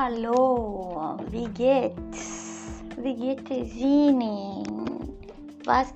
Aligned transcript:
hallo, 0.00 1.16
wie 1.28 1.48
geht's? 1.48 2.84
Wie 2.98 3.16
geht? 3.16 3.50
Was? 5.66 5.92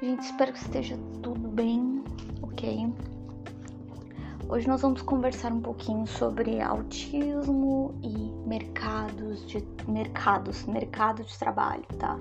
Gente, 0.00 0.20
espero 0.20 0.52
que 0.52 0.58
esteja 0.58 0.98
tudo 1.22 1.48
bem, 1.48 2.02
ok? 2.42 2.92
Hoje 4.48 4.66
nós 4.66 4.82
vamos 4.82 5.00
conversar 5.02 5.52
um 5.52 5.60
pouquinho 5.60 6.08
sobre 6.08 6.60
autismo 6.60 7.94
e 8.02 8.32
mercados 8.48 9.46
de 9.46 9.64
mercados, 9.86 10.64
mercado 10.64 11.22
de 11.22 11.38
trabalho, 11.38 11.84
tá? 12.00 12.18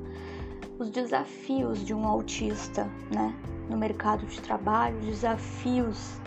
Os 0.78 0.92
desafios 0.92 1.84
de 1.84 1.92
um 1.92 2.06
autista, 2.06 2.88
né, 3.12 3.34
no 3.68 3.78
mercado 3.78 4.28
de 4.28 4.40
trabalho, 4.42 5.00
desafios 5.00 6.22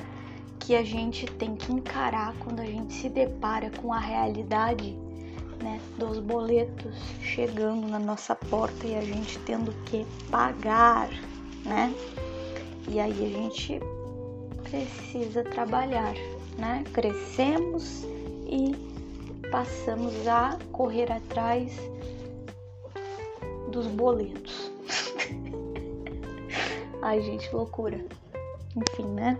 que 0.68 0.76
a 0.76 0.84
gente 0.84 1.24
tem 1.24 1.56
que 1.56 1.72
encarar 1.72 2.34
quando 2.40 2.60
a 2.60 2.66
gente 2.66 2.92
se 2.92 3.08
depara 3.08 3.70
com 3.70 3.90
a 3.90 3.98
realidade 3.98 4.92
né, 5.62 5.80
dos 5.96 6.18
boletos 6.18 6.94
chegando 7.22 7.88
na 7.88 7.98
nossa 7.98 8.34
porta 8.34 8.86
e 8.86 8.94
a 8.94 9.00
gente 9.00 9.38
tendo 9.46 9.72
que 9.86 10.04
pagar, 10.30 11.08
né? 11.64 11.90
E 12.86 13.00
aí 13.00 13.10
a 13.10 13.28
gente 13.30 13.80
precisa 14.62 15.42
trabalhar, 15.42 16.12
né? 16.58 16.84
Crescemos 16.92 18.04
e 18.46 18.76
passamos 19.50 20.28
a 20.28 20.58
correr 20.70 21.10
atrás 21.10 21.72
dos 23.72 23.86
boletos. 23.86 24.70
Ai, 27.00 27.22
gente, 27.22 27.50
loucura. 27.54 28.04
Enfim, 28.76 29.06
né? 29.14 29.38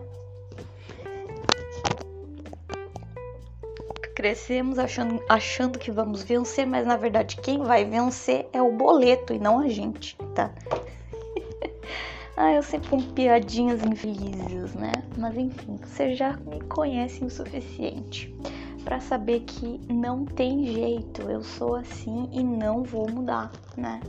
Crescemos 4.18 4.80
achando, 4.80 5.22
achando 5.28 5.78
que 5.78 5.92
vamos 5.92 6.24
vencer, 6.24 6.66
mas 6.66 6.84
na 6.84 6.96
verdade 6.96 7.36
quem 7.36 7.62
vai 7.62 7.84
vencer 7.84 8.48
é 8.52 8.60
o 8.60 8.72
boleto 8.72 9.32
e 9.32 9.38
não 9.38 9.60
a 9.60 9.68
gente, 9.68 10.16
tá? 10.34 10.52
ah, 12.36 12.52
eu 12.52 12.60
sempre 12.60 12.88
com 12.90 13.00
piadinhas 13.00 13.80
infelizes, 13.84 14.74
né? 14.74 14.90
Mas 15.16 15.38
enfim, 15.38 15.78
você 15.80 16.16
já 16.16 16.36
me 16.38 16.60
conhece 16.62 17.24
o 17.24 17.30
suficiente 17.30 18.34
para 18.82 18.98
saber 18.98 19.38
que 19.46 19.80
não 19.88 20.24
tem 20.24 20.66
jeito, 20.66 21.22
eu 21.30 21.44
sou 21.44 21.76
assim 21.76 22.28
e 22.32 22.42
não 22.42 22.82
vou 22.82 23.08
mudar, 23.08 23.52
né? 23.76 24.00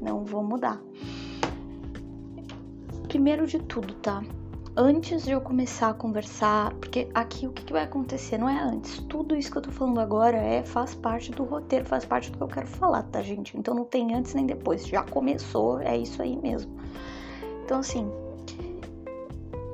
Não 0.00 0.24
vou 0.24 0.42
mudar. 0.42 0.82
Primeiro 3.06 3.46
de 3.46 3.60
tudo, 3.60 3.94
tá? 3.94 4.24
Antes 4.76 5.24
de 5.24 5.32
eu 5.32 5.40
começar 5.40 5.90
a 5.90 5.94
conversar, 5.94 6.72
porque 6.74 7.08
aqui 7.14 7.46
o 7.46 7.52
que, 7.52 7.64
que, 7.64 7.72
vai 7.72 7.84
acontecer 7.84 8.38
não 8.38 8.48
é 8.48 8.60
antes. 8.60 8.98
Tudo 9.08 9.34
isso 9.34 9.50
que 9.50 9.58
eu 9.58 9.62
tô 9.62 9.70
falando 9.70 10.00
agora 10.00 10.36
é 10.36 10.62
faz 10.62 10.94
parte 10.94 11.30
do 11.32 11.44
roteiro, 11.44 11.84
faz 11.84 12.04
parte 12.04 12.30
do 12.30 12.38
que 12.38 12.42
eu 12.44 12.48
quero 12.48 12.66
falar, 12.66 13.02
tá, 13.04 13.20
gente? 13.22 13.56
Então 13.56 13.74
não 13.74 13.84
tem 13.84 14.14
antes 14.14 14.34
nem 14.34 14.46
depois. 14.46 14.86
Já 14.86 15.02
começou, 15.02 15.80
é 15.80 15.96
isso 15.96 16.22
aí 16.22 16.36
mesmo. 16.36 16.72
Então 17.64 17.80
assim, 17.80 18.10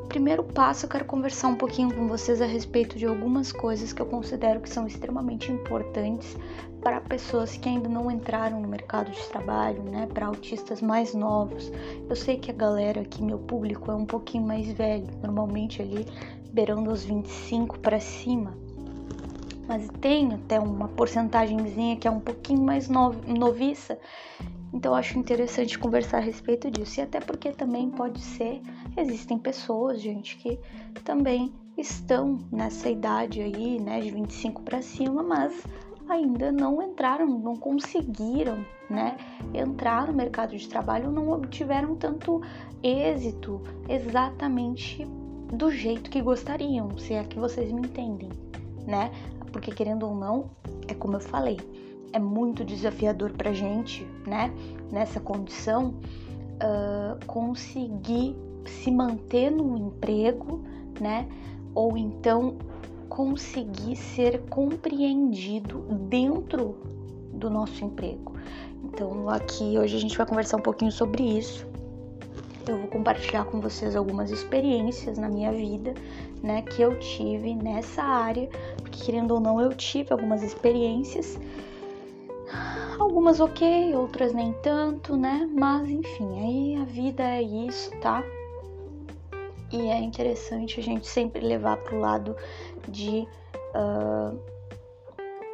primeiro 0.09 0.43
passo 0.43 0.87
eu 0.87 0.91
quero 0.91 1.05
conversar 1.05 1.49
um 1.49 1.57
pouquinho 1.57 1.95
com 1.95 2.09
vocês 2.09 2.41
a 2.41 2.47
respeito 2.47 2.99
de 2.99 3.05
algumas 3.05 3.53
coisas 3.53 3.93
que 3.93 4.01
eu 4.01 4.07
considero 4.07 4.61
que 4.61 4.71
são 4.71 4.87
extremamente 4.87 5.53
importantes 5.53 6.37
para 6.87 7.01
pessoas 7.01 7.57
que 7.57 7.69
ainda 7.69 7.89
não 7.89 8.09
entraram 8.09 8.61
no 8.61 8.69
mercado 8.69 9.11
de 9.11 9.21
trabalho, 9.29 9.83
né, 9.83 10.07
para 10.07 10.27
autistas 10.27 10.81
mais 10.81 11.13
novos. 11.13 11.73
Eu 12.09 12.15
sei 12.15 12.37
que 12.37 12.49
a 12.49 12.55
galera 12.55 13.01
aqui, 13.01 13.25
meu 13.25 13.41
público, 13.41 13.91
é 13.91 13.95
um 13.97 14.07
pouquinho 14.07 14.47
mais 14.47 14.71
velho, 14.71 15.09
normalmente 15.21 15.83
ali 15.83 16.07
beirando 16.53 16.89
os 16.93 17.05
25 17.05 17.81
para 17.81 17.99
cima. 17.99 18.57
Mas 19.67 19.89
tem 20.01 20.33
até 20.33 20.61
uma 20.61 20.87
porcentagemzinha 20.87 21.97
que 21.97 22.07
é 22.07 22.11
um 22.11 22.21
pouquinho 22.21 22.63
mais 22.63 22.89
noviça. 22.89 23.99
Então 24.73 24.95
acho 24.95 25.19
interessante 25.19 25.77
conversar 25.81 26.19
a 26.19 26.21
respeito 26.21 26.71
disso. 26.71 27.01
E 27.01 27.03
até 27.03 27.19
porque 27.19 27.51
também 27.51 27.91
pode 27.91 28.21
ser, 28.21 28.63
existem 28.97 29.41
pessoas, 29.41 30.01
gente, 30.01 30.37
que 30.37 30.57
também 31.03 31.53
estão 31.77 32.39
nessa 32.53 32.89
idade 32.89 33.41
aí, 33.41 33.81
né, 33.81 34.01
de 34.01 34.13
25 34.13 34.63
para 34.63 34.81
cima, 34.81 35.21
mas 35.25 35.53
ainda 36.09 36.53
não 36.53 36.83
entraram, 36.83 37.27
não 37.27 37.57
conseguiram, 37.57 38.65
né, 38.89 39.17
entrar 39.53 40.07
no 40.07 40.13
mercado 40.13 40.57
de 40.57 40.69
trabalho, 40.69 41.11
não 41.11 41.31
obtiveram 41.31 41.97
tanto 41.97 42.41
êxito 42.83 43.61
exatamente 43.89 45.05
do 45.53 45.71
jeito 45.71 46.11
que 46.11 46.21
gostariam, 46.21 46.97
se 46.99 47.15
é 47.15 47.25
que 47.25 47.39
vocês 47.39 47.71
me 47.73 47.83
entendem, 47.83 48.31
né? 48.87 49.11
Porque 49.53 49.71
querendo 49.71 50.07
ou 50.07 50.15
não, 50.15 50.51
é 50.89 50.95
como 50.95 51.17
eu 51.17 51.21
falei, 51.21 51.59
é 52.13 52.19
muito 52.19 52.65
desafiador 52.65 53.33
pra 53.33 53.53
gente, 53.53 54.07
né, 54.27 54.53
nessa 54.91 55.21
condição, 55.21 55.95
uh, 56.57 57.25
conseguir 57.27 58.37
se 58.65 58.91
manter 58.91 59.51
no 59.51 59.77
emprego, 59.77 60.63
né, 61.01 61.29
ou 61.75 61.97
então 61.97 62.57
conseguir 63.17 63.97
ser 63.97 64.43
compreendido 64.51 65.79
dentro 66.11 66.77
do 67.33 67.49
nosso 67.49 67.83
emprego. 67.83 68.35
Então, 68.85 69.31
aqui 69.31 69.79
hoje 69.79 69.97
a 69.97 69.99
gente 69.99 70.19
vai 70.19 70.27
conversar 70.27 70.59
um 70.59 70.63
pouquinho 70.63 70.93
sobre 70.93 71.23
isso. 71.23 71.67
Eu 72.69 72.77
vou 72.77 72.89
compartilhar 72.89 73.47
com 73.47 73.59
vocês 73.59 73.97
algumas 73.97 74.31
experiências 74.31 75.17
na 75.17 75.31
minha 75.31 75.51
vida, 75.51 75.95
né, 76.43 76.61
que 76.61 76.83
eu 76.83 76.99
tive 76.99 77.55
nessa 77.55 78.03
área, 78.03 78.51
porque 78.83 79.07
querendo 79.07 79.31
ou 79.31 79.41
não, 79.41 79.63
eu 79.63 79.73
tive 79.73 80.13
algumas 80.13 80.43
experiências. 80.43 81.39
Algumas 82.99 83.41
ok, 83.41 83.95
outras 83.95 84.35
nem 84.35 84.53
tanto, 84.63 85.17
né? 85.17 85.49
Mas 85.55 85.89
enfim, 85.89 86.39
aí 86.39 86.83
a 86.83 86.85
vida 86.85 87.23
é 87.23 87.43
isso, 87.43 87.91
tá? 88.03 88.23
E 89.73 89.89
é 89.89 89.99
interessante 89.99 90.79
a 90.79 90.83
gente 90.83 91.07
sempre 91.07 91.41
levar 91.41 91.77
para 91.79 91.97
o 91.97 92.01
lado 92.01 92.37
de 92.89 93.27
uh, 93.75 94.39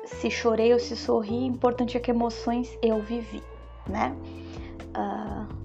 se 0.05 0.31
chorei 0.31 0.73
ou 0.73 0.78
se 0.78 0.97
sorri, 0.97 1.47
importante 1.47 1.97
é 1.97 2.00
que 2.00 2.11
emoções 2.11 2.77
eu 2.83 3.00
vivi, 3.03 3.43
né? 3.89 4.15
Uh, 4.97 5.62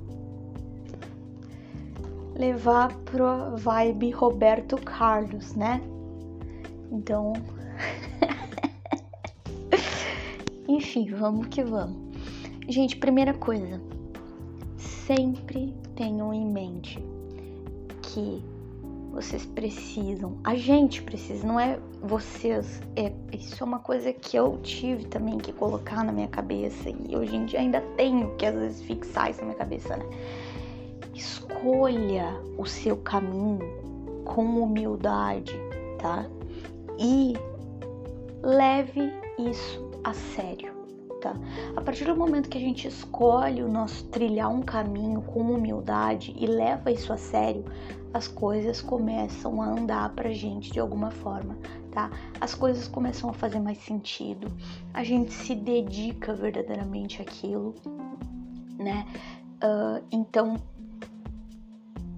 levar 2.35 2.93
pro 2.99 3.57
vibe 3.57 4.11
Roberto 4.11 4.77
Carlos, 4.77 5.53
né? 5.55 5.81
Então, 6.91 7.33
enfim, 10.67 11.11
vamos 11.11 11.47
que 11.47 11.63
vamos. 11.63 11.97
Gente, 12.69 12.95
primeira 12.97 13.33
coisa, 13.33 13.81
sempre 14.77 15.73
tenham 15.95 16.33
em 16.33 16.45
mente 16.45 17.16
que 18.07 18.41
vocês 19.11 19.45
precisam, 19.45 20.37
a 20.43 20.55
gente 20.55 21.01
precisa, 21.01 21.45
não 21.45 21.59
é 21.59 21.79
vocês. 22.01 22.81
É, 22.95 23.11
isso 23.33 23.63
é 23.63 23.65
uma 23.65 23.79
coisa 23.79 24.13
que 24.13 24.37
eu 24.37 24.59
tive 24.61 25.05
também 25.05 25.37
que 25.37 25.51
colocar 25.51 26.03
na 26.03 26.11
minha 26.11 26.27
cabeça 26.27 26.89
e 26.89 27.15
hoje 27.15 27.35
em 27.35 27.45
dia 27.45 27.59
ainda 27.59 27.81
tenho 27.95 28.35
que 28.35 28.45
às 28.45 28.53
vezes 28.53 28.81
fixar 28.83 29.31
isso 29.31 29.39
na 29.39 29.47
minha 29.47 29.57
cabeça, 29.57 29.97
né? 29.97 30.05
Escolha 31.15 32.39
o 32.57 32.65
seu 32.65 32.97
caminho 32.97 33.59
com 34.23 34.43
humildade, 34.61 35.55
tá? 35.97 36.25
E 36.99 37.33
leve 38.43 39.11
isso 39.39 39.89
a 40.03 40.13
sério 40.13 40.76
A 41.75 41.81
partir 41.81 42.05
do 42.05 42.15
momento 42.15 42.49
que 42.49 42.57
a 42.57 42.61
gente 42.61 42.87
escolhe 42.87 43.63
o 43.63 43.67
nosso 43.67 44.05
trilhar 44.05 44.49
um 44.49 44.61
caminho 44.61 45.21
com 45.21 45.41
humildade 45.41 46.35
e 46.37 46.45
leva 46.45 46.91
isso 46.91 47.11
a 47.11 47.17
sério, 47.17 47.65
as 48.13 48.27
coisas 48.27 48.81
começam 48.81 49.61
a 49.61 49.67
andar 49.67 50.09
pra 50.13 50.31
gente 50.31 50.71
de 50.71 50.79
alguma 50.79 51.11
forma, 51.11 51.57
tá? 51.91 52.09
As 52.39 52.53
coisas 52.53 52.87
começam 52.87 53.29
a 53.29 53.33
fazer 53.33 53.59
mais 53.59 53.77
sentido, 53.79 54.47
a 54.93 55.03
gente 55.03 55.31
se 55.33 55.55
dedica 55.55 56.33
verdadeiramente 56.33 57.21
àquilo, 57.21 57.75
né? 58.77 59.05
Uh, 59.63 60.03
então, 60.11 60.61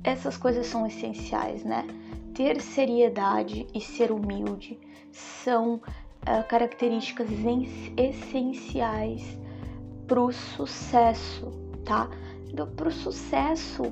essas 0.04 0.38
coisas 0.38 0.68
são 0.68 0.86
essenciais, 0.86 1.64
né? 1.64 1.86
Ter 2.34 2.62
seriedade 2.62 3.68
e 3.74 3.82
ser 3.82 4.12
humilde 4.12 4.80
são 5.12 5.82
uh, 6.24 6.48
características 6.48 7.28
essenciais 7.98 9.38
para 10.08 10.22
o 10.22 10.32
sucesso, 10.32 11.52
tá? 11.86 12.10
Para 12.76 12.88
o 12.88 12.92
sucesso 12.92 13.84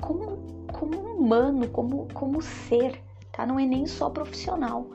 como, 0.00 0.66
como 0.72 0.98
humano, 0.98 1.68
como, 1.68 2.08
como 2.12 2.42
ser, 2.42 3.00
tá? 3.32 3.46
Não 3.46 3.58
é 3.58 3.64
nem 3.64 3.86
só 3.86 4.10
profissional, 4.10 4.86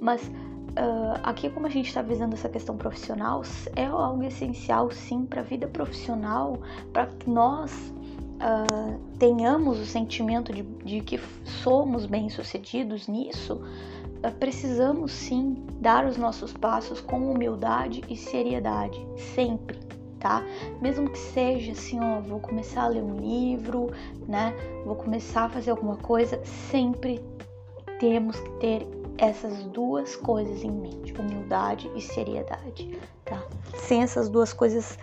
mas 0.00 0.22
uh, 0.70 1.20
aqui 1.22 1.50
como 1.50 1.66
a 1.66 1.70
gente 1.70 1.88
está 1.88 2.02
visando 2.02 2.34
essa 2.34 2.48
questão 2.48 2.76
profissional, 2.76 3.42
é 3.74 3.86
algo 3.86 4.22
essencial 4.22 4.90
sim 4.90 5.26
para 5.26 5.40
a 5.40 5.44
vida 5.44 5.66
profissional, 5.66 6.58
para 6.92 7.06
que 7.06 7.28
nós 7.28 7.92
uh, 8.40 8.98
tenhamos 9.18 9.78
o 9.78 9.86
sentimento 9.86 10.52
de, 10.52 10.62
de 10.62 11.00
que 11.00 11.18
somos 11.44 12.06
bem-sucedidos 12.06 13.08
nisso, 13.08 13.60
precisamos 14.38 15.12
sim 15.12 15.64
dar 15.80 16.04
os 16.04 16.16
nossos 16.16 16.52
passos 16.52 17.00
com 17.00 17.30
humildade 17.30 18.02
e 18.08 18.16
seriedade, 18.16 19.06
sempre, 19.34 19.78
tá? 20.18 20.44
Mesmo 20.80 21.08
que 21.08 21.18
seja 21.18 21.72
assim, 21.72 21.98
ó, 22.00 22.20
vou 22.20 22.40
começar 22.40 22.82
a 22.82 22.88
ler 22.88 23.02
um 23.02 23.16
livro, 23.16 23.90
né? 24.28 24.54
Vou 24.84 24.96
começar 24.96 25.44
a 25.44 25.48
fazer 25.48 25.70
alguma 25.70 25.96
coisa, 25.96 26.40
sempre 26.70 27.24
temos 27.98 28.38
que 28.38 28.50
ter 28.58 28.86
essas 29.16 29.64
duas 29.64 30.16
coisas 30.16 30.64
em 30.64 30.70
mente, 30.70 31.12
humildade 31.12 31.90
e 31.94 32.00
seriedade, 32.00 32.98
tá? 33.24 33.42
Sem 33.76 34.02
essas 34.02 34.28
duas 34.28 34.52
coisas, 34.52 34.98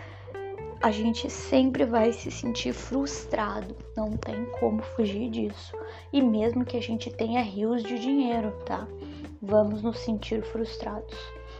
a 0.81 0.91
gente 0.91 1.29
sempre 1.29 1.85
vai 1.85 2.13
se 2.13 2.31
sentir 2.31 2.73
frustrado, 2.73 3.75
não 3.95 4.11
tem 4.11 4.45
como 4.59 4.81
fugir 4.81 5.29
disso. 5.29 5.75
E 6.13 6.21
mesmo 6.21 6.65
que 6.65 6.77
a 6.77 6.81
gente 6.81 7.09
tenha 7.11 7.41
rios 7.41 7.83
de 7.83 7.99
dinheiro, 7.99 8.51
tá? 8.65 8.87
Vamos 9.47 9.81
nos 9.81 9.99
sentir 9.99 10.43
frustrados. 10.43 11.17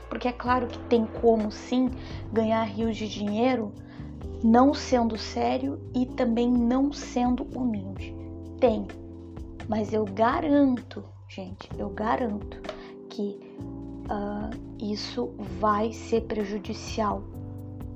Porque 0.09 0.27
é 0.27 0.33
claro 0.33 0.67
que 0.67 0.79
tem 0.87 1.05
como 1.21 1.51
sim 1.51 1.89
ganhar 2.31 2.63
rios 2.63 2.97
de 2.97 3.07
dinheiro 3.07 3.71
não 4.43 4.73
sendo 4.73 5.17
sério 5.17 5.79
e 5.95 6.05
também 6.05 6.51
não 6.51 6.91
sendo 6.91 7.43
humilde. 7.57 8.15
Tem. 8.59 8.85
Mas 9.67 9.93
eu 9.93 10.05
garanto, 10.05 11.03
gente, 11.27 11.69
eu 11.77 11.89
garanto 11.89 12.61
que 13.09 13.39
uh, 14.09 14.49
isso 14.79 15.33
vai 15.59 15.91
ser 15.91 16.21
prejudicial 16.21 17.23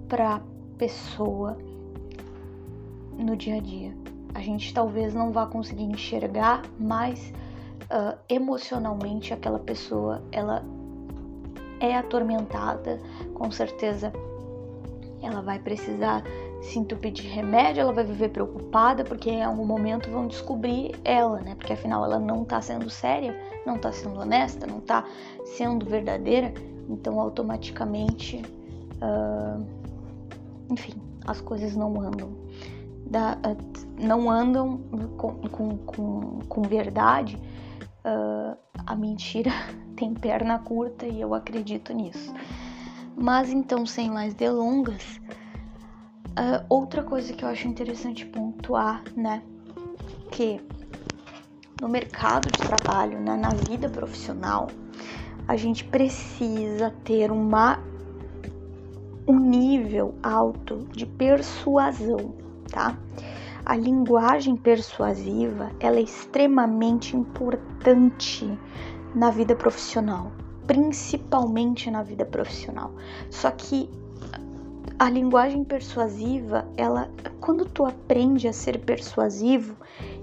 para 0.07 0.41
pessoa 0.77 1.57
no 3.17 3.35
dia 3.35 3.55
a 3.55 3.61
dia. 3.61 3.95
A 4.33 4.41
gente 4.41 4.73
talvez 4.73 5.13
não 5.13 5.31
vá 5.31 5.45
conseguir 5.45 5.83
enxergar, 5.83 6.63
mas 6.79 7.31
uh, 7.91 8.17
emocionalmente 8.29 9.33
aquela 9.33 9.59
pessoa 9.59 10.23
ela 10.31 10.63
é 11.79 11.95
atormentada, 11.95 12.99
com 13.33 13.51
certeza 13.51 14.13
ela 15.21 15.41
vai 15.41 15.59
precisar 15.59 16.23
se 16.61 16.79
entupir 16.79 17.11
de 17.11 17.23
remédio, 17.23 17.81
ela 17.81 17.93
vai 17.93 18.03
viver 18.03 18.29
preocupada, 18.29 19.03
porque 19.03 19.29
em 19.29 19.43
algum 19.43 19.65
momento 19.65 20.09
vão 20.09 20.27
descobrir 20.27 20.95
ela, 21.03 21.39
né? 21.41 21.55
Porque 21.55 21.73
afinal 21.73 22.05
ela 22.05 22.19
não 22.19 22.43
tá 22.43 22.61
sendo 22.61 22.89
séria, 22.89 23.35
não 23.65 23.77
tá 23.77 23.91
sendo 23.91 24.19
honesta, 24.19 24.67
não 24.67 24.79
tá 24.79 25.03
sendo 25.43 25.85
verdadeira, 25.85 26.53
então 26.87 27.19
automaticamente, 27.19 28.43
uh, 29.01 29.65
enfim, 30.71 30.93
as 31.25 31.41
coisas 31.41 31.75
não 31.75 31.99
andam. 31.99 32.29
Da, 33.07 33.37
uh, 33.45 33.81
não 33.99 34.29
andam 34.29 34.77
com, 35.17 35.33
com, 35.33 35.77
com, 35.77 36.39
com 36.47 36.61
verdade, 36.61 37.39
uh, 38.05 38.57
a 38.85 38.95
mentira 38.95 39.51
tem 39.95 40.13
perna 40.13 40.59
curta 40.59 41.05
e 41.05 41.21
eu 41.21 41.33
acredito 41.33 41.93
nisso. 41.93 42.33
Mas 43.15 43.49
então, 43.51 43.85
sem 43.85 44.09
mais 44.09 44.33
delongas, 44.33 45.19
uh, 46.31 46.65
outra 46.69 47.03
coisa 47.03 47.33
que 47.33 47.43
eu 47.43 47.49
acho 47.49 47.67
interessante 47.67 48.25
pontuar, 48.25 49.03
né, 49.15 49.43
que 50.31 50.61
no 51.81 51.89
mercado 51.89 52.49
de 52.51 52.59
trabalho, 52.59 53.19
né, 53.19 53.35
na 53.35 53.49
vida 53.49 53.89
profissional, 53.89 54.67
a 55.47 55.55
gente 55.55 55.83
precisa 55.83 56.91
ter 57.03 57.31
uma 57.31 57.79
um 59.27 59.39
nível 59.39 60.15
alto 60.23 60.87
de 60.91 61.05
persuasão, 61.05 62.33
tá? 62.69 62.97
A 63.71 63.77
linguagem 63.77 64.57
persuasiva 64.57 65.71
ela 65.79 65.95
é 65.95 66.01
extremamente 66.01 67.15
importante 67.15 68.45
na 69.15 69.31
vida 69.31 69.55
profissional, 69.55 70.29
principalmente 70.67 71.89
na 71.89 72.03
vida 72.03 72.25
profissional. 72.25 72.91
Só 73.29 73.49
que 73.49 73.89
a 74.99 75.09
linguagem 75.09 75.63
persuasiva, 75.63 76.67
ela, 76.75 77.09
quando 77.39 77.63
tu 77.63 77.85
aprende 77.85 78.45
a 78.45 78.51
ser 78.51 78.77
persuasivo, 78.79 79.77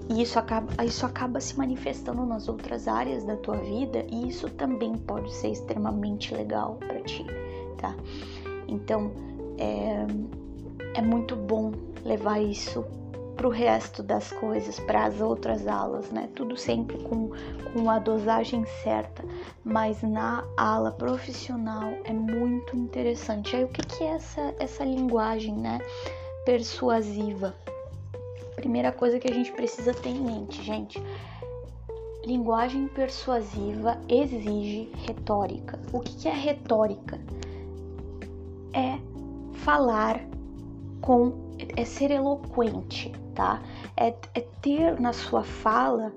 e 0.07 0.21
isso 0.21 0.37
acaba, 0.37 0.85
isso 0.85 1.03
acaba 1.03 1.41
se 1.41 1.57
manifestando 1.57 2.23
nas 2.27 2.47
outras 2.47 2.87
áreas 2.87 3.23
da 3.23 3.35
tua 3.35 3.57
vida, 3.57 4.05
e 4.11 4.29
isso 4.29 4.47
também 4.51 4.95
pode 4.95 5.33
ser 5.33 5.49
extremamente 5.49 6.35
legal 6.35 6.75
para 6.75 7.01
ti, 7.01 7.25
tá? 7.79 7.95
Então, 8.67 9.11
é, 9.57 10.05
é 10.93 11.01
muito 11.01 11.35
bom 11.35 11.71
levar 12.05 12.39
isso 12.39 12.85
para 13.39 13.47
o 13.47 13.51
resto 13.51 14.03
das 14.03 14.33
coisas, 14.33 14.81
para 14.81 15.05
as 15.05 15.21
outras 15.21 15.65
alas, 15.65 16.11
né? 16.11 16.27
Tudo 16.35 16.57
sempre 16.57 16.97
com, 17.03 17.29
com 17.71 17.89
a 17.89 17.97
dosagem 17.97 18.65
certa, 18.83 19.23
mas 19.63 20.03
na 20.03 20.43
ala 20.57 20.91
profissional 20.91 21.89
é 22.03 22.11
muito 22.11 22.75
interessante. 22.75 23.55
Aí 23.55 23.63
o 23.63 23.69
que, 23.69 23.81
que 23.81 24.03
é 24.03 24.07
essa, 24.07 24.53
essa 24.59 24.83
linguagem, 24.83 25.55
né? 25.55 25.79
Persuasiva. 26.45 27.55
Primeira 28.57 28.91
coisa 28.91 29.17
que 29.17 29.31
a 29.31 29.33
gente 29.33 29.53
precisa 29.53 29.93
ter 29.93 30.09
em 30.09 30.19
mente, 30.19 30.61
gente. 30.61 31.01
Linguagem 32.25 32.89
persuasiva 32.89 33.97
exige 34.09 34.91
retórica. 35.07 35.79
O 35.93 36.01
que, 36.01 36.13
que 36.13 36.27
é 36.27 36.33
retórica? 36.33 37.17
É 38.73 38.99
falar 39.53 40.19
com 40.99 41.47
é 41.75 41.85
ser 41.85 42.11
eloquente, 42.11 43.11
tá? 43.39 43.61
É, 43.95 44.13
é 44.35 44.41
ter 44.61 44.99
na 44.99 45.13
sua 45.13 45.43
fala 45.45 46.11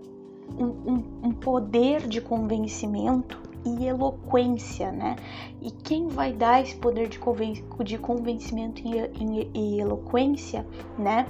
um, 0.59 0.65
um, 0.65 1.05
um 1.29 1.33
poder 1.33 2.09
de 2.09 2.21
convencimento 2.21 3.41
e 3.65 3.87
eloquência, 3.87 4.91
né? 4.91 5.15
E 5.61 5.71
quem 5.71 6.09
vai 6.09 6.33
dar 6.33 6.61
esse 6.61 6.75
poder 6.75 7.09
de, 7.09 7.21
conven 7.21 7.65
de 7.85 7.97
convencimento 7.97 8.83
e, 8.85 8.99
e, 9.23 9.51
e, 9.55 9.81
eloquência, 9.81 10.67
né? 10.99 11.29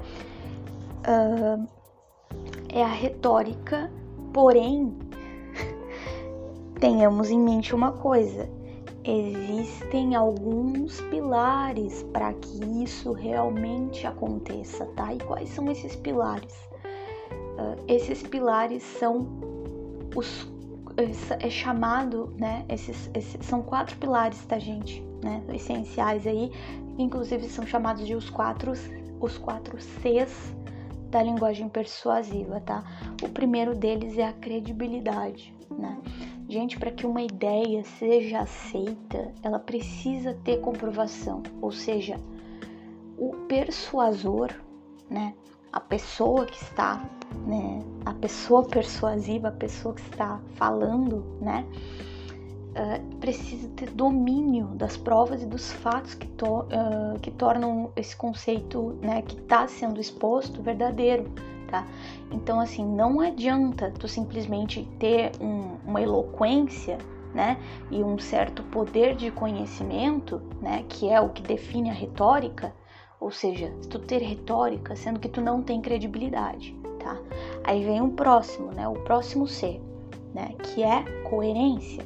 Uh, 1.07 1.69
é 2.71 2.83
a 2.83 2.89
retórica, 2.89 3.93
porém, 4.33 4.97
tenhamos 6.81 7.31
em 7.31 7.39
mente 7.39 7.75
uma 7.75 7.93
coisa: 7.93 8.49
existem 9.05 10.15
alguns 10.15 11.01
pilares 11.03 12.03
para 12.13 12.33
que 12.35 12.83
isso 12.83 13.13
realmente 13.13 14.07
aconteça, 14.07 14.87
tá? 14.97 15.13
E 15.13 15.19
quais 15.19 15.49
são 15.49 15.71
esses 15.71 15.97
pilares? 15.97 16.55
Uh, 17.25 17.83
esses 17.89 18.23
pilares 18.23 18.83
são 18.83 19.27
os 20.15 20.51
é 21.41 21.49
chamado, 21.49 22.35
né? 22.39 22.65
Esses, 22.69 23.11
esses, 23.15 23.45
são 23.47 23.63
quatro 23.63 23.97
pilares, 23.97 24.45
tá, 24.45 24.59
gente? 24.59 25.03
Né? 25.23 25.43
Essenciais 25.55 26.27
aí, 26.27 26.51
inclusive 26.99 27.49
são 27.49 27.67
chamados 27.67 28.07
de 28.07 28.15
os 28.15 28.29
quatro, 28.29 28.73
os 29.21 29.39
quatro 29.39 29.79
Cs 29.81 30.55
da 31.11 31.23
linguagem 31.23 31.69
persuasiva, 31.69 32.61
tá? 32.61 32.85
O 33.23 33.29
primeiro 33.29 33.75
deles 33.75 34.19
é 34.19 34.27
a 34.27 34.33
credibilidade, 34.33 35.55
né? 35.79 35.99
Gente, 36.49 36.79
para 36.79 36.91
que 36.91 37.07
uma 37.07 37.23
ideia 37.23 37.83
seja 37.99 38.41
aceita, 38.41 39.33
ela 39.43 39.59
precisa 39.59 40.35
ter 40.45 40.61
comprovação, 40.61 41.43
ou 41.61 41.73
seja, 41.73 42.21
o 43.17 43.31
persuasor, 43.49 44.51
né, 45.09 45.35
a 45.73 45.81
pessoa 45.81 46.45
que 46.45 46.63
está, 46.63 47.03
né, 47.47 47.83
a 48.05 48.13
pessoa 48.13 48.65
persuasiva, 48.65 49.49
a 49.49 49.53
pessoa 49.53 49.95
que 49.95 50.03
está 50.03 50.41
falando, 50.55 51.25
né, 51.41 51.65
uh, 52.73 53.17
precisa 53.17 53.69
ter 53.71 53.91
domínio 53.91 54.67
das 54.75 54.97
provas 54.97 55.43
e 55.43 55.47
dos 55.47 55.73
fatos 55.73 56.15
que, 56.15 56.27
to 56.27 56.65
uh, 56.65 57.19
que 57.21 57.31
tornam 57.31 57.91
esse 57.97 58.15
conceito, 58.17 58.99
né, 59.01 59.23
que 59.23 59.37
está 59.37 59.67
sendo 59.69 60.01
exposto 60.01 60.61
verdadeiro 60.61 61.31
tá? 61.73 61.87
Então, 62.31 62.61
assim, 62.61 62.85
não 62.85 63.21
adianta 63.21 63.91
tu 63.99 64.07
simplesmente 64.07 64.87
ter 64.99 65.33
um, 65.41 65.79
uma 65.87 66.03
eloquência, 66.03 66.99
né, 67.35 67.57
e 67.91 68.05
um 68.05 68.19
certo 68.19 68.63
poder 68.65 69.17
de 69.17 69.31
conhecimento, 69.31 70.43
né, 70.61 70.85
que 70.87 71.09
é 71.09 71.19
o 71.19 71.31
que 71.31 71.41
define 71.41 71.89
a 71.89 71.93
retórica, 71.95 72.75
ou 73.19 73.31
seja, 73.31 73.73
tu 73.89 73.99
ter 73.99 74.21
retórica, 74.21 74.95
sendo 74.95 75.19
que 75.19 75.31
tu 75.31 75.41
não 75.41 75.63
tem 75.63 75.81
credibilidade, 75.81 76.77
tá? 76.99 77.17
Aí 77.65 77.83
vem 77.83 78.03
o 78.03 78.11
próximo, 78.11 78.71
né, 78.73 78.87
o 78.87 78.93
próximo 79.05 79.47
C, 79.47 79.81
né, 80.35 80.55
que 80.63 80.83
é 80.83 81.03
coerência. 81.31 82.05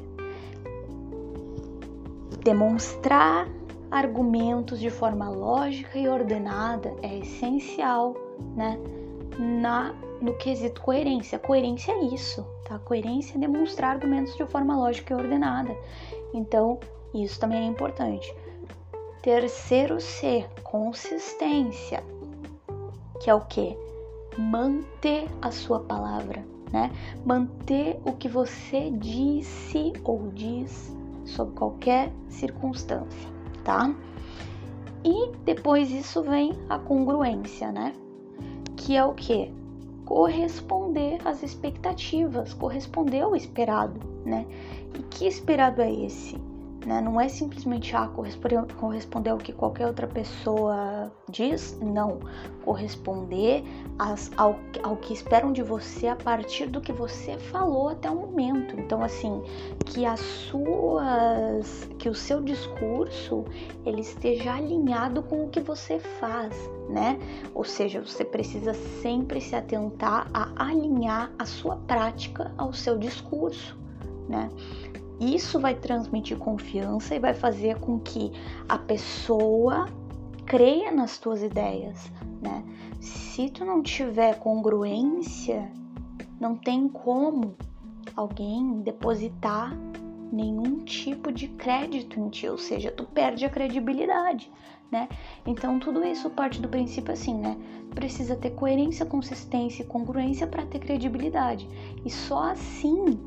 Demonstrar 2.41 3.49
argumentos 3.91 4.79
de 4.79 4.89
forma 4.89 5.29
lógica 5.29 5.99
e 5.99 6.07
ordenada 6.07 6.95
é 7.01 7.17
essencial, 7.19 8.15
né? 8.55 8.79
Na 9.37 9.93
no 10.21 10.33
quesito 10.35 10.81
coerência. 10.81 11.39
Coerência 11.39 11.91
é 11.91 12.05
isso, 12.05 12.45
tá? 12.65 12.79
Coerência 12.79 13.35
é 13.35 13.39
demonstrar 13.39 13.91
argumentos 13.91 14.35
de 14.35 14.45
forma 14.45 14.75
lógica 14.75 15.13
e 15.13 15.17
ordenada. 15.17 15.75
Então, 16.33 16.79
isso 17.13 17.39
também 17.39 17.59
é 17.59 17.65
importante. 17.65 18.33
Terceiro 19.21 19.99
C, 19.99 20.45
consistência, 20.63 22.03
que 23.19 23.29
é 23.29 23.33
o 23.33 23.41
que? 23.41 23.77
Manter 24.37 25.27
a 25.41 25.51
sua 25.51 25.79
palavra, 25.79 26.45
né? 26.71 26.91
Manter 27.25 27.99
o 28.05 28.13
que 28.13 28.27
você 28.27 28.91
disse 28.91 29.93
ou 30.03 30.29
diz 30.33 30.95
sob 31.25 31.51
qualquer 31.53 32.11
circunstância, 32.29 33.29
tá? 33.63 33.93
E 35.03 35.31
depois 35.43 35.91
isso 35.91 36.21
vem 36.21 36.53
a 36.69 36.77
congruência, 36.77 37.71
né? 37.71 37.93
Que 38.77 38.95
é 38.95 39.03
o 39.03 39.13
que? 39.13 39.51
Corresponder 40.05 41.19
às 41.27 41.43
expectativas, 41.43 42.53
corresponder 42.53 43.21
ao 43.21 43.35
esperado, 43.35 43.99
né? 44.23 44.45
E 44.97 45.03
que 45.03 45.27
esperado 45.27 45.81
é 45.81 45.91
esse? 45.91 46.37
Né? 46.87 47.01
Não 47.01 47.19
é 47.19 47.27
simplesmente 47.27 47.93
ah, 47.93 48.07
corresponder, 48.07 48.65
corresponder 48.75 49.31
ao 49.31 49.37
que 49.37 49.51
qualquer 49.51 49.87
outra 49.87 50.07
pessoa 50.07 51.11
diz, 51.27 51.77
não. 51.81 52.19
Corresponder 52.63 53.61
as, 53.99 54.31
ao, 54.37 54.57
ao 54.81 54.95
que 54.95 55.13
esperam 55.13 55.51
de 55.51 55.61
você 55.61 56.07
a 56.07 56.15
partir 56.15 56.67
do 56.67 56.79
que 56.79 56.93
você 56.93 57.37
falou 57.37 57.89
até 57.89 58.09
o 58.09 58.15
momento. 58.15 58.79
Então, 58.79 59.03
assim, 59.03 59.43
que 59.85 60.05
as 60.05 60.21
suas. 60.21 61.89
que 61.99 62.07
o 62.07 62.15
seu 62.15 62.41
discurso 62.41 63.43
ele 63.85 63.99
esteja 63.99 64.53
alinhado 64.53 65.21
com 65.23 65.43
o 65.43 65.49
que 65.49 65.59
você 65.59 65.99
faz, 65.99 66.55
né? 66.89 67.19
Ou 67.53 67.63
seja, 67.63 68.01
você 68.01 68.23
precisa 68.23 68.73
sempre 69.01 69.41
se 69.41 69.55
atentar 69.55 70.29
a 70.33 70.67
alinhar 70.67 71.31
a 71.37 71.45
sua 71.45 71.75
prática 71.75 72.51
ao 72.57 72.73
seu 72.73 72.97
discurso, 72.97 73.77
né? 74.27 74.49
Isso 75.19 75.59
vai 75.59 75.73
transmitir 75.73 76.37
confiança 76.37 77.15
e 77.15 77.19
vai 77.19 77.33
fazer 77.33 77.79
com 77.79 77.99
que 77.99 78.31
a 78.69 78.77
pessoa 78.77 79.87
creia 80.45 80.91
nas 80.91 81.17
tuas 81.17 81.41
ideias, 81.41 82.11
né? 82.41 82.63
Se 83.01 83.49
tu 83.49 83.65
não 83.65 83.81
tiver 83.81 84.39
congruência, 84.39 85.71
não 86.39 86.55
tem 86.55 86.87
como 86.87 87.55
alguém 88.15 88.81
depositar 88.81 89.75
nenhum 90.31 90.83
tipo 90.83 91.31
de 91.31 91.47
crédito 91.47 92.19
em 92.19 92.29
ti, 92.29 92.47
ou 92.47 92.57
seja, 92.57 92.91
tu 92.91 93.03
perde 93.05 93.45
a 93.45 93.49
credibilidade, 93.49 94.51
né? 94.91 95.07
Então 95.45 95.79
tudo 95.79 96.03
isso 96.03 96.29
parte 96.29 96.61
do 96.61 96.69
princípio 96.69 97.13
assim, 97.13 97.33
né? 97.33 97.57
Precisa 97.93 98.35
ter 98.35 98.51
coerência, 98.51 99.05
consistência 99.05 99.83
e 99.83 99.85
congruência 99.85 100.47
para 100.47 100.65
ter 100.65 100.79
credibilidade. 100.79 101.67
E 102.05 102.09
só 102.09 102.51
assim 102.51 103.19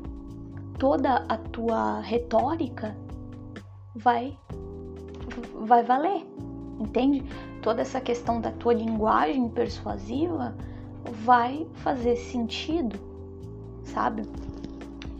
toda 0.79 1.25
a 1.29 1.37
tua 1.37 1.99
retórica 2.01 2.95
vai 3.95 4.37
vai 5.55 5.83
valer, 5.83 6.25
entende? 6.79 7.23
Toda 7.61 7.81
essa 7.81 8.01
questão 8.01 8.41
da 8.41 8.51
tua 8.51 8.73
linguagem 8.73 9.47
persuasiva 9.49 10.55
vai 11.23 11.67
fazer 11.75 12.15
sentido, 12.15 12.99
sabe? 13.83 14.23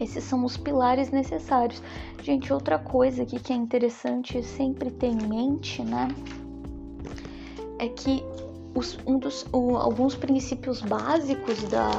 Esses 0.01 0.23
são 0.23 0.43
os 0.43 0.57
pilares 0.57 1.11
necessários. 1.11 1.81
Gente, 2.23 2.51
outra 2.51 2.79
coisa 2.79 3.21
aqui 3.21 3.39
que 3.39 3.53
é 3.53 3.55
interessante 3.55 4.41
sempre 4.43 4.89
ter 4.89 5.05
em 5.05 5.27
mente, 5.27 5.83
né? 5.83 6.07
É 7.77 7.87
que 7.87 8.23
os, 8.73 8.97
um 9.05 9.19
dos, 9.19 9.45
o, 9.53 9.77
alguns 9.77 10.15
princípios 10.15 10.81
básicos 10.81 11.61
da, 11.65 11.91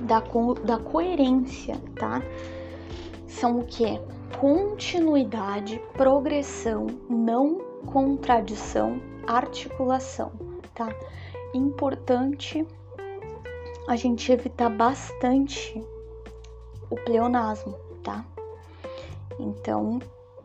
da, 0.00 0.20
da 0.64 0.78
coerência, 0.78 1.76
tá? 1.94 2.20
São 3.28 3.60
o 3.60 3.64
que? 3.64 4.00
Continuidade, 4.40 5.80
progressão, 5.92 6.88
não 7.08 7.58
contradição, 7.86 9.00
articulação, 9.24 10.32
tá? 10.74 10.88
Importante 11.54 12.66
a 13.86 13.94
gente 13.94 14.32
evitar 14.32 14.68
bastante 14.68 15.80
o 16.90 16.96
pleonasmo, 16.96 17.74
tá? 18.02 18.24
Então, 19.38 19.98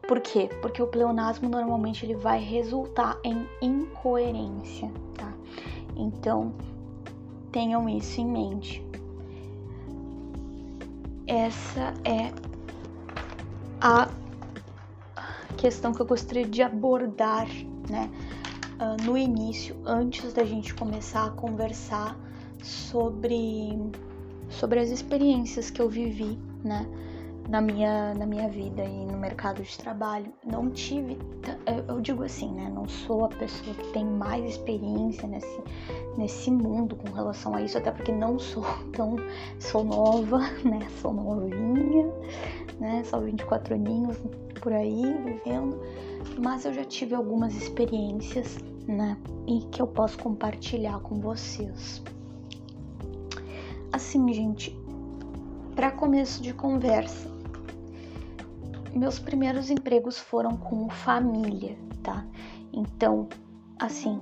por 0.08 0.20
quê? 0.20 0.50
Porque 0.62 0.82
o 0.82 0.88
pleonasmo 0.88 1.48
normalmente 1.48 2.06
ele 2.06 2.16
vai 2.16 2.40
resultar 2.40 3.18
em 3.24 3.48
incoerência, 3.62 4.92
tá? 5.16 5.32
Então, 5.96 6.54
tenham 7.52 7.88
isso 7.88 8.20
em 8.20 8.26
mente 8.26 8.92
essa 11.32 11.94
é 12.04 12.34
a 13.80 14.10
questão 15.56 15.94
que 15.94 16.02
eu 16.02 16.06
gostaria 16.06 16.46
de 16.46 16.62
abordar, 16.62 17.48
né, 17.90 18.10
uh, 18.80 19.02
no 19.06 19.18
início, 19.18 19.78
antes 19.86 20.34
da 20.34 20.44
gente 20.44 20.74
começar 20.74 21.28
a 21.28 21.30
conversar 21.30 22.18
sobre 22.62 23.80
sobre 24.52 24.80
as 24.80 24.90
experiências 24.90 25.70
que 25.70 25.82
eu 25.82 25.90
vivi, 25.90 26.38
né, 26.64 26.86
na 27.50 27.60
minha, 27.60 28.14
na 28.14 28.26
minha 28.26 28.48
vida 28.48 28.84
e 28.84 29.06
no 29.06 29.18
mercado 29.18 29.62
de 29.62 29.78
trabalho. 29.78 30.32
Não 30.46 30.70
tive, 30.70 31.18
eu 31.88 32.00
digo 32.00 32.24
assim, 32.24 32.52
né? 32.54 32.72
Não 32.74 32.88
sou 32.88 33.26
a 33.26 33.30
pessoa 33.30 33.76
que 33.76 33.88
tem 33.92 34.06
mais 34.06 34.46
experiência 34.46 35.28
nesse, 35.28 35.62
nesse 36.18 36.52
mundo 36.52 36.96
com 36.96 37.12
relação 37.12 37.56
a 37.56 37.62
isso, 37.62 37.78
até 37.78 37.92
porque 37.92 38.12
não 38.12 38.40
sou 38.40 38.64
tão. 38.96 39.18
sou 39.60 39.84
nova, 39.84 40.40
né? 40.64 40.88
Sou 41.02 41.14
novinha, 41.14 42.10
né? 42.80 43.04
Só 43.04 43.20
24 43.20 43.76
aninhos 43.76 44.18
por 44.62 44.72
aí 44.72 45.02
vivendo. 45.26 45.78
Mas 46.40 46.66
eu 46.66 46.74
já 46.74 46.86
tive 46.86 47.16
algumas 47.16 47.54
experiências, 47.56 48.58
né? 48.88 49.18
E 49.48 49.62
que 49.72 49.82
eu 49.82 49.88
posso 49.88 50.18
compartilhar 50.20 51.00
com 51.02 51.20
vocês. 51.20 52.02
Assim, 53.92 54.34
gente, 54.34 54.76
para 55.76 55.92
começo 55.92 56.42
de 56.42 56.54
conversa, 56.54 57.30
meus 58.94 59.20
primeiros 59.20 59.70
empregos 59.70 60.18
foram 60.18 60.58
com 60.58 60.90
família, 60.90 61.78
tá? 62.04 62.26
Então, 62.74 63.28
assim, 63.80 64.22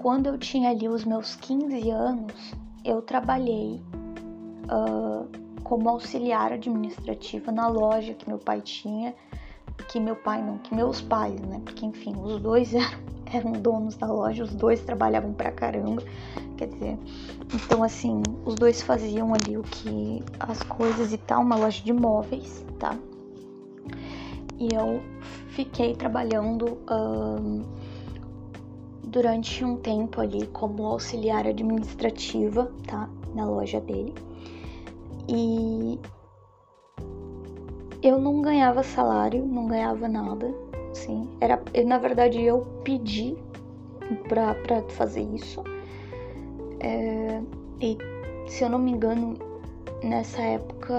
quando 0.00 0.26
eu 0.26 0.38
tinha 0.38 0.70
ali 0.70 0.88
os 0.88 1.04
meus 1.04 1.36
15 1.36 1.90
anos, 1.90 2.54
eu 2.84 3.00
trabalhei 3.02 3.80
uh, 4.64 5.28
como 5.62 5.88
auxiliar 5.88 6.52
administrativa 6.52 7.50
na 7.50 7.66
loja 7.66 8.14
que 8.14 8.28
meu 8.28 8.38
pai 8.38 8.60
tinha, 8.60 9.14
que 9.88 10.00
meu 10.00 10.16
pai 10.16 10.42
não, 10.42 10.58
que 10.58 10.74
meus 10.74 11.00
pais, 11.00 11.40
né? 11.40 11.60
Porque 11.64 11.84
enfim, 11.84 12.14
os 12.22 12.40
dois 12.40 12.72
eram, 12.74 12.98
eram 13.32 13.52
donos 13.52 13.96
da 13.96 14.06
loja, 14.06 14.44
os 14.44 14.54
dois 14.54 14.80
trabalhavam 14.80 15.32
pra 15.32 15.50
caramba, 15.50 16.02
quer 16.56 16.68
dizer, 16.68 16.98
então 17.52 17.82
assim, 17.82 18.22
os 18.44 18.54
dois 18.54 18.80
faziam 18.82 19.32
ali 19.34 19.56
o 19.56 19.62
que 19.62 20.22
as 20.40 20.62
coisas 20.62 21.12
e 21.12 21.18
tal, 21.18 21.42
uma 21.42 21.56
loja 21.56 21.82
de 21.82 21.92
móveis, 21.92 22.64
tá? 22.78 22.96
e 24.58 24.74
eu 24.74 25.02
fiquei 25.48 25.94
trabalhando 25.94 26.78
um, 26.90 27.62
durante 29.02 29.64
um 29.64 29.76
tempo 29.76 30.20
ali 30.20 30.46
como 30.48 30.86
auxiliar 30.86 31.46
administrativa, 31.46 32.70
tá? 32.86 33.08
Na 33.34 33.44
loja 33.44 33.80
dele. 33.80 34.14
E 35.28 35.98
eu 38.04 38.18
não 38.18 38.42
ganhava 38.42 38.82
salário, 38.82 39.44
não 39.46 39.66
ganhava 39.66 40.06
nada, 40.06 40.54
sim. 40.92 41.26
Era, 41.40 41.60
na 41.86 41.98
verdade, 41.98 42.40
eu 42.42 42.60
pedi 42.84 43.34
pra, 44.28 44.54
pra 44.54 44.82
fazer 44.90 45.22
isso. 45.22 45.64
É, 46.80 47.40
e 47.80 47.96
se 48.46 48.62
eu 48.62 48.68
não 48.68 48.78
me 48.78 48.90
engano, 48.90 49.38
nessa 50.02 50.42
época 50.42 50.94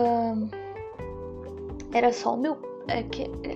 era 1.94 2.12
só 2.12 2.34
o 2.34 2.38
meu 2.38 2.58
é 2.88 3.04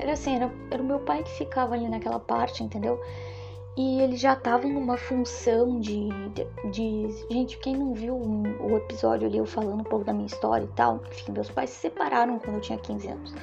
era 0.02 0.14
assim, 0.14 0.36
era, 0.36 0.52
era 0.72 0.82
o 0.82 0.86
meu 0.86 1.00
pai 1.00 1.24
que 1.24 1.32
ficava 1.32 1.76
ali 1.76 1.88
naquela 1.88 2.20
parte, 2.20 2.64
entendeu? 2.64 3.00
E 3.78 4.02
eles 4.02 4.20
já 4.20 4.34
estavam 4.34 4.70
numa 4.72 4.98
função 4.98 5.80
de, 5.80 6.10
de, 6.34 6.46
de, 6.72 7.26
Gente, 7.32 7.58
quem 7.60 7.76
não 7.78 7.94
viu 7.94 8.16
o 8.16 8.78
episódio 8.78 9.28
ali, 9.28 9.38
eu 9.38 9.46
falando 9.46 9.82
um 9.82 9.84
pouco 9.84 10.04
da 10.04 10.12
minha 10.12 10.26
história 10.26 10.66
e 10.66 10.76
tal, 10.76 11.02
enfim, 11.10 11.32
meus 11.32 11.50
pais 11.50 11.70
se 11.70 11.78
separaram 11.78 12.40
quando 12.40 12.56
eu 12.56 12.62
tinha 12.62 12.78
15 12.78 13.08
anos. 13.08 13.34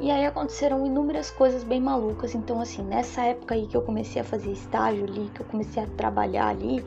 E 0.00 0.10
aí 0.10 0.24
aconteceram 0.24 0.86
inúmeras 0.86 1.30
coisas 1.30 1.62
bem 1.62 1.78
malucas. 1.78 2.34
Então, 2.34 2.58
assim, 2.60 2.82
nessa 2.82 3.22
época 3.22 3.54
aí 3.54 3.66
que 3.66 3.76
eu 3.76 3.82
comecei 3.82 4.22
a 4.22 4.24
fazer 4.24 4.50
estágio 4.50 5.04
ali, 5.04 5.30
que 5.34 5.42
eu 5.42 5.46
comecei 5.46 5.82
a 5.82 5.86
trabalhar 5.86 6.48
ali, 6.48 6.82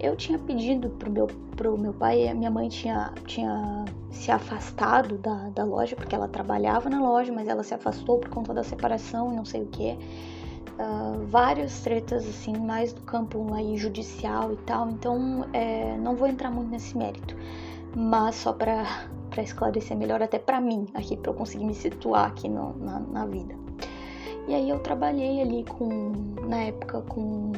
eu 0.00 0.16
tinha 0.16 0.38
pedido 0.38 0.88
pro 0.88 1.10
meu, 1.10 1.26
pro 1.56 1.76
meu 1.76 1.92
pai, 1.92 2.26
a 2.26 2.34
minha 2.34 2.50
mãe 2.50 2.68
tinha, 2.68 3.12
tinha 3.26 3.84
se 4.10 4.30
afastado 4.30 5.18
da, 5.18 5.50
da 5.50 5.64
loja, 5.64 5.94
porque 5.94 6.14
ela 6.14 6.26
trabalhava 6.26 6.88
na 6.88 7.00
loja, 7.00 7.32
mas 7.32 7.48
ela 7.48 7.62
se 7.62 7.74
afastou 7.74 8.18
por 8.18 8.30
conta 8.30 8.54
da 8.54 8.64
separação 8.64 9.32
e 9.32 9.36
não 9.36 9.44
sei 9.44 9.62
o 9.62 9.66
que. 9.66 9.98
Uh, 10.74 11.24
várias 11.26 11.80
tretas, 11.80 12.26
assim, 12.28 12.56
mais 12.56 12.92
do 12.92 13.00
campo 13.02 13.54
aí 13.54 13.76
judicial 13.76 14.52
e 14.52 14.56
tal, 14.56 14.90
então 14.90 15.46
é, 15.52 15.96
não 15.98 16.16
vou 16.16 16.26
entrar 16.26 16.50
muito 16.50 16.68
nesse 16.68 16.98
mérito, 16.98 17.36
mas 17.94 18.34
só 18.34 18.52
para 18.52 18.84
esclarecer 19.38 19.96
melhor, 19.96 20.20
até 20.20 20.36
para 20.36 20.60
mim, 20.60 20.88
aqui, 20.92 21.16
para 21.16 21.30
eu 21.30 21.34
conseguir 21.34 21.64
me 21.64 21.74
situar 21.74 22.26
aqui 22.26 22.48
no, 22.48 22.76
na, 22.78 22.98
na 22.98 23.24
vida. 23.24 23.54
E 24.48 24.54
aí 24.54 24.68
eu 24.68 24.78
trabalhei 24.80 25.40
ali 25.40 25.64
com, 25.64 26.12
na 26.46 26.64
época, 26.64 27.02
com, 27.02 27.52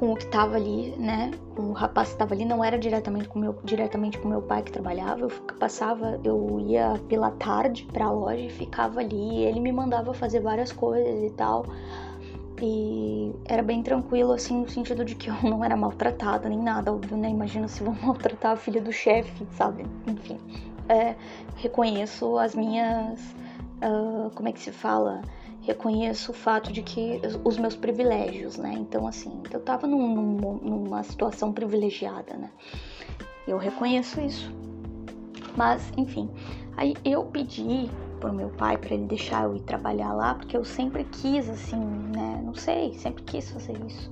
com 0.00 0.14
o 0.14 0.16
que 0.16 0.24
estava 0.24 0.56
ali, 0.56 0.94
né? 0.96 1.30
O 1.58 1.72
rapaz 1.72 2.08
que 2.08 2.14
estava 2.14 2.32
ali, 2.32 2.46
não 2.46 2.64
era 2.64 2.78
diretamente 2.78 3.28
com 3.28 3.38
meu, 3.38 3.54
diretamente 3.62 4.18
com 4.18 4.26
meu 4.28 4.40
pai 4.40 4.62
que 4.62 4.72
trabalhava. 4.72 5.20
Eu 5.20 5.30
passava, 5.58 6.18
eu 6.24 6.58
ia 6.66 6.98
pela 7.06 7.30
tarde 7.32 7.86
para 7.92 8.06
a 8.06 8.10
loja 8.10 8.40
e 8.40 8.48
ficava 8.48 9.00
ali. 9.00 9.44
ele 9.44 9.60
me 9.60 9.70
mandava 9.70 10.14
fazer 10.14 10.40
várias 10.40 10.72
coisas 10.72 11.22
e 11.22 11.30
tal. 11.34 11.66
E 12.62 13.30
era 13.44 13.62
bem 13.62 13.82
tranquilo, 13.82 14.32
assim, 14.32 14.62
no 14.62 14.68
sentido 14.70 15.04
de 15.04 15.14
que 15.14 15.28
eu 15.28 15.34
não 15.42 15.62
era 15.62 15.76
maltratada 15.76 16.48
nem 16.48 16.58
nada, 16.58 16.92
óbvio, 16.92 17.16
né? 17.18 17.28
Imagina 17.28 17.68
se 17.68 17.82
vão 17.82 17.94
maltratar 18.02 18.52
a 18.52 18.56
filha 18.56 18.80
do 18.80 18.92
chefe, 18.92 19.46
sabe? 19.52 19.84
Enfim, 20.06 20.38
é, 20.88 21.14
reconheço 21.56 22.38
as 22.38 22.54
minhas. 22.54 23.20
Uh, 23.82 24.30
como 24.34 24.48
é 24.48 24.52
que 24.52 24.60
se 24.60 24.72
fala? 24.72 25.20
Reconheço 25.62 26.32
o 26.32 26.34
fato 26.34 26.72
de 26.72 26.82
que 26.82 27.20
os 27.44 27.58
meus 27.58 27.76
privilégios, 27.76 28.56
né? 28.56 28.74
Então, 28.78 29.06
assim, 29.06 29.42
eu 29.50 29.60
tava 29.60 29.86
num, 29.86 30.14
num, 30.14 30.56
numa 30.56 31.02
situação 31.02 31.52
privilegiada, 31.52 32.34
né? 32.34 32.50
Eu 33.46 33.58
reconheço 33.58 34.20
isso. 34.20 34.52
Mas, 35.56 35.92
enfim, 35.96 36.30
aí 36.76 36.94
eu 37.04 37.24
pedi 37.24 37.90
pro 38.20 38.32
meu 38.32 38.50
pai 38.50 38.76
para 38.76 38.94
ele 38.94 39.06
deixar 39.06 39.44
eu 39.44 39.56
ir 39.56 39.60
trabalhar 39.60 40.12
lá, 40.12 40.34
porque 40.34 40.56
eu 40.56 40.64
sempre 40.64 41.04
quis, 41.04 41.48
assim, 41.48 41.80
né? 41.80 42.40
Não 42.44 42.54
sei, 42.54 42.94
sempre 42.94 43.22
quis 43.22 43.50
fazer 43.50 43.76
isso. 43.86 44.10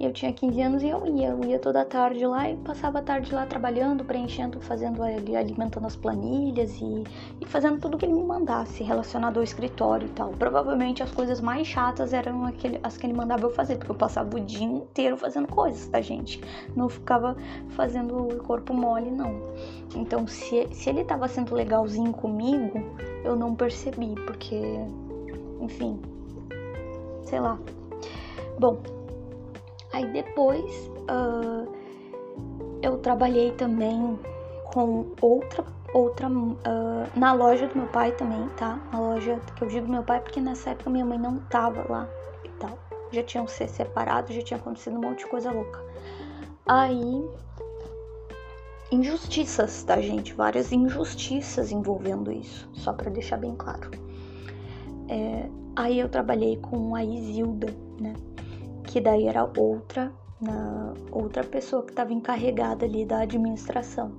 Eu 0.00 0.14
tinha 0.14 0.32
15 0.32 0.62
anos 0.62 0.82
e 0.82 0.88
eu 0.88 1.06
ia, 1.06 1.28
eu 1.28 1.44
ia 1.44 1.58
toda 1.58 1.84
tarde 1.84 2.24
lá 2.26 2.48
e 2.48 2.56
passava 2.56 3.00
a 3.00 3.02
tarde 3.02 3.34
lá 3.34 3.44
trabalhando, 3.44 4.02
preenchendo, 4.02 4.58
fazendo 4.58 5.02
ali, 5.02 5.36
alimentando 5.36 5.86
as 5.86 5.94
planilhas 5.94 6.80
e, 6.80 7.04
e 7.38 7.44
fazendo 7.44 7.78
tudo 7.78 7.98
que 7.98 8.06
ele 8.06 8.14
me 8.14 8.24
mandasse 8.24 8.82
relacionado 8.82 9.36
ao 9.36 9.42
escritório 9.42 10.06
e 10.06 10.10
tal. 10.12 10.30
Provavelmente 10.30 11.02
as 11.02 11.10
coisas 11.10 11.38
mais 11.42 11.66
chatas 11.66 12.14
eram 12.14 12.46
aquele, 12.46 12.80
as 12.82 12.96
que 12.96 13.04
ele 13.04 13.12
mandava 13.12 13.44
eu 13.44 13.50
fazer, 13.50 13.76
porque 13.76 13.90
eu 13.90 13.94
passava 13.94 14.34
o 14.34 14.40
dia 14.40 14.64
inteiro 14.64 15.18
fazendo 15.18 15.46
coisas, 15.48 15.86
tá, 15.88 16.00
gente? 16.00 16.40
Não 16.74 16.88
ficava 16.88 17.36
fazendo 17.68 18.26
o 18.26 18.42
corpo 18.42 18.72
mole, 18.72 19.10
não. 19.10 19.34
Então, 19.94 20.26
se, 20.26 20.66
se 20.72 20.88
ele 20.88 21.04
tava 21.04 21.28
sendo 21.28 21.54
legalzinho 21.54 22.14
comigo, 22.14 22.82
eu 23.22 23.36
não 23.36 23.54
percebi, 23.54 24.14
porque, 24.26 24.62
enfim, 25.60 26.00
sei 27.22 27.38
lá. 27.38 27.58
Bom, 28.58 28.78
Aí 29.92 30.06
depois 30.12 30.90
uh, 31.10 31.70
eu 32.82 32.98
trabalhei 32.98 33.52
também 33.52 34.18
com 34.72 35.06
outra 35.20 35.64
outra 35.92 36.28
uh, 36.28 37.18
na 37.18 37.32
loja 37.32 37.66
do 37.66 37.76
meu 37.76 37.88
pai 37.88 38.12
também, 38.12 38.48
tá? 38.56 38.78
Na 38.92 39.00
loja 39.00 39.40
que 39.56 39.62
eu 39.64 39.68
digo 39.68 39.88
meu 39.88 40.02
pai 40.02 40.20
porque 40.20 40.40
nessa 40.40 40.70
época 40.70 40.90
minha 40.90 41.04
mãe 41.04 41.18
não 41.18 41.38
tava 41.50 41.84
lá 41.90 42.08
e 42.44 42.48
tal. 42.60 42.78
Já 43.10 43.22
tinham 43.24 43.48
se 43.48 43.66
separado, 43.66 44.32
já 44.32 44.42
tinha 44.42 44.58
acontecido 44.58 44.96
um 44.96 45.00
monte 45.00 45.20
de 45.20 45.26
coisa 45.26 45.50
louca. 45.50 45.84
Aí 46.66 47.28
injustiças, 48.92 49.82
tá, 49.82 50.00
gente? 50.00 50.32
Várias 50.34 50.72
injustiças 50.72 51.72
envolvendo 51.72 52.30
isso, 52.30 52.68
só 52.72 52.92
para 52.92 53.10
deixar 53.10 53.36
bem 53.36 53.54
claro. 53.56 53.90
É, 55.08 55.48
aí 55.74 55.98
eu 55.98 56.08
trabalhei 56.08 56.56
com 56.56 56.94
a 56.94 57.04
Isilda, 57.04 57.68
né? 58.00 58.14
Que 58.90 59.00
daí 59.00 59.28
era 59.28 59.48
outra, 59.56 60.12
na, 60.40 60.92
outra 61.12 61.44
pessoa 61.44 61.84
que 61.84 61.90
estava 61.90 62.12
encarregada 62.12 62.84
ali 62.84 63.04
da 63.04 63.20
administração. 63.20 64.10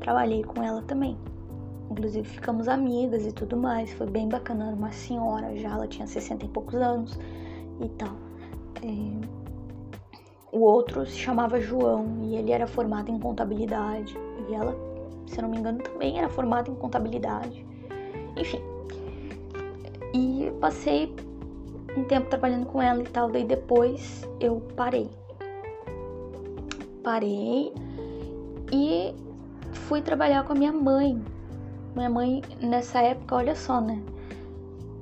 Trabalhei 0.00 0.44
com 0.44 0.62
ela 0.62 0.82
também. 0.82 1.16
Inclusive 1.90 2.28
ficamos 2.28 2.68
amigas 2.68 3.24
e 3.24 3.32
tudo 3.32 3.56
mais. 3.56 3.90
Foi 3.94 4.06
bem 4.06 4.28
bacana, 4.28 4.66
era 4.66 4.76
uma 4.76 4.92
senhora 4.92 5.56
já, 5.56 5.70
ela 5.70 5.88
tinha 5.88 6.06
60 6.06 6.44
e 6.44 6.48
poucos 6.48 6.74
anos 6.74 7.18
e 7.80 7.88
tal. 7.88 8.14
É... 8.82 9.38
O 10.52 10.60
outro 10.60 11.06
se 11.06 11.16
chamava 11.16 11.58
João 11.58 12.18
e 12.24 12.36
ele 12.36 12.52
era 12.52 12.66
formado 12.66 13.10
em 13.10 13.18
contabilidade. 13.18 14.14
E 14.46 14.54
ela, 14.54 14.76
se 15.26 15.40
não 15.40 15.48
me 15.48 15.58
engano, 15.58 15.78
também 15.78 16.18
era 16.18 16.28
formada 16.28 16.70
em 16.70 16.74
contabilidade. 16.74 17.64
Enfim. 18.36 18.60
E 20.12 20.50
passei 20.60 21.14
um 21.96 22.04
tempo 22.04 22.28
trabalhando 22.28 22.66
com 22.66 22.80
ela 22.80 23.02
e 23.02 23.06
tal, 23.06 23.30
daí 23.30 23.44
depois 23.44 24.28
eu 24.40 24.60
parei. 24.76 25.08
Parei 27.02 27.72
e 28.72 29.14
fui 29.72 30.02
trabalhar 30.02 30.44
com 30.44 30.52
a 30.52 30.56
minha 30.56 30.72
mãe. 30.72 31.20
Minha 31.94 32.10
mãe, 32.10 32.42
nessa 32.60 33.00
época, 33.00 33.36
olha 33.36 33.54
só, 33.54 33.80
né? 33.80 34.02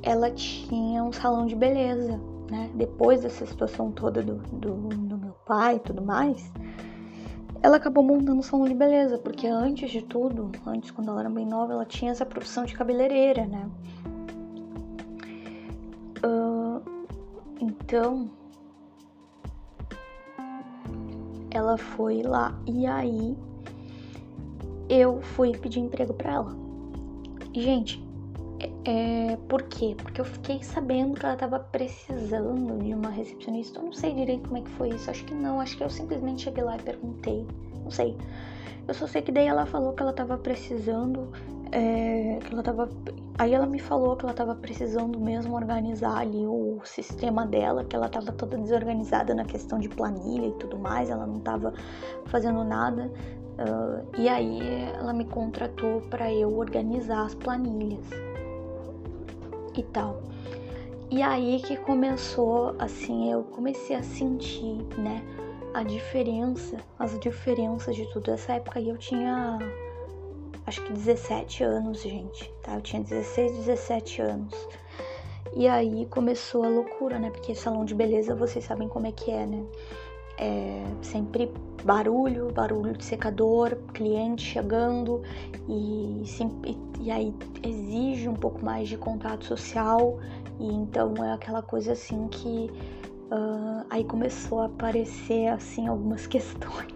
Ela 0.03 0.31
tinha 0.31 1.03
um 1.03 1.13
salão 1.13 1.47
de 1.47 1.57
beleza, 1.57 2.21
né? 2.51 2.71
Depois 2.75 3.23
dessa 3.23 3.45
situação 3.45 3.91
toda 3.91 4.23
do, 4.23 4.37
do, 4.37 4.75
do 4.75 5.19
meu 5.19 5.35
pai 5.45 5.77
e 5.77 5.81
tudo 5.81 6.01
mais, 6.01 6.51
ela 7.63 7.79
acabou 7.79 8.05
montando 8.05 8.39
um 8.39 8.43
salão 8.43 8.67
de 8.67 8.75
beleza, 8.75 9.19
porque 9.19 9.47
antes 9.47 9.91
de 9.91 10.03
tudo, 10.03 10.53
antes 10.65 10.91
quando 10.93 11.11
ela 11.11 11.21
era 11.21 11.31
bem 11.31 11.45
nova, 11.45 11.73
ela 11.73 11.85
tinha 11.85 12.13
essa 12.13 12.25
profissão 12.25 12.65
de 12.65 12.75
cabeleireira, 12.75 13.45
né? 13.45 13.69
Então, 17.61 18.31
ela 21.51 21.79
foi 21.79 22.23
lá 22.23 22.55
e 22.67 22.87
aí 22.87 23.37
eu 24.89 25.21
fui 25.21 25.57
pedir 25.57 25.81
emprego 25.81 26.13
para 26.13 26.33
ela. 26.33 26.57
Gente, 27.55 28.05
é, 28.61 29.33
é, 29.33 29.37
por 29.49 29.63
quê? 29.63 29.95
Porque 29.97 30.21
eu 30.21 30.25
fiquei 30.25 30.63
sabendo 30.63 31.19
que 31.19 31.25
ela 31.25 31.37
tava 31.37 31.59
precisando 31.59 32.83
de 32.83 32.95
uma 32.95 33.11
recepcionista. 33.11 33.79
Eu 33.79 33.85
não 33.85 33.93
sei 33.93 34.15
direito 34.15 34.49
como 34.49 34.59
é 34.59 34.61
que 34.61 34.71
foi 34.71 34.91
isso. 34.91 35.11
Acho 35.11 35.25
que 35.25 35.35
não. 35.35 35.61
Acho 35.61 35.77
que 35.77 35.83
eu 35.83 35.91
simplesmente 35.91 36.43
cheguei 36.43 36.63
lá 36.63 36.77
e 36.77 36.83
perguntei. 36.83 37.47
Não 37.83 37.91
sei. 37.91 38.17
Eu 38.87 38.95
só 38.95 39.07
sei 39.07 39.23
que 39.23 39.33
daí 39.33 39.47
ela 39.47 39.67
falou 39.67 39.93
que 39.93 40.03
ela 40.03 40.13
tava 40.13 40.39
precisando 40.39 41.33
é, 41.73 42.39
que 42.45 42.53
ela 42.53 42.63
tava. 42.63 42.89
Aí 43.39 43.53
ela 43.53 43.67
me 43.67 43.79
falou 43.79 44.17
que 44.17 44.25
ela 44.25 44.33
tava 44.35 44.55
precisando 44.55 45.21
mesmo 45.21 45.55
organizar 45.55 46.19
ali 46.19 46.47
o 46.47 46.81
sistema 46.85 47.47
dela, 47.47 47.85
que 47.85 47.95
ela 47.95 48.09
tava 48.09 48.33
toda 48.33 48.57
desorganizada 48.57 49.35
na 49.35 49.45
questão 49.45 49.79
de 49.79 49.89
planilha 49.89 50.47
e 50.47 50.53
tudo 50.53 50.79
mais, 50.79 51.11
ela 51.11 51.27
não 51.27 51.41
tava 51.41 51.75
fazendo 52.27 52.65
nada. 52.65 53.11
Uh, 53.59 54.21
e 54.21 54.29
aí 54.29 54.61
ela 54.95 55.13
me 55.13 55.25
contratou 55.25 56.03
para 56.03 56.33
eu 56.33 56.57
organizar 56.57 57.25
as 57.25 57.35
planilhas 57.35 58.07
e 59.75 59.83
tal. 59.83 60.23
E 61.11 61.23
aí 61.23 61.61
que 61.61 61.77
começou, 61.77 62.75
assim, 62.79 63.31
eu 63.31 63.45
comecei 63.45 63.97
a 63.97 64.03
sentir, 64.03 64.83
né, 64.99 65.23
a 65.73 65.83
diferença, 65.83 66.79
as 66.99 67.19
diferenças 67.21 67.95
de 67.95 68.11
tudo. 68.13 68.31
Essa 68.31 68.55
época 68.55 68.79
aí 68.79 68.89
eu 68.89 68.97
tinha 68.97 69.59
acho 70.67 70.83
que 70.83 70.93
17 70.93 71.63
anos, 71.63 72.03
gente, 72.03 72.53
tá? 72.63 72.75
Eu 72.75 72.81
tinha 72.81 73.03
16, 73.03 73.53
17 73.59 74.23
anos. 74.23 74.69
E 75.55 75.69
aí 75.69 76.07
começou 76.07 76.65
a 76.65 76.69
loucura, 76.69 77.19
né? 77.19 77.31
Porque 77.31 77.55
salão 77.55 77.85
de 77.85 77.95
beleza, 77.95 78.35
vocês 78.35 78.65
sabem 78.65 78.89
como 78.89 79.07
é 79.07 79.13
que 79.13 79.31
é, 79.31 79.47
né? 79.47 79.65
É 80.39 80.85
sempre 81.01 81.51
barulho, 81.83 82.53
barulho 82.53 82.93
de 82.93 83.05
secador, 83.05 83.77
cliente 83.95 84.43
chegando 84.43 85.23
e, 85.67 86.23
sempre, 86.27 86.77
e 87.01 87.11
aí 87.11 87.33
exige 87.63 88.29
um 88.29 88.35
pouco 88.35 88.63
mais 88.63 88.87
de 88.89 88.99
contato 88.99 89.47
social 89.47 90.19
e 90.61 90.67
então 90.67 91.15
é 91.25 91.33
aquela 91.33 91.63
coisa 91.63 91.93
assim 91.93 92.29
que 92.29 92.71
uh, 93.31 93.87
aí 93.89 94.05
começou 94.05 94.61
a 94.61 94.67
aparecer 94.67 95.47
assim 95.47 95.89
algumas 95.89 96.27
questões. 96.29 96.95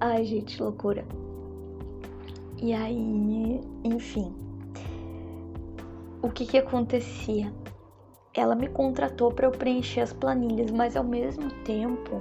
Ai, 0.00 0.24
gente, 0.24 0.60
loucura. 0.60 1.04
E 2.58 2.72
aí, 2.72 3.60
enfim, 3.84 4.34
o 6.22 6.30
que 6.30 6.46
que 6.46 6.58
acontecia? 6.58 7.52
Ela 8.32 8.54
me 8.54 8.68
contratou 8.68 9.30
para 9.30 9.46
eu 9.46 9.50
preencher 9.50 10.00
as 10.00 10.12
planilhas, 10.12 10.70
mas 10.70 10.96
ao 10.96 11.04
mesmo 11.04 11.50
tempo 11.64 12.20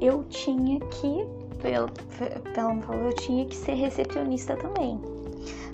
eu 0.00 0.24
tinha 0.24 0.80
que, 0.80 1.26
ela 1.64 1.88
falou, 2.82 3.06
eu 3.06 3.14
tinha 3.14 3.44
que 3.46 3.54
ser 3.54 3.74
recepcionista 3.74 4.56
também. 4.56 5.00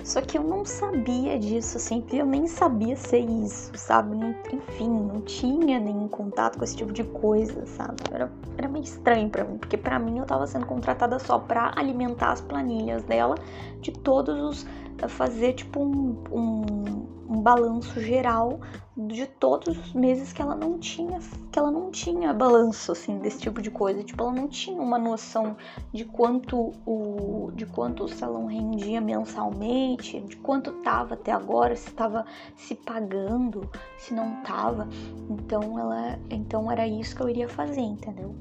Só 0.05 0.21
que 0.21 0.37
eu 0.37 0.45
não 0.45 0.67
sabia 0.67 1.39
disso, 1.39 1.79
assim, 1.79 2.05
eu 2.13 2.27
nem 2.27 2.47
sabia 2.47 2.95
ser 2.95 3.21
isso, 3.21 3.73
sabe? 3.75 4.15
Não, 4.15 4.35
enfim, 4.53 4.91
não 4.91 5.23
tinha 5.23 5.81
nenhum 5.81 6.07
contato 6.09 6.59
com 6.59 6.65
esse 6.65 6.77
tipo 6.77 6.93
de 6.93 7.03
coisa, 7.05 7.65
sabe? 7.65 7.97
Era, 8.13 8.31
era 8.59 8.69
meio 8.69 8.85
estranho 8.85 9.31
para 9.31 9.45
mim, 9.45 9.57
porque 9.57 9.79
para 9.79 9.99
mim 9.99 10.19
eu 10.19 10.27
tava 10.27 10.47
sendo 10.47 10.67
contratada 10.67 11.19
só 11.19 11.39
para 11.39 11.73
alimentar 11.75 12.33
as 12.33 12.43
planilhas 12.43 13.03
dela 13.05 13.35
de 13.81 13.93
todos 13.93 14.39
os 14.39 14.67
fazer 15.09 15.53
tipo 15.55 15.81
um, 15.81 16.23
um, 16.31 17.07
um 17.29 17.41
balanço 17.41 18.01
geral 18.01 18.61
de 18.97 19.27
todos 19.27 19.77
os 19.77 19.93
meses 19.93 20.33
que 20.33 20.41
ela 20.41 20.55
não 20.55 20.79
tinha 20.79 21.19
que 21.51 21.59
ela 21.59 21.71
não 21.71 21.91
tinha 21.91 22.33
balanço 22.33 22.93
assim 22.93 23.19
desse 23.19 23.41
tipo 23.41 23.61
de 23.61 23.71
coisa. 23.71 24.03
Tipo 24.05 24.23
ela 24.23 24.33
não 24.33 24.49
tinha 24.49 24.81
uma 24.81 24.99
noção 24.99 25.57
de 25.93 26.05
quanto 26.05 26.73
o 26.87 27.51
de 27.55 27.67
quanto 27.67 28.05
o 28.05 28.09
salão 28.09 28.47
rendia 28.47 29.01
mensalmente 29.01 30.21
de 30.21 30.37
quanto 30.37 30.73
tava 30.83 31.15
até 31.15 31.33
agora 31.33 31.75
se 31.75 31.89
estava 31.89 32.25
se 32.57 32.75
pagando 32.75 33.69
se 33.99 34.15
não 34.15 34.43
tava. 34.43 34.89
Então 35.29 35.79
ela 35.79 36.19
então 36.31 36.71
era 36.71 36.87
isso 36.87 37.17
que 37.17 37.23
eu 37.23 37.29
iria 37.29 37.49
fazer 37.49 37.81
entendeu? 37.81 38.35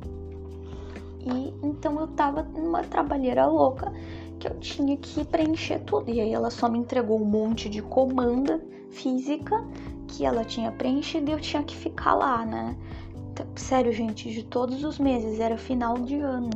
E 1.26 1.54
então 1.64 2.00
eu 2.00 2.08
tava 2.08 2.44
numa 2.44 2.84
trabalheira 2.84 3.46
louca 3.46 3.92
que 4.44 4.48
eu 4.48 4.60
tinha 4.60 4.98
que 4.98 5.24
preencher 5.26 5.80
tudo. 5.80 6.12
E 6.12 6.20
aí 6.20 6.34
ela 6.34 6.50
só 6.50 6.68
me 6.68 6.78
entregou 6.78 7.22
um 7.22 7.26
monte 7.26 7.70
de 7.70 7.82
comanda 7.82 8.62
física 8.90 9.64
que 10.08 10.26
ela 10.26 10.44
tinha 10.44 10.72
preenchido 10.72 11.32
e 11.32 11.34
eu 11.34 11.40
tinha 11.40 11.64
que 11.64 11.76
ficar 11.76 12.14
lá, 12.14 12.46
né? 12.46 12.78
Sério, 13.56 13.92
gente, 13.92 14.30
de 14.30 14.44
todos 14.44 14.84
os 14.84 15.00
meses, 15.00 15.40
era 15.40 15.58
final 15.58 15.98
de 15.98 16.18
ano. 16.18 16.52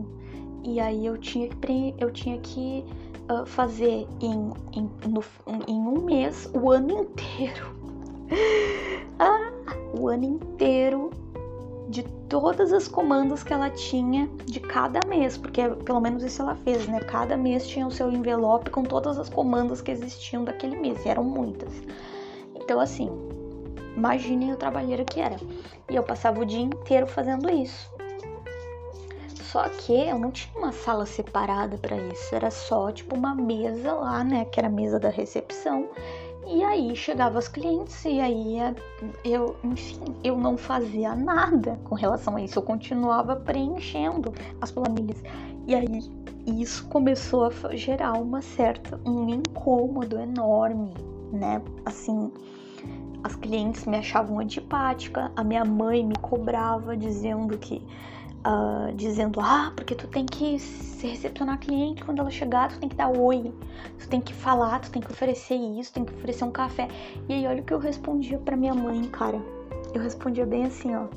E 0.63 0.80
aí 0.80 1.06
eu 1.06 1.17
tinha 1.17 1.47
que, 1.47 1.95
eu 1.97 2.12
tinha 2.12 2.38
que 2.39 2.84
uh, 3.32 3.45
fazer 3.45 4.06
em, 4.19 4.52
em, 4.73 4.89
no, 5.08 5.23
em 5.67 5.80
um 5.80 6.04
mês 6.04 6.50
o 6.54 6.69
ano 6.69 6.91
inteiro. 6.91 7.76
ah, 9.17 9.52
o 9.97 10.10
ano 10.10 10.26
inteiro 10.26 11.10
de 11.89 12.04
todas 12.28 12.73
as 12.73 12.88
comandas 12.88 13.43
que 13.43 13.54
ela 13.54 13.69
tinha 13.69 14.30
de 14.45 14.60
cada 14.60 15.00
mês, 15.08 15.38
porque 15.38 15.67
pelo 15.86 16.02
menos 16.02 16.23
isso 16.23 16.41
ela 16.41 16.56
fez, 16.56 16.88
né? 16.88 17.00
Cada 17.00 17.38
mês 17.38 17.67
tinha 17.67 17.88
o 17.88 17.91
seu 17.91 18.12
envelope 18.12 18.69
com 18.69 18.84
todas 18.84 19.17
as 19.17 19.30
comandas 19.30 19.82
que 19.82 19.91
existiam 19.91 20.43
daquele 20.43 20.76
mês, 20.76 21.06
e 21.06 21.10
eram 21.10 21.23
muitas. 21.23 21.71
Então, 22.56 22.80
assim, 22.80 23.10
imaginem 23.95 24.54
o 24.54 24.58
trabalheiro 24.58 25.06
que 25.06 25.21
era. 25.21 25.38
E 25.89 25.95
eu 25.95 26.04
passava 26.04 26.41
o 26.41 26.45
dia 26.45 26.62
inteiro 26.62 27.08
fazendo 27.08 27.50
isso. 27.50 27.89
Só 29.43 29.63
que 29.69 29.93
eu 29.93 30.19
não 30.19 30.30
tinha 30.30 30.58
uma 30.58 30.73
sala 30.73 31.06
separada 31.06 31.78
para 31.78 31.95
isso, 31.95 32.36
era 32.36 32.52
só 32.52 32.91
tipo 32.91 33.15
uma 33.15 33.34
mesa 33.34 33.93
lá, 33.93 34.21
né? 34.23 34.43
Que 34.43 34.60
era 34.60 34.67
a 34.67 34.71
mesa 34.71 35.00
da 35.00 35.10
recepção 35.10 35.89
e 36.49 36.63
aí 36.63 36.95
chegava 36.95 37.38
os 37.38 37.47
clientes 37.47 38.05
e 38.05 38.19
aí 38.19 38.57
eu, 39.23 39.55
enfim, 39.63 40.15
eu 40.23 40.38
não 40.38 40.57
fazia 40.57 41.15
nada 41.15 41.79
com 41.83 41.95
relação 41.95 42.36
a 42.36 42.41
isso. 42.41 42.60
Eu 42.60 42.63
continuava 42.63 43.36
preenchendo 43.36 44.33
as 44.62 44.71
planilhas. 44.71 45.21
E 45.67 45.75
aí 45.75 46.01
isso 46.45 46.88
começou 46.88 47.45
a 47.45 47.75
gerar 47.75 48.13
uma 48.13 48.41
certa 48.41 48.99
um 49.05 49.27
incômodo 49.29 50.17
enorme, 50.17 50.93
né? 51.31 51.62
Assim, 51.86 52.31
as 53.23 53.36
clientes 53.36 53.86
me 53.86 53.97
achavam 53.97 54.39
antipática, 54.39 55.31
a 55.36 55.43
minha 55.43 55.65
mãe 55.65 56.05
me 56.05 56.15
cobrava 56.15 56.95
dizendo 56.95 57.57
que 57.57 57.86
uh, 58.45 58.93
dizendo: 58.93 59.39
Ah, 59.39 59.71
porque 59.76 59.95
tu 59.95 60.08
tem 60.08 60.26
que 60.26 60.60
se 60.60 61.08
recepcionar 61.08 61.60
cliente 61.60 62.04
quando 62.04 62.19
ela 62.19 62.30
chegar, 62.30 62.69
tu 62.69 62.80
tem 62.80 62.89
que 62.89 62.95
dar 62.95 63.10
oi, 63.10 63.54
tu 64.00 64.08
tem 64.08 64.21
que 64.21 64.34
falar, 64.34 64.80
tu 64.80 64.91
tem 64.91 65.02
que 65.02 65.12
oferecer 65.12 65.56
isso, 65.56 65.93
tem 65.93 66.04
que 66.04 66.13
oferecer 66.13 66.43
um 66.43 66.52
café. 66.52 66.88
E 67.28 67.34
aí, 67.34 67.47
olha 67.47 67.62
o 67.62 67.65
que 67.65 67.73
eu 67.73 67.80
respondia 67.80 68.38
pra 68.38 68.56
minha 68.56 68.73
mãe, 68.73 69.04
cara. 69.06 69.41
Eu 69.93 70.02
respondia 70.02 70.45
bem 70.45 70.65
assim: 70.65 70.95
Ó, 70.95 71.08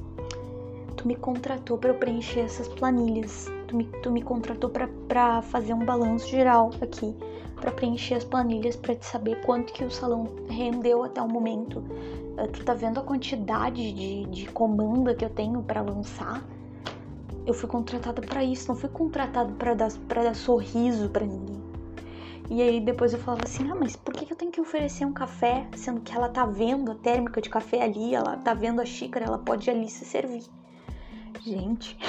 tu 0.97 1.09
me 1.09 1.17
contratou 1.17 1.79
para 1.79 1.91
eu 1.91 1.95
preencher 1.95 2.41
essas 2.41 2.69
planilhas, 2.69 3.47
tu 3.67 3.77
me, 3.77 3.85
tu 4.03 4.11
me 4.11 4.23
contratou 4.23 4.71
para 4.71 5.43
fazer 5.43 5.73
um 5.73 5.85
balanço 5.85 6.29
geral 6.29 6.71
aqui, 6.81 7.15
para 7.57 7.71
preencher 7.71 8.15
as 8.15 8.25
planilhas, 8.25 8.77
para 8.77 8.95
te 8.95 9.07
saber 9.07 9.41
quanto 9.43 9.73
que 9.73 9.85
o 9.85 9.91
salão 9.91 10.29
rendeu 10.49 11.03
até 11.03 11.23
o 11.23 11.29
momento. 11.29 11.79
Uh, 11.79 12.49
tu 12.53 12.65
tá 12.65 12.75
vendo 12.75 13.01
a 13.01 13.03
quantidade 13.03 13.93
de, 13.93 14.25
de 14.27 14.47
comanda 14.47 15.15
que 15.15 15.25
eu 15.25 15.31
tenho 15.31 15.63
para 15.63 15.81
lançar? 15.81 16.45
Eu 17.51 17.55
fui 17.55 17.69
contratada 17.69 18.23
para 18.23 18.45
isso, 18.45 18.69
não 18.69 18.77
fui 18.77 18.89
contratada 18.89 19.53
para 19.55 19.75
dar, 19.75 19.91
pra 20.09 20.23
dar 20.23 20.35
sorriso 20.35 21.11
para 21.11 21.27
ninguém. 21.27 21.61
E 22.49 22.63
aí 22.63 22.81
depois 22.81 23.13
eu 23.13 23.19
falava 23.19 23.43
assim, 23.45 23.69
ah, 23.71 23.75
mas 23.75 23.97
por 23.97 24.15
que 24.15 24.33
eu 24.33 24.37
tenho 24.37 24.53
que 24.53 24.61
oferecer 24.61 25.05
um 25.05 25.13
café, 25.13 25.67
sendo 25.77 26.01
que 26.01 26.13
ela 26.13 26.29
tá 26.29 26.47
vendo 26.47 26.93
a 26.93 26.95
térmica 26.95 27.41
de 27.41 27.51
café 27.51 27.83
ali, 27.83 28.15
ela 28.15 28.37
tá 28.37 28.55
vendo 28.55 28.81
a 28.81 28.85
xícara, 28.85 29.27
ela 29.27 29.39
pode 29.39 29.69
ali 29.69 29.89
se 29.89 30.05
servir. 30.05 30.45
Gente. 31.41 31.97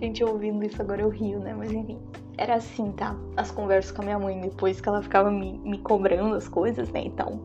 Gente, 0.00 0.24
ouvindo 0.24 0.64
isso 0.64 0.80
agora 0.82 1.02
eu 1.02 1.08
rio, 1.08 1.38
né? 1.38 1.54
Mas 1.54 1.72
enfim 1.72 1.98
era 2.36 2.56
assim, 2.56 2.92
tá? 2.92 3.14
As 3.36 3.50
conversas 3.50 3.92
com 3.92 4.02
a 4.02 4.04
minha 4.04 4.18
mãe 4.18 4.40
depois 4.40 4.80
que 4.80 4.88
ela 4.88 5.02
ficava 5.02 5.30
me, 5.30 5.58
me 5.58 5.78
cobrando 5.78 6.34
as 6.34 6.48
coisas, 6.48 6.88
né? 6.90 7.02
Então, 7.04 7.40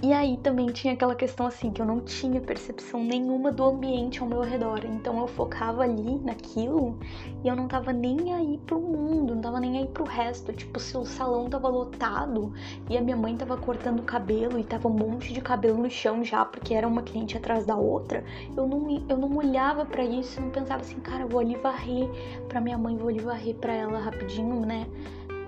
e 0.00 0.12
aí 0.12 0.36
também 0.36 0.66
tinha 0.66 0.92
aquela 0.92 1.14
questão 1.14 1.46
assim 1.46 1.72
que 1.72 1.82
eu 1.82 1.86
não 1.86 2.00
tinha 2.00 2.40
percepção 2.40 3.02
nenhuma 3.02 3.50
do 3.50 3.64
ambiente 3.64 4.20
ao 4.20 4.28
meu 4.28 4.42
redor. 4.42 4.84
Então 4.84 5.18
eu 5.18 5.26
focava 5.26 5.82
ali 5.82 6.18
naquilo 6.20 6.96
e 7.42 7.48
eu 7.48 7.56
não 7.56 7.66
tava 7.66 7.92
nem 7.92 8.32
aí 8.32 8.60
pro 8.64 8.80
mundo, 8.80 9.34
não 9.34 9.42
tava 9.42 9.58
nem 9.58 9.78
aí 9.78 9.86
pro 9.86 10.04
resto. 10.04 10.52
Tipo, 10.52 10.78
se 10.78 10.96
o 10.96 11.04
salão 11.04 11.50
tava 11.50 11.68
lotado 11.68 12.52
e 12.88 12.96
a 12.96 13.00
minha 13.00 13.16
mãe 13.16 13.36
tava 13.36 13.56
cortando 13.56 13.98
o 13.98 14.04
cabelo 14.04 14.58
e 14.58 14.62
tava 14.62 14.86
um 14.86 14.92
monte 14.92 15.32
de 15.32 15.40
cabelo 15.40 15.78
no 15.78 15.90
chão 15.90 16.22
já, 16.22 16.44
porque 16.44 16.74
era 16.74 16.86
uma 16.86 17.02
cliente 17.02 17.36
atrás 17.36 17.66
da 17.66 17.74
outra, 17.74 18.24
eu 18.56 18.66
não, 18.68 19.04
eu 19.08 19.16
não 19.16 19.36
olhava 19.36 19.84
para 19.84 20.04
isso, 20.04 20.38
eu 20.38 20.44
não 20.44 20.50
pensava 20.50 20.80
assim, 20.80 21.00
cara, 21.00 21.26
vou 21.26 21.40
ali 21.40 21.56
varrer 21.56 22.08
pra 22.48 22.60
minha 22.60 22.78
mãe, 22.78 22.96
vou 22.96 23.08
ali 23.08 23.18
varrer 23.18 23.56
pra 23.56 23.74
ela 23.74 23.98
rapidinho, 23.98 24.60
né? 24.64 24.86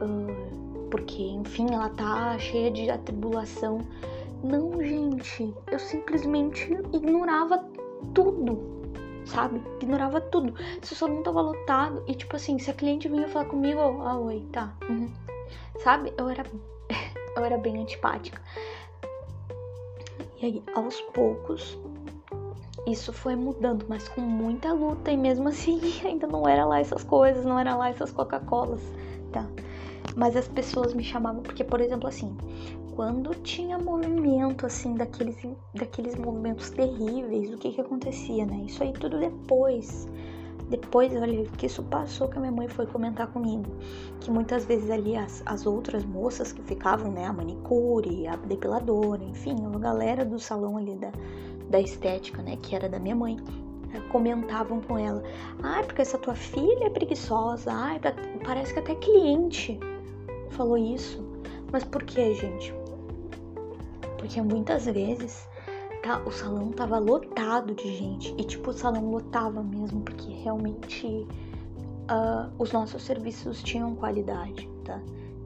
Uh, 0.02 0.90
porque, 0.90 1.22
enfim, 1.22 1.66
ela 1.72 1.88
tá 1.90 2.36
cheia 2.38 2.70
de 2.70 2.90
atribulação. 2.90 3.80
Não, 4.42 4.82
gente, 4.82 5.54
eu 5.70 5.78
simplesmente 5.78 6.72
ignorava 6.92 7.58
tudo, 8.14 8.58
sabe? 9.26 9.62
Ignorava 9.80 10.20
tudo. 10.20 10.54
Se 10.82 10.92
o 10.92 10.96
salão 10.96 11.22
tava 11.22 11.42
lotado 11.42 12.02
e, 12.06 12.14
tipo 12.14 12.36
assim, 12.36 12.58
se 12.58 12.70
a 12.70 12.74
cliente 12.74 13.08
vinha 13.08 13.28
falar 13.28 13.44
comigo, 13.46 13.80
ah, 13.80 14.18
oi, 14.18 14.46
tá. 14.50 14.74
Uhum. 14.88 15.10
Sabe? 15.82 16.12
Eu 16.16 16.28
era, 16.28 16.44
eu 17.36 17.44
era 17.44 17.58
bem 17.58 17.82
antipática. 17.82 18.40
E 20.40 20.46
aí, 20.46 20.62
aos 20.74 20.98
poucos, 21.12 21.78
isso 22.86 23.12
foi 23.12 23.36
mudando, 23.36 23.84
mas 23.88 24.08
com 24.08 24.22
muita 24.22 24.72
luta 24.72 25.10
e 25.10 25.16
mesmo 25.16 25.48
assim 25.48 25.80
ainda 26.02 26.26
não 26.26 26.48
era 26.48 26.64
lá 26.64 26.80
essas 26.80 27.04
coisas, 27.04 27.44
não 27.44 27.58
era 27.58 27.76
lá 27.76 27.90
essas 27.90 28.10
Coca-Colas, 28.10 28.80
tá? 29.32 29.46
Mas 30.16 30.34
as 30.36 30.48
pessoas 30.48 30.94
me 30.94 31.04
chamavam 31.04 31.42
porque, 31.42 31.62
por 31.62 31.80
exemplo, 31.80 32.08
assim, 32.08 32.36
quando 33.00 33.34
tinha 33.36 33.78
movimento, 33.78 34.66
assim, 34.66 34.92
daqueles, 34.92 35.34
daqueles 35.74 36.16
movimentos 36.16 36.68
terríveis, 36.68 37.50
o 37.50 37.56
que 37.56 37.72
que 37.72 37.80
acontecia, 37.80 38.44
né? 38.44 38.64
Isso 38.66 38.82
aí 38.82 38.92
tudo 38.92 39.18
depois. 39.18 40.06
Depois, 40.68 41.10
olha, 41.16 41.46
que 41.56 41.64
isso 41.64 41.82
passou 41.84 42.28
que 42.28 42.36
a 42.36 42.40
minha 42.40 42.52
mãe 42.52 42.68
foi 42.68 42.84
comentar 42.84 43.28
comigo. 43.28 43.64
Que 44.20 44.30
muitas 44.30 44.66
vezes 44.66 44.90
ali 44.90 45.16
as, 45.16 45.42
as 45.46 45.64
outras 45.64 46.04
moças 46.04 46.52
que 46.52 46.60
ficavam, 46.60 47.10
né? 47.10 47.24
A 47.24 47.32
manicure, 47.32 48.26
a 48.26 48.36
depiladora, 48.36 49.24
enfim, 49.24 49.56
a 49.64 49.78
galera 49.78 50.22
do 50.22 50.38
salão 50.38 50.76
ali 50.76 50.94
da, 50.96 51.10
da 51.70 51.80
estética, 51.80 52.42
né? 52.42 52.58
Que 52.60 52.76
era 52.76 52.86
da 52.86 52.98
minha 52.98 53.16
mãe 53.16 53.38
eh, 53.94 54.00
comentavam 54.12 54.78
com 54.82 54.98
ela: 54.98 55.22
ai, 55.62 55.82
porque 55.84 56.02
essa 56.02 56.18
tua 56.18 56.34
filha 56.34 56.84
é 56.84 56.90
preguiçosa, 56.90 57.72
ai, 57.72 57.98
parece 58.44 58.74
que 58.74 58.80
até 58.80 58.94
cliente 58.96 59.80
falou 60.50 60.76
isso. 60.76 61.26
Mas 61.72 61.84
por 61.84 62.02
que, 62.02 62.34
gente? 62.34 62.79
Porque 64.20 64.40
muitas 64.42 64.84
vezes 64.84 65.48
tá, 66.02 66.18
o 66.26 66.30
salão 66.30 66.70
tava 66.70 66.98
lotado 66.98 67.74
de 67.74 67.96
gente. 67.96 68.34
E 68.36 68.44
tipo, 68.44 68.70
o 68.70 68.72
salão 68.72 69.10
lotava 69.10 69.62
mesmo, 69.62 70.02
porque 70.02 70.30
realmente 70.30 71.06
uh, 71.06 72.52
os 72.58 72.70
nossos 72.70 73.02
serviços 73.02 73.62
tinham 73.62 73.94
qualidade, 73.96 74.68
tá? 74.84 75.00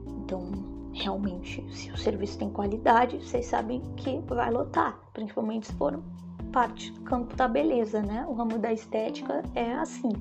Então, 0.07 0.51
realmente, 0.93 1.65
se 1.71 1.89
o 1.89 1.97
serviço 1.97 2.37
tem 2.37 2.49
qualidade, 2.49 3.17
vocês 3.17 3.45
sabem 3.45 3.81
que 3.95 4.19
vai 4.27 4.51
lotar. 4.51 4.99
Principalmente 5.13 5.67
se 5.67 5.73
for 5.73 5.97
parte 6.51 6.91
do 6.91 7.01
campo 7.01 7.33
da 7.33 7.47
beleza, 7.47 8.01
né? 8.01 8.25
O 8.27 8.33
ramo 8.33 8.59
da 8.59 8.73
estética 8.73 9.41
é 9.55 9.73
assim. 9.73 10.11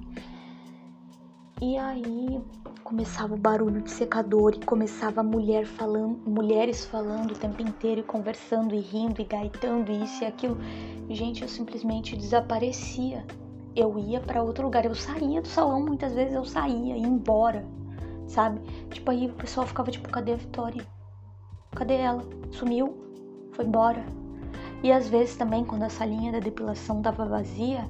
E 1.61 1.77
aí 1.77 2.41
começava 2.85 3.33
o 3.33 3.39
barulho 3.39 3.81
de 3.81 3.91
secador 3.91 4.53
e 4.55 4.65
começava 4.65 5.23
mulher 5.23 5.65
falando, 5.65 6.21
mulheres 6.29 6.85
falando 6.85 7.33
o 7.33 7.35
tempo 7.35 7.63
inteiro 7.63 8.03
e 8.03 8.05
conversando 8.05 8.75
e 8.75 8.79
rindo 8.79 9.23
e 9.23 9.25
gaitando 9.25 9.91
e 9.91 10.05
isso 10.05 10.23
e 10.23 10.27
aquilo. 10.27 10.59
Gente, 11.09 11.41
eu 11.41 11.49
simplesmente 11.49 12.15
desaparecia. 12.15 13.25
Eu 13.75 13.99
ia 13.99 14.21
para 14.21 14.43
outro 14.43 14.65
lugar, 14.65 14.85
eu 14.85 14.95
saía 14.95 15.41
do 15.41 15.49
salão, 15.49 15.83
muitas 15.83 16.13
vezes 16.13 16.35
eu 16.35 16.45
saía, 16.45 16.97
ia 16.97 17.07
embora, 17.07 17.67
sabe? 18.29 18.61
Tipo 18.91 19.11
aí 19.11 19.27
o 19.29 19.33
pessoal 19.33 19.67
ficava 19.67 19.91
tipo, 19.91 20.09
cadê 20.11 20.35
a 20.35 20.37
Vitória? 20.37 20.87
Cadê 21.75 21.95
ela? 21.95 22.23
Sumiu? 22.53 22.95
Foi 23.53 23.65
embora? 23.65 24.05
E 24.83 24.93
às 24.93 25.09
vezes 25.09 25.37
também 25.37 25.65
quando 25.65 25.85
a 25.85 25.89
salinha 25.89 26.31
da 26.31 26.39
depilação 26.39 27.01
tava 27.01 27.25
vazia, 27.25 27.89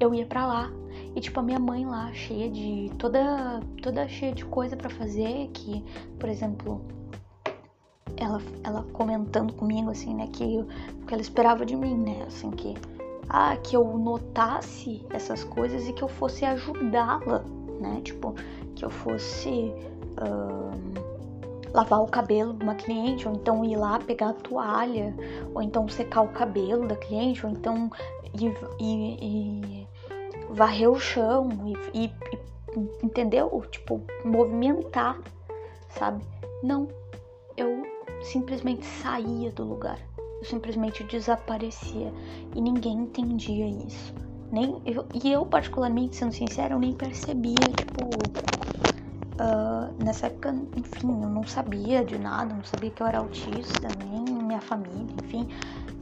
eu 0.00 0.12
ia 0.12 0.26
para 0.26 0.44
lá. 0.44 0.72
E 1.14 1.20
tipo, 1.20 1.40
a 1.40 1.42
minha 1.42 1.58
mãe 1.58 1.86
lá, 1.86 2.12
cheia 2.12 2.50
de. 2.50 2.90
toda 2.98 3.60
toda 3.82 4.06
cheia 4.08 4.32
de 4.32 4.44
coisa 4.44 4.76
para 4.76 4.90
fazer, 4.90 5.48
que, 5.52 5.84
por 6.18 6.28
exemplo, 6.28 6.80
ela, 8.16 8.40
ela 8.64 8.82
comentando 8.92 9.52
comigo, 9.52 9.90
assim, 9.90 10.14
né, 10.14 10.28
que, 10.32 10.64
que 11.06 11.14
ela 11.14 11.22
esperava 11.22 11.64
de 11.64 11.76
mim, 11.76 11.96
né, 11.96 12.24
assim, 12.26 12.50
que, 12.50 12.76
ah, 13.28 13.56
que 13.56 13.76
eu 13.76 13.84
notasse 13.96 15.04
essas 15.10 15.44
coisas 15.44 15.88
e 15.88 15.92
que 15.92 16.02
eu 16.02 16.08
fosse 16.08 16.44
ajudá-la, 16.44 17.44
né, 17.80 18.00
tipo, 18.02 18.34
que 18.74 18.84
eu 18.84 18.90
fosse 18.90 19.72
lavar 21.72 22.02
o 22.02 22.06
cabelo 22.06 22.54
de 22.54 22.64
uma 22.64 22.74
cliente, 22.74 23.28
ou 23.28 23.34
então 23.34 23.64
ir 23.64 23.76
lá 23.76 23.98
pegar 23.98 24.30
a 24.30 24.32
toalha, 24.32 25.14
ou 25.54 25.62
então 25.62 25.88
secar 25.88 26.22
o 26.22 26.28
cabelo 26.28 26.86
da 26.86 26.96
cliente, 26.96 27.44
ou 27.44 27.52
então 27.52 27.90
ir, 28.34 28.54
ir, 28.80 29.22
ir 29.22 29.87
varrer 30.50 30.90
o 30.90 30.98
chão 30.98 31.48
e, 31.92 32.04
e, 32.04 32.12
e 32.32 32.38
entendeu? 33.02 33.62
Tipo, 33.70 34.02
movimentar, 34.24 35.18
sabe? 35.90 36.24
Não, 36.62 36.88
eu 37.56 37.82
simplesmente 38.22 38.84
saía 38.84 39.50
do 39.52 39.64
lugar. 39.64 39.98
Eu 40.40 40.44
simplesmente 40.44 41.02
desaparecia 41.04 42.12
e 42.54 42.60
ninguém 42.60 42.98
entendia 42.98 43.66
isso. 43.66 44.14
Nem 44.50 44.80
eu, 44.86 45.04
e 45.12 45.32
eu, 45.32 45.44
particularmente, 45.44 46.16
sendo 46.16 46.32
sincera, 46.32 46.74
eu 46.74 46.78
nem 46.78 46.94
percebia, 46.94 47.54
tipo, 47.76 48.04
uh, 49.34 50.02
nessa 50.02 50.26
época, 50.26 50.54
enfim, 50.76 51.08
eu 51.22 51.28
não 51.28 51.42
sabia 51.44 52.04
de 52.04 52.18
nada, 52.18 52.54
não 52.54 52.64
sabia 52.64 52.90
que 52.90 53.02
eu 53.02 53.06
era 53.06 53.18
autista, 53.18 53.88
nem 53.98 54.34
minha 54.42 54.60
família, 54.60 55.14
enfim. 55.22 55.48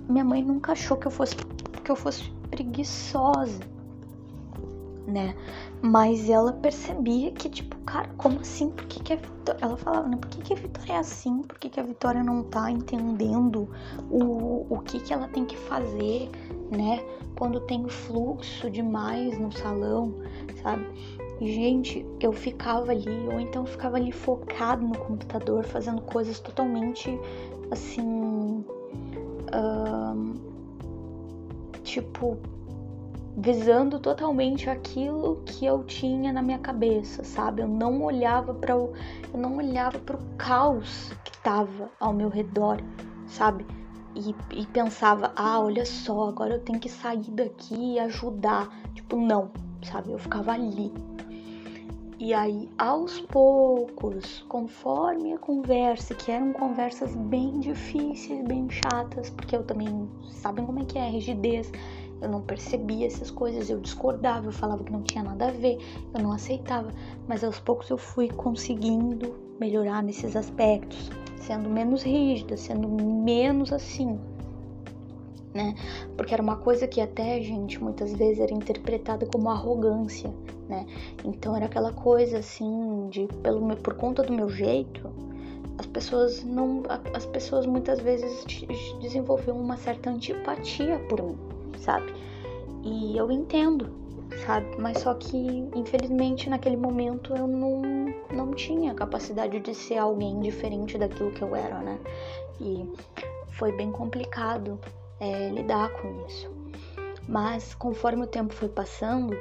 Minha 0.09 0.25
mãe 0.25 0.45
nunca 0.45 0.73
achou 0.73 0.97
que 0.97 1.07
eu 1.07 1.11
fosse 1.11 1.35
que 1.35 1.91
eu 1.91 1.97
fosse 1.97 2.31
preguiçosa 2.51 3.76
né? 5.07 5.35
Mas 5.81 6.29
ela 6.29 6.53
percebia 6.53 7.31
que, 7.31 7.49
tipo, 7.49 7.77
cara, 7.79 8.09
como 8.17 8.41
assim? 8.41 8.71
Por 8.71 8.87
que, 8.87 9.03
que 9.03 9.13
a 9.13 9.17
Vitória. 9.17 9.59
Ela 9.61 9.77
falava, 9.77 10.09
né? 10.09 10.17
Por 10.17 10.29
que, 10.29 10.43
que 10.43 10.53
a 10.53 10.57
Vitória 10.57 10.93
é 10.95 10.99
assim? 10.99 11.43
Por 11.43 11.59
que, 11.59 11.69
que 11.69 11.81
a 11.81 11.83
Vitória 11.83 12.23
não 12.23 12.43
tá 12.43 12.71
entendendo 12.71 13.69
o, 14.11 14.67
o 14.69 14.81
que, 14.81 15.01
que 15.01 15.13
ela 15.13 15.29
tem 15.29 15.45
que 15.45 15.57
fazer, 15.57 16.31
né? 16.71 17.01
Quando 17.39 17.61
tem 17.61 17.87
fluxo 17.89 18.71
demais 18.71 19.39
no 19.39 19.53
salão, 19.53 20.15
sabe? 20.63 20.87
E, 21.41 21.53
gente, 21.53 22.05
eu 22.21 22.33
ficava 22.33 22.93
ali, 22.93 23.29
ou 23.33 23.39
então 23.39 23.65
ficava 23.67 23.97
ali 23.97 24.11
focado 24.11 24.87
no 24.87 24.99
computador, 24.99 25.65
fazendo 25.65 26.01
coisas 26.03 26.41
totalmente 26.41 27.19
assim. 27.71 28.65
Uh, 29.53 30.35
tipo, 31.83 32.37
visando 33.37 34.01
totalmente 34.01 34.71
aquilo 34.71 35.43
que 35.45 35.67
eu 35.67 35.85
tinha 35.85 36.33
na 36.33 36.41
minha 36.41 36.59
cabeça, 36.59 37.23
sabe? 37.23 37.61
Eu 37.61 37.69
não 37.69 38.03
olhava 38.03 38.55
para 38.55 38.75
o 38.75 38.95
eu 39.33 39.39
não 39.39 39.59
olhava 39.59 39.99
para 39.99 40.17
o 40.17 40.37
caos 40.39 41.13
que 41.23 41.31
estava 41.33 41.91
ao 42.01 42.15
meu 42.15 42.31
redor, 42.31 42.81
sabe? 43.27 43.67
E, 44.15 44.35
e, 44.59 44.67
pensava, 44.69 45.31
ah, 45.37 45.61
olha 45.61 45.85
só, 45.85 46.31
agora 46.31 46.55
eu 46.55 46.61
tenho 46.61 46.81
que 46.81 46.89
sair 46.89 47.31
daqui 47.33 47.75
e 47.75 47.99
ajudar. 47.99 48.67
Tipo, 48.95 49.15
não, 49.17 49.51
sabe? 49.83 50.13
Eu 50.13 50.19
ficava 50.19 50.53
ali. 50.53 50.91
E 52.19 52.33
aí, 52.33 52.71
aos 52.79 53.21
poucos, 53.21 54.43
conforme 54.49 55.35
a 55.35 55.39
conversa, 55.39 56.15
que 56.15 56.33
eram 56.33 56.55
conversas 56.55 57.15
bem 57.15 57.61
difíceis, 57.61 58.43
bem 58.47 58.71
chatas, 58.71 59.29
porque 59.29 59.55
eu 59.55 59.63
também, 59.63 60.09
sabem 60.31 60.65
como 60.65 60.81
é 60.81 60.87
que 60.87 60.97
é, 60.97 61.11
rigidez 61.11 61.71
eu 62.21 62.29
não 62.29 62.41
percebia 62.41 63.07
essas 63.07 63.31
coisas, 63.31 63.69
eu 63.69 63.79
discordava, 63.81 64.47
eu 64.47 64.53
falava 64.53 64.83
que 64.83 64.93
não 64.93 65.03
tinha 65.03 65.23
nada 65.23 65.49
a 65.49 65.51
ver, 65.51 65.79
eu 66.15 66.23
não 66.23 66.33
aceitava, 66.33 66.91
mas 67.27 67.45
aos 67.45 67.59
poucos 67.59 67.91
eu 67.91 67.99
fui 67.99 68.29
conseguindo 68.29 69.35
melhorar 69.61 70.03
nesses 70.03 70.35
aspectos, 70.35 71.11
sendo 71.41 71.69
menos 71.69 72.03
rígida, 72.03 72.57
sendo 72.57 72.89
menos 72.89 73.73
assim, 73.73 74.19
né? 75.55 75.75
Porque 76.17 76.33
era 76.33 76.43
uma 76.43 76.57
coisa 76.57 76.87
que 76.87 77.01
até, 77.01 77.41
gente, 77.41 77.83
muitas 77.83 78.13
vezes 78.13 78.41
era 78.41 78.53
interpretada 78.53 79.27
como 79.27 79.51
arrogância, 79.51 80.33
né? 80.69 80.87
Então 81.25 81.55
era 81.55 81.67
aquela 81.67 81.93
coisa 81.93 82.39
assim 82.39 83.09
de 83.11 83.27
pelo 83.43 83.77
por 83.77 83.95
conta 83.95 84.23
do 84.23 84.33
meu 84.33 84.49
jeito, 84.49 85.11
as 85.79 85.87
pessoas 85.87 86.43
não 86.43 86.83
as 87.13 87.27
pessoas 87.27 87.67
muitas 87.67 88.01
vezes 88.01 88.45
desenvolviam 89.01 89.59
uma 89.59 89.77
certa 89.77 90.09
antipatia 90.09 90.99
por 91.09 91.23
mim 91.23 91.46
sabe? 91.79 92.13
E 92.83 93.17
eu 93.17 93.31
entendo, 93.31 93.91
sabe? 94.45 94.67
Mas 94.79 94.99
só 94.99 95.15
que, 95.15 95.37
infelizmente, 95.75 96.49
naquele 96.49 96.77
momento 96.77 97.35
eu 97.35 97.47
não, 97.47 97.83
não 98.33 98.53
tinha 98.53 98.95
capacidade 98.95 99.59
de 99.61 99.75
ser 99.75 99.99
alguém 99.99 100.41
diferente 100.41 100.99
daquilo 100.99 101.33
que 101.33 101.43
eu 101.43 101.55
era, 101.55 101.79
né? 101.81 101.99
E 102.61 102.89
foi 103.49 103.73
bem 103.73 103.91
complicado 103.91 104.79
é, 105.19 105.49
lidar 105.49 105.91
com 106.01 106.27
isso. 106.27 106.51
Mas 107.29 107.75
conforme 107.75 108.23
o 108.23 108.27
tempo 108.27 108.55
foi 108.55 108.69
passando, 108.69 109.37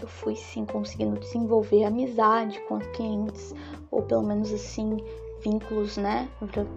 eu 0.00 0.06
fui 0.06 0.36
sim 0.36 0.64
conseguindo 0.66 1.18
desenvolver 1.18 1.84
amizade 1.84 2.60
com 2.68 2.74
os 2.76 2.86
clientes, 2.88 3.54
ou 3.90 4.02
pelo 4.02 4.22
menos 4.22 4.52
assim, 4.52 4.98
vínculos, 5.42 5.96
né? 5.96 6.28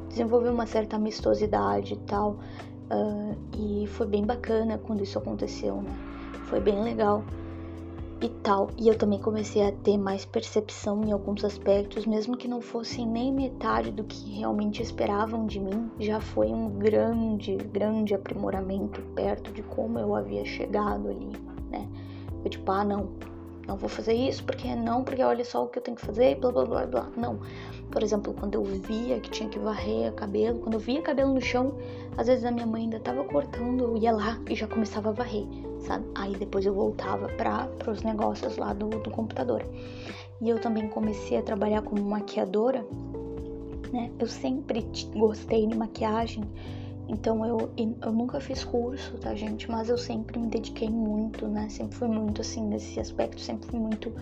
Desenvolver 0.08 0.50
uma 0.50 0.66
certa 0.66 0.96
amistosidade 0.96 1.94
e 1.94 1.98
tal. 1.98 2.38
Uh, 2.92 3.38
e 3.56 3.88
foi 3.88 4.08
bem 4.08 4.26
bacana 4.26 4.78
quando 4.78 5.04
isso 5.04 5.18
aconteceu, 5.18 5.82
né? 5.82 5.92
Foi 6.46 6.60
bem 6.60 6.82
legal 6.84 7.24
e 8.22 8.30
tal. 8.30 8.70
E 8.78 8.88
eu 8.88 8.98
também 8.98 9.20
comecei 9.20 9.66
a 9.68 9.72
ter 9.72 9.98
mais 9.98 10.26
percepção 10.26 11.04
em 11.04 11.12
alguns 11.12 11.46
aspectos, 11.46 12.06
mesmo 12.06 12.36
que 12.36 12.48
não 12.48 12.62
fossem 12.62 13.06
nem 13.06 13.34
metade 13.34 13.92
do 13.92 14.04
que 14.04 14.32
realmente 14.32 14.82
esperavam 14.82 15.46
de 15.46 15.60
mim, 15.60 15.90
já 16.00 16.20
foi 16.20 16.48
um 16.48 16.70
grande, 16.70 17.56
grande 17.56 18.14
aprimoramento 18.14 19.02
perto 19.16 19.52
de 19.52 19.64
como 19.64 20.00
eu 20.00 20.16
havia 20.16 20.44
chegado 20.46 21.10
ali, 21.10 21.32
né? 21.70 21.88
Eu 22.44 22.50
tipo, 22.50 22.72
ah, 22.72 22.84
não, 22.84 23.10
não 23.68 23.78
vou 23.78 23.90
fazer 23.90 24.14
isso 24.14 24.44
porque 24.44 24.76
não, 24.76 25.04
porque 25.04 25.24
olha 25.24 25.46
só 25.46 25.64
o 25.64 25.68
que 25.68 25.78
eu 25.78 25.84
tenho 25.84 25.96
que 25.96 26.06
fazer, 26.06 26.36
blá 26.40 26.52
blá 26.52 26.66
blá 26.66 26.86
blá. 26.86 27.10
Não. 27.16 27.40
Por 27.92 28.04
exemplo, 28.04 28.34
quando 28.34 28.56
eu 28.56 28.64
via 28.64 29.20
que 29.20 29.30
tinha 29.30 29.50
que 29.50 29.58
varrer 29.58 30.14
cabelo, 30.14 30.60
quando 30.60 30.76
eu 30.76 30.80
via 30.80 31.02
cabelo 31.02 31.34
no 31.34 31.42
chão, 31.42 31.74
às 32.18 32.28
vezes 32.28 32.46
a 32.46 32.52
minha 32.52 32.68
mãe 32.68 32.84
ainda 32.84 33.00
tava 33.00 33.24
cortando, 33.24 33.84
eu 33.84 33.98
ia 33.98 34.12
lá 34.12 34.40
e 34.48 34.56
já 34.56 34.68
começava 34.68 35.10
a 35.10 35.12
varrer, 35.12 35.46
sabe? 35.82 36.06
Aí 36.16 36.36
depois 36.36 36.66
eu 36.66 36.74
voltava 36.74 37.28
para 37.30 37.70
os 37.92 38.04
negócios 38.04 38.58
lá 38.58 38.74
do, 38.74 38.90
do 38.90 39.10
computador. 39.10 39.66
E 40.42 40.50
eu 40.50 40.60
também 40.60 40.88
comecei 40.88 41.38
a 41.38 41.42
trabalhar 41.42 41.82
como 41.82 42.04
maquiadora, 42.04 42.86
né? 43.92 44.12
Eu 44.20 44.28
sempre 44.28 44.88
gostei 45.16 45.66
de 45.66 45.76
maquiagem, 45.76 46.44
então 47.10 47.44
eu, 47.44 47.72
eu 47.76 48.12
nunca 48.12 48.40
fiz 48.40 48.64
curso, 48.64 49.18
tá, 49.18 49.34
gente? 49.34 49.70
Mas 49.70 49.90
eu 49.90 49.98
sempre 49.98 50.38
me 50.38 50.48
dediquei 50.48 50.90
muito, 50.90 51.48
né? 51.48 51.68
Sempre 51.68 51.98
fui 51.98 52.08
muito 52.08 52.42
assim 52.42 52.64
nesse 52.64 53.00
aspecto, 53.00 53.42
sempre 53.42 53.68
fui 53.68 53.80
muito. 53.80 54.14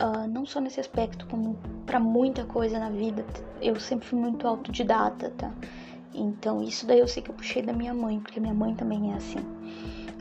Uh, 0.00 0.26
não 0.28 0.46
só 0.46 0.60
nesse 0.60 0.80
aspecto, 0.80 1.26
como 1.26 1.58
para 1.84 2.00
muita 2.00 2.44
coisa 2.44 2.78
na 2.78 2.88
vida. 2.88 3.24
Eu 3.60 3.78
sempre 3.78 4.08
fui 4.08 4.18
muito 4.18 4.46
autodidata, 4.46 5.30
tá? 5.36 5.52
Então 6.14 6.62
isso 6.62 6.86
daí 6.86 6.98
eu 6.98 7.06
sei 7.06 7.22
que 7.22 7.30
eu 7.30 7.34
puxei 7.34 7.62
da 7.62 7.72
minha 7.72 7.92
mãe, 7.92 8.18
porque 8.18 8.40
minha 8.40 8.54
mãe 8.54 8.74
também 8.74 9.12
é 9.12 9.16
assim. 9.16 9.38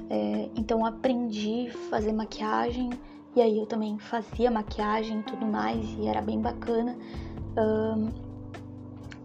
É, 0.10 0.50
então 0.56 0.86
aprendi 0.86 1.70
a 1.70 1.90
fazer 1.90 2.12
maquiagem 2.12 2.90
e 3.36 3.42
aí 3.42 3.58
eu 3.58 3.66
também 3.66 3.98
fazia 4.00 4.50
maquiagem 4.50 5.20
e 5.20 5.24
tudo 5.24 5.46
mais 5.46 5.88
e 5.98 6.08
era 6.08 6.22
bem 6.22 6.42
bacana. 6.42 6.96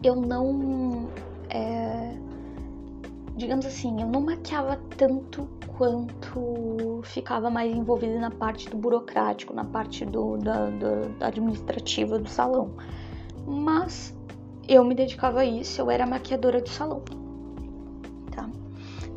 Eu 0.02 0.14
não. 0.16 1.08
É, 1.48 2.14
digamos 3.36 3.64
assim, 3.66 4.00
eu 4.00 4.06
não 4.06 4.20
maquiava 4.20 4.78
tanto 4.96 5.48
quanto 5.76 7.00
ficava 7.02 7.50
mais 7.50 7.74
envolvida 7.74 8.18
na 8.18 8.30
parte 8.30 8.68
do 8.70 8.76
burocrático, 8.76 9.52
na 9.52 9.64
parte 9.64 10.04
do, 10.04 10.36
da, 10.38 10.70
da, 10.70 11.00
da 11.18 11.26
administrativa 11.26 12.18
do 12.18 12.28
salão. 12.28 12.70
Mas 13.46 14.16
eu 14.68 14.84
me 14.84 14.94
dedicava 14.94 15.40
a 15.40 15.44
isso, 15.44 15.80
eu 15.80 15.90
era 15.90 16.06
maquiadora 16.06 16.60
de 16.60 16.70
salão, 16.70 17.02
tá? 18.30 18.48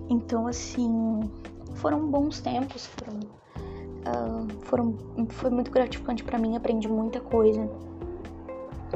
Então, 0.10 0.48
assim, 0.48 1.30
foram 1.76 2.08
bons 2.08 2.42
tempos, 2.42 2.88
foram, 2.88 3.20
uh, 3.20 4.48
foram 4.64 4.96
foi 5.30 5.50
muito 5.50 5.72
gratificante 5.72 6.24
para 6.24 6.38
mim, 6.38 6.56
aprendi 6.56 6.88
muita 6.88 7.20
coisa. 7.20 7.70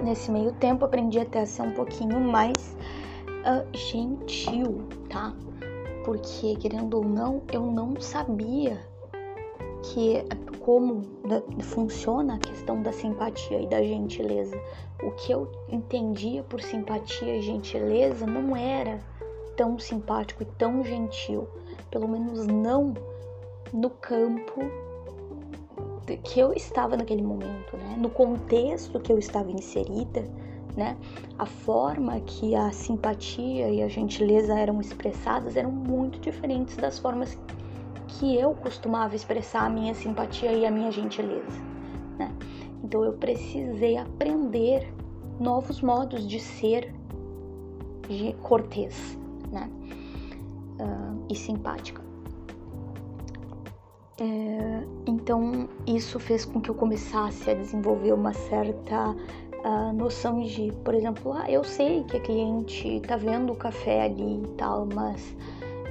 Nesse 0.04 0.32
meio 0.32 0.52
tempo, 0.54 0.86
aprendi 0.86 1.20
até 1.20 1.42
a 1.42 1.46
ser 1.46 1.64
um 1.64 1.72
pouquinho 1.72 2.20
mais 2.20 2.76
uh, 3.46 3.78
gentil, 3.78 4.88
tá? 5.10 5.34
Porque, 6.04 6.56
querendo 6.56 6.98
ou 6.98 7.04
não, 7.04 7.42
eu 7.52 7.62
não 7.62 8.00
sabia 8.00 8.80
que 9.84 10.24
como 10.60 11.04
funciona 11.62 12.36
a 12.36 12.38
questão 12.38 12.82
da 12.82 12.92
simpatia 12.92 13.60
e 13.62 13.68
da 13.68 13.82
gentileza. 13.82 14.60
O 15.04 15.12
que 15.12 15.32
eu 15.32 15.52
entendia 15.70 16.44
por 16.44 16.62
simpatia 16.62 17.38
e 17.38 17.42
gentileza 17.42 18.26
não 18.26 18.56
era 18.56 19.00
tão 19.56 19.78
simpático 19.80 20.44
e 20.44 20.46
tão 20.46 20.84
gentil, 20.84 21.48
pelo 21.90 22.08
menos 22.08 22.46
não 22.48 22.94
no 23.74 23.90
campo 23.90 24.62
que 26.24 26.40
eu 26.40 26.54
estava 26.54 26.98
naquele 26.98 27.22
momento, 27.22 27.78
né? 27.78 27.96
No 27.98 28.10
contexto 28.10 29.00
que 29.00 29.12
eu 29.12 29.18
estava 29.18 29.50
inserida, 29.52 30.24
né? 30.76 30.98
A 31.38 31.46
forma 31.46 32.20
que 32.22 32.56
a 32.56 32.72
simpatia 32.72 33.70
e 33.70 33.82
a 33.82 33.88
gentileza 33.88 34.58
eram 34.58 34.80
expressadas 34.80 35.56
eram 35.56 35.72
muito 35.72 36.20
diferentes 36.20 36.76
das 36.78 36.98
formas 36.98 37.38
que 38.08 38.36
eu 38.36 38.54
costumava 38.54 39.16
expressar 39.16 39.66
a 39.66 39.70
minha 39.70 39.94
simpatia 39.94 40.52
e 40.52 40.66
a 40.66 40.72
minha 40.72 40.92
gentileza, 40.92 41.60
né? 42.18 42.32
Então 42.84 43.04
eu 43.04 43.14
precisei 43.14 43.98
aprender 43.98 44.94
novos 45.40 45.82
modos 45.82 46.28
de 46.28 46.40
ser 46.40 46.94
cortês, 48.42 49.18
né? 49.52 49.70
Uh, 50.80 51.26
e 51.30 51.36
simpática. 51.36 52.02
É, 54.20 54.84
então 55.08 55.68
isso 55.88 56.20
fez 56.20 56.46
com 56.46 56.62
que 56.62 56.70
eu 56.70 56.76
começasse 56.76 57.50
a 57.50 57.56
desenvolver 57.56 58.14
uma 58.14 58.34
certa 58.34 59.16
uh, 59.64 59.94
noção 59.94 60.42
de, 60.42 60.72
por 60.84 60.94
exemplo, 60.94 61.34
ah, 61.34 61.50
eu 61.50 61.64
sei 61.64 62.04
que 62.04 62.18
a 62.18 62.20
cliente 62.20 63.02
tá 63.08 63.16
vendo 63.16 63.54
o 63.54 63.56
café 63.56 64.04
ali 64.04 64.44
e 64.44 64.48
tal, 64.58 64.86
mas 64.86 65.36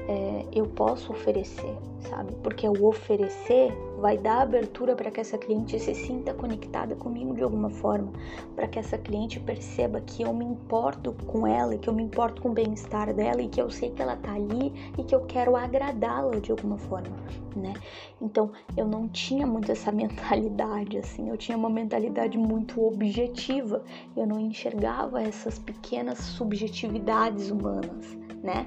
é, 0.09 0.45
eu 0.53 0.67
posso 0.67 1.13
oferecer, 1.13 1.77
sabe? 2.09 2.33
Porque 2.43 2.69
o 2.69 2.87
oferecer 2.87 3.73
vai 3.99 4.17
dar 4.17 4.43
abertura 4.43 4.97
para 4.97 5.11
que 5.11 5.21
essa 5.21 5.37
cliente 5.37 5.79
se 5.79 5.95
sinta 5.95 6.33
conectada 6.33 6.95
comigo 6.95 7.35
de 7.35 7.43
alguma 7.43 7.69
forma, 7.71 8.11
para 8.57 8.67
que 8.67 8.79
essa 8.79 8.97
cliente 8.97 9.39
perceba 9.39 10.01
que 10.01 10.23
eu 10.23 10.33
me 10.33 10.45
importo 10.45 11.15
com 11.27 11.47
ela, 11.47 11.77
que 11.77 11.89
eu 11.89 11.93
me 11.93 12.03
importo 12.03 12.41
com 12.41 12.49
o 12.49 12.53
bem-estar 12.53 13.13
dela 13.15 13.43
e 13.43 13.49
que 13.49 13.61
eu 13.61 13.71
sei 13.71 13.91
que 13.91 14.01
ela 14.01 14.17
tá 14.17 14.33
ali 14.33 14.73
e 14.97 15.05
que 15.05 15.15
eu 15.15 15.21
quero 15.27 15.55
agradá-la 15.55 16.41
de 16.41 16.51
alguma 16.51 16.79
forma, 16.79 17.17
né? 17.55 17.75
Então, 18.21 18.51
eu 18.77 18.87
não 18.87 19.07
tinha 19.09 19.47
muito 19.47 19.71
essa 19.71 19.93
mentalidade 19.93 20.99
assim, 20.99 21.29
eu 21.29 21.37
tinha 21.37 21.57
uma 21.57 21.71
mentalidade 21.71 22.39
muito 22.39 22.83
objetiva, 22.85 23.85
eu 24.17 24.27
não 24.27 24.41
enxergava 24.41 25.23
essas 25.23 25.59
pequenas 25.59 26.19
subjetividades 26.19 27.51
humanas, 27.51 28.17
né? 28.43 28.67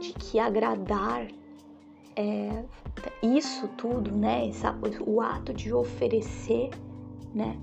De 0.00 0.12
que 0.14 0.38
agradar 0.38 1.26
é, 2.16 2.64
isso 3.22 3.68
tudo, 3.68 4.10
né? 4.10 4.48
Essa, 4.48 4.74
o 5.06 5.20
ato 5.20 5.52
de 5.52 5.72
oferecer, 5.72 6.70
né? 7.34 7.56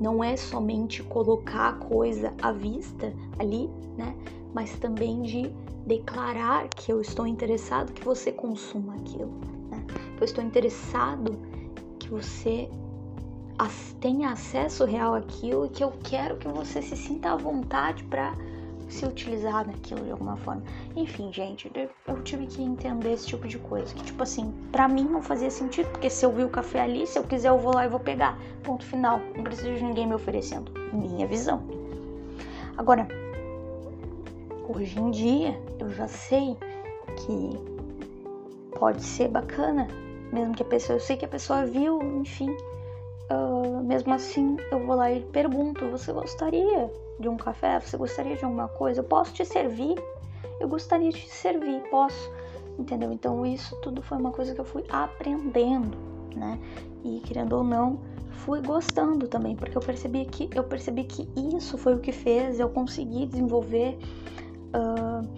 Não 0.00 0.22
é 0.24 0.36
somente 0.36 1.02
colocar 1.02 1.68
a 1.68 1.72
coisa 1.72 2.34
à 2.42 2.50
vista 2.52 3.12
ali, 3.38 3.68
né? 3.96 4.14
Mas 4.52 4.76
também 4.78 5.22
de 5.22 5.50
declarar 5.86 6.68
que 6.68 6.90
eu 6.90 7.00
estou 7.00 7.26
interessado 7.26 7.92
que 7.92 8.04
você 8.04 8.32
consuma 8.32 8.94
aquilo, 8.96 9.32
né? 9.70 9.84
Eu 10.18 10.24
estou 10.24 10.42
interessado 10.42 11.38
que 11.98 12.08
você 12.08 12.68
tenha 14.00 14.30
acesso 14.30 14.84
real 14.84 15.14
àquilo 15.14 15.66
e 15.66 15.68
que 15.68 15.82
eu 15.82 15.92
quero 16.02 16.36
que 16.36 16.48
você 16.48 16.82
se 16.82 16.96
sinta 16.96 17.32
à 17.32 17.36
vontade 17.36 18.04
para 18.04 18.34
se 18.94 19.04
utilizar 19.04 19.66
daquilo 19.66 20.04
de 20.04 20.12
alguma 20.12 20.36
forma. 20.36 20.62
Enfim, 20.94 21.32
gente, 21.32 21.70
eu 22.06 22.22
tive 22.22 22.46
que 22.46 22.62
entender 22.62 23.12
esse 23.12 23.26
tipo 23.26 23.46
de 23.46 23.58
coisa. 23.58 23.92
Que, 23.94 24.04
tipo 24.04 24.22
assim, 24.22 24.52
pra 24.70 24.86
mim 24.86 25.04
não 25.04 25.20
fazia 25.20 25.50
sentido, 25.50 25.90
porque 25.90 26.08
se 26.08 26.24
eu 26.24 26.32
vi 26.32 26.44
o 26.44 26.48
café 26.48 26.82
ali, 26.82 27.06
se 27.06 27.18
eu 27.18 27.24
quiser 27.24 27.48
eu 27.48 27.58
vou 27.58 27.74
lá 27.74 27.84
e 27.84 27.88
vou 27.88 28.00
pegar. 28.00 28.38
Ponto 28.62 28.84
final. 28.84 29.20
Não 29.36 29.42
preciso 29.42 29.74
de 29.74 29.84
ninguém 29.84 30.06
me 30.06 30.14
oferecendo. 30.14 30.70
Minha 30.92 31.26
visão. 31.26 31.62
Agora, 32.76 33.08
hoje 34.68 34.98
em 34.98 35.10
dia, 35.10 35.60
eu 35.78 35.90
já 35.90 36.06
sei 36.06 36.56
que 37.16 38.78
pode 38.78 39.02
ser 39.02 39.28
bacana. 39.28 39.88
Mesmo 40.32 40.54
que 40.54 40.62
a 40.62 40.66
pessoa, 40.66 40.96
eu 40.96 41.00
sei 41.00 41.16
que 41.16 41.24
a 41.24 41.28
pessoa 41.28 41.66
viu, 41.66 42.00
enfim. 42.20 42.50
Uh, 43.30 43.82
mesmo 43.84 44.12
assim, 44.12 44.56
eu 44.70 44.84
vou 44.86 44.96
lá 44.96 45.10
e 45.10 45.20
pergunto: 45.20 45.88
você 45.90 46.12
gostaria 46.12 46.90
de 47.18 47.28
um 47.28 47.36
café? 47.36 47.80
Você 47.80 47.96
gostaria 47.96 48.36
de 48.36 48.44
alguma 48.44 48.68
coisa? 48.68 49.00
Eu 49.00 49.04
posso 49.04 49.32
te 49.32 49.44
servir? 49.44 49.96
Eu 50.60 50.68
gostaria 50.68 51.10
de 51.10 51.20
te 51.20 51.30
servir, 51.30 51.80
posso. 51.90 52.30
Entendeu? 52.78 53.12
Então 53.12 53.46
isso 53.46 53.76
tudo 53.76 54.02
foi 54.02 54.18
uma 54.18 54.32
coisa 54.32 54.54
que 54.54 54.60
eu 54.60 54.64
fui 54.64 54.84
aprendendo, 54.88 55.96
né? 56.34 56.58
E 57.04 57.20
querendo 57.20 57.52
ou 57.54 57.64
não, 57.64 58.00
fui 58.44 58.60
gostando 58.60 59.28
também, 59.28 59.54
porque 59.54 59.76
eu 59.76 59.80
percebi 59.80 60.24
que 60.24 60.48
eu 60.54 60.64
percebi 60.64 61.04
que 61.04 61.28
isso 61.56 61.78
foi 61.78 61.94
o 61.94 61.98
que 61.98 62.12
fez 62.12 62.58
eu 62.58 62.68
conseguir 62.68 63.26
desenvolver 63.26 63.96
uh, 64.74 65.28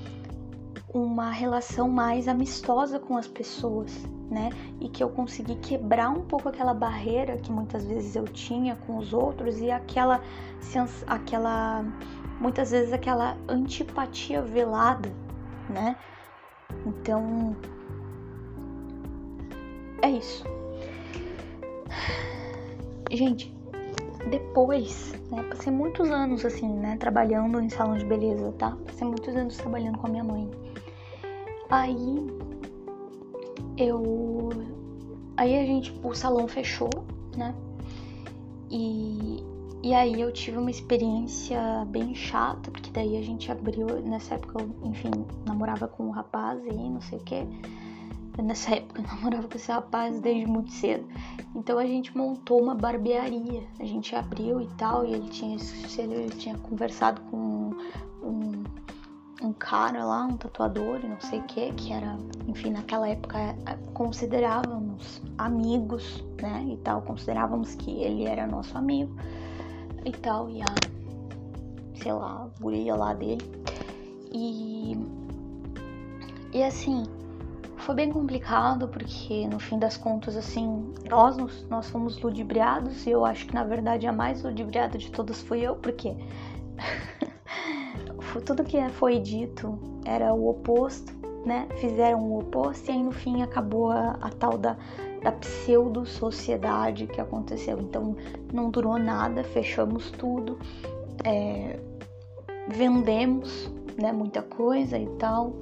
uma 0.93 1.31
relação 1.31 1.89
mais 1.89 2.29
amistosa 2.29 2.99
com 2.99 3.17
as 3.17 3.27
pessoas, 3.27 3.93
né? 4.31 4.51
E 4.81 4.89
que 4.89 5.03
eu 5.03 5.11
consegui 5.11 5.57
quebrar 5.57 6.11
um 6.11 6.23
pouco 6.23 6.49
aquela 6.49 6.73
barreira 6.73 7.37
que 7.37 7.51
muitas 7.51 7.85
vezes 7.85 8.15
eu 8.17 8.25
tinha 8.25 8.77
com 8.77 8.97
os 8.97 9.13
outros 9.13 9.61
e 9.61 9.71
aquela 9.71 10.21
aquela 11.07 11.85
muitas 12.41 12.71
vezes 12.71 12.93
aquela 12.93 13.37
antipatia 13.49 14.43
velada, 14.43 15.13
né? 15.69 15.97
Então 16.87 17.57
é 20.03 20.11
isso. 20.11 20.45
Gente, 23.11 23.55
depois, 24.31 25.15
né, 25.31 25.43
passei 25.45 25.73
muitos 25.73 26.11
anos 26.11 26.45
assim, 26.45 26.69
né, 26.69 26.97
trabalhando 26.97 27.61
em 27.61 27.69
salão 27.69 27.97
de 27.97 28.05
beleza, 28.05 28.53
tá? 28.59 28.77
Passei 28.85 29.07
muitos 29.07 29.35
anos 29.37 29.57
trabalhando 29.57 29.99
com 29.99 30.07
a 30.07 30.11
minha 30.11 30.25
mãe. 30.25 30.66
Aí 31.71 32.27
eu. 33.77 34.51
Aí 35.37 35.59
a 35.59 35.67
gente, 35.67 35.93
o 36.03 36.15
salão 36.15 36.49
fechou, 36.49 36.91
né? 37.37 37.55
E, 38.71 39.45
e 39.83 39.95
aí 39.95 40.21
eu 40.21 40.33
tive 40.33 40.59
uma 40.59 40.71
experiência 40.71 41.85
bem 41.89 42.15
chata, 42.15 42.71
porque 42.71 42.91
daí 42.91 43.17
a 43.17 43.23
gente 43.23 43.53
abriu, 43.53 43.87
nessa 44.03 44.35
época 44.35 44.63
eu, 44.63 44.89
enfim, 44.89 45.11
namorava 45.45 45.87
com 45.87 46.05
um 46.05 46.11
rapaz 46.11 46.61
aí, 46.65 46.91
não 46.91 47.01
sei 47.01 47.19
o 47.19 47.23
que. 47.23 47.47
Nessa 48.43 48.77
época 48.77 49.01
eu 49.03 49.07
namorava 49.15 49.49
com 49.49 49.57
esse 49.57 49.71
rapaz 49.71 50.21
desde 50.21 50.47
muito 50.47 50.71
cedo. 50.71 51.07
Então 51.55 51.79
a 51.79 51.87
gente 51.87 52.17
montou 52.17 52.63
uma 52.63 52.75
barbearia. 52.75 53.63
A 53.79 53.85
gente 53.85 54.15
abriu 54.15 54.61
e 54.61 54.67
tal, 54.79 55.05
e 55.05 55.13
ele 55.13 55.29
tinha, 55.29 55.57
ele 55.99 56.31
tinha 56.31 56.57
conversado 56.59 57.21
com 57.31 57.71
um 58.23 58.65
um 59.43 59.53
cara 59.53 60.05
lá, 60.05 60.25
um 60.25 60.37
tatuador 60.37 61.01
e 61.03 61.09
não 61.09 61.21
sei 61.21 61.41
o 61.41 61.43
que, 61.45 61.73
que 61.73 61.93
era, 61.93 62.17
enfim, 62.47 62.71
naquela 62.71 63.09
época 63.09 63.39
é, 63.39 63.55
considerávamos 63.93 65.23
amigos, 65.37 66.25
né, 66.41 66.67
e 66.71 66.77
tal, 66.79 67.03
considerávamos 67.03 67.75
que 67.75 68.03
ele 68.03 68.25
era 68.25 68.47
nosso 68.47 68.77
amigo 68.77 69.15
e 70.05 70.13
tal, 70.13 70.49
e 70.49 70.63
a, 70.63 70.75
sei 71.95 72.13
lá, 72.13 72.45
a 72.45 72.61
guria 72.61 72.95
lá 72.95 73.13
dele. 73.13 73.45
E, 74.33 74.97
e 76.53 76.63
assim, 76.63 77.05
foi 77.77 77.95
bem 77.95 78.11
complicado 78.11 78.89
porque 78.89 79.47
no 79.47 79.59
fim 79.59 79.79
das 79.79 79.97
contas, 79.97 80.37
assim, 80.37 80.95
nós, 81.09 81.37
nós 81.69 81.91
fomos 81.91 82.21
ludibriados 82.21 83.07
e 83.07 83.11
eu 83.11 83.25
acho 83.25 83.47
que 83.47 83.55
na 83.55 83.65
verdade 83.65 84.07
a 84.07 84.13
mais 84.13 84.43
ludibriada 84.43 84.97
de 84.97 85.11
todas 85.11 85.43
fui 85.43 85.61
eu, 85.61 85.77
porque 85.77 86.17
tudo 88.41 88.65
que 88.65 88.77
foi 88.91 89.19
dito 89.19 89.79
era 90.05 90.33
o 90.33 90.49
oposto, 90.49 91.13
né? 91.45 91.69
Fizeram 91.77 92.21
o 92.21 92.39
oposto 92.39 92.89
e 92.91 92.93
aí 92.93 93.03
no 93.03 93.13
fim 93.13 93.43
acabou 93.43 93.91
a, 93.91 94.17
a 94.21 94.31
tal 94.31 94.59
da, 94.59 94.77
da 95.23 95.33
pseudo-sociedade 95.33 97.07
que 97.07 97.21
aconteceu. 97.21 97.79
Então 97.81 98.17
não 98.53 98.71
durou 98.71 98.99
nada, 98.99 99.45
fechamos 99.45 100.11
tudo, 100.11 100.59
é, 101.25 101.79
vendemos 102.69 103.71
né, 103.97 104.13
muita 104.13 104.43
coisa 104.43 104.99
e 104.99 105.07
tal. 105.19 105.55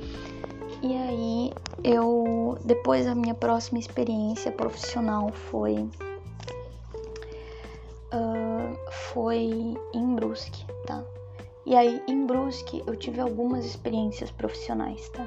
E 0.83 0.95
aí 0.95 1.53
eu 1.83 2.59
depois 2.65 3.07
a 3.07 3.15
minha 3.15 3.35
próxima 3.35 3.79
experiência 3.79 4.51
profissional 4.53 5.31
foi 5.33 5.89
uh, 8.15 8.77
foi 9.13 9.77
em 9.93 10.15
Brusque, 10.15 10.67
tá? 10.87 11.03
E 11.66 11.74
aí, 11.74 12.03
em 12.07 12.27
Brusque, 12.27 12.85
eu 12.87 12.94
tive 12.94 13.20
algumas 13.20 13.64
experiências 13.64 14.31
profissionais, 14.31 15.09
tá? 15.09 15.27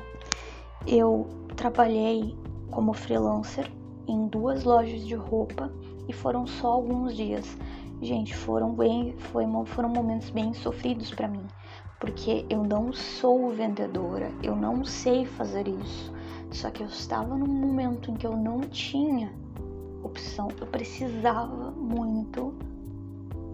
Eu 0.86 1.28
trabalhei 1.56 2.38
como 2.69 2.93
freelancer 2.93 3.71
em 4.08 4.28
duas 4.28 4.63
lojas 4.63 5.04
de 5.04 5.16
roupa 5.16 5.72
e 6.07 6.14
foram 6.14 6.45
só 6.45 6.74
alguns 6.74 7.16
dias. 7.16 7.57
Gente, 8.03 8.36
foram 8.36 8.72
bem, 8.76 9.16
foi, 9.18 9.45
foram 9.66 9.89
momentos 9.89 10.30
bem 10.30 10.53
sofridos 10.53 11.12
para 11.12 11.28
mim, 11.28 11.43
porque 11.99 12.45
eu 12.51 12.64
não 12.64 12.93
sou 12.93 13.49
vendedora, 13.49 14.32
eu 14.43 14.55
não 14.55 14.86
sei 14.86 15.26
fazer 15.26 15.68
isso. 15.68 16.14
Só 16.51 16.70
que 16.70 16.84
eu 16.84 16.88
estava 16.88 17.36
num 17.36 17.47
momento 17.47 18.12
em 18.12 18.14
que 18.14 18.28
eu 18.28 18.38
não 18.38 18.62
tinha 18.62 19.34
opção, 20.03 20.49
eu 20.62 20.68
precisava 20.68 21.72
muito 21.72 22.53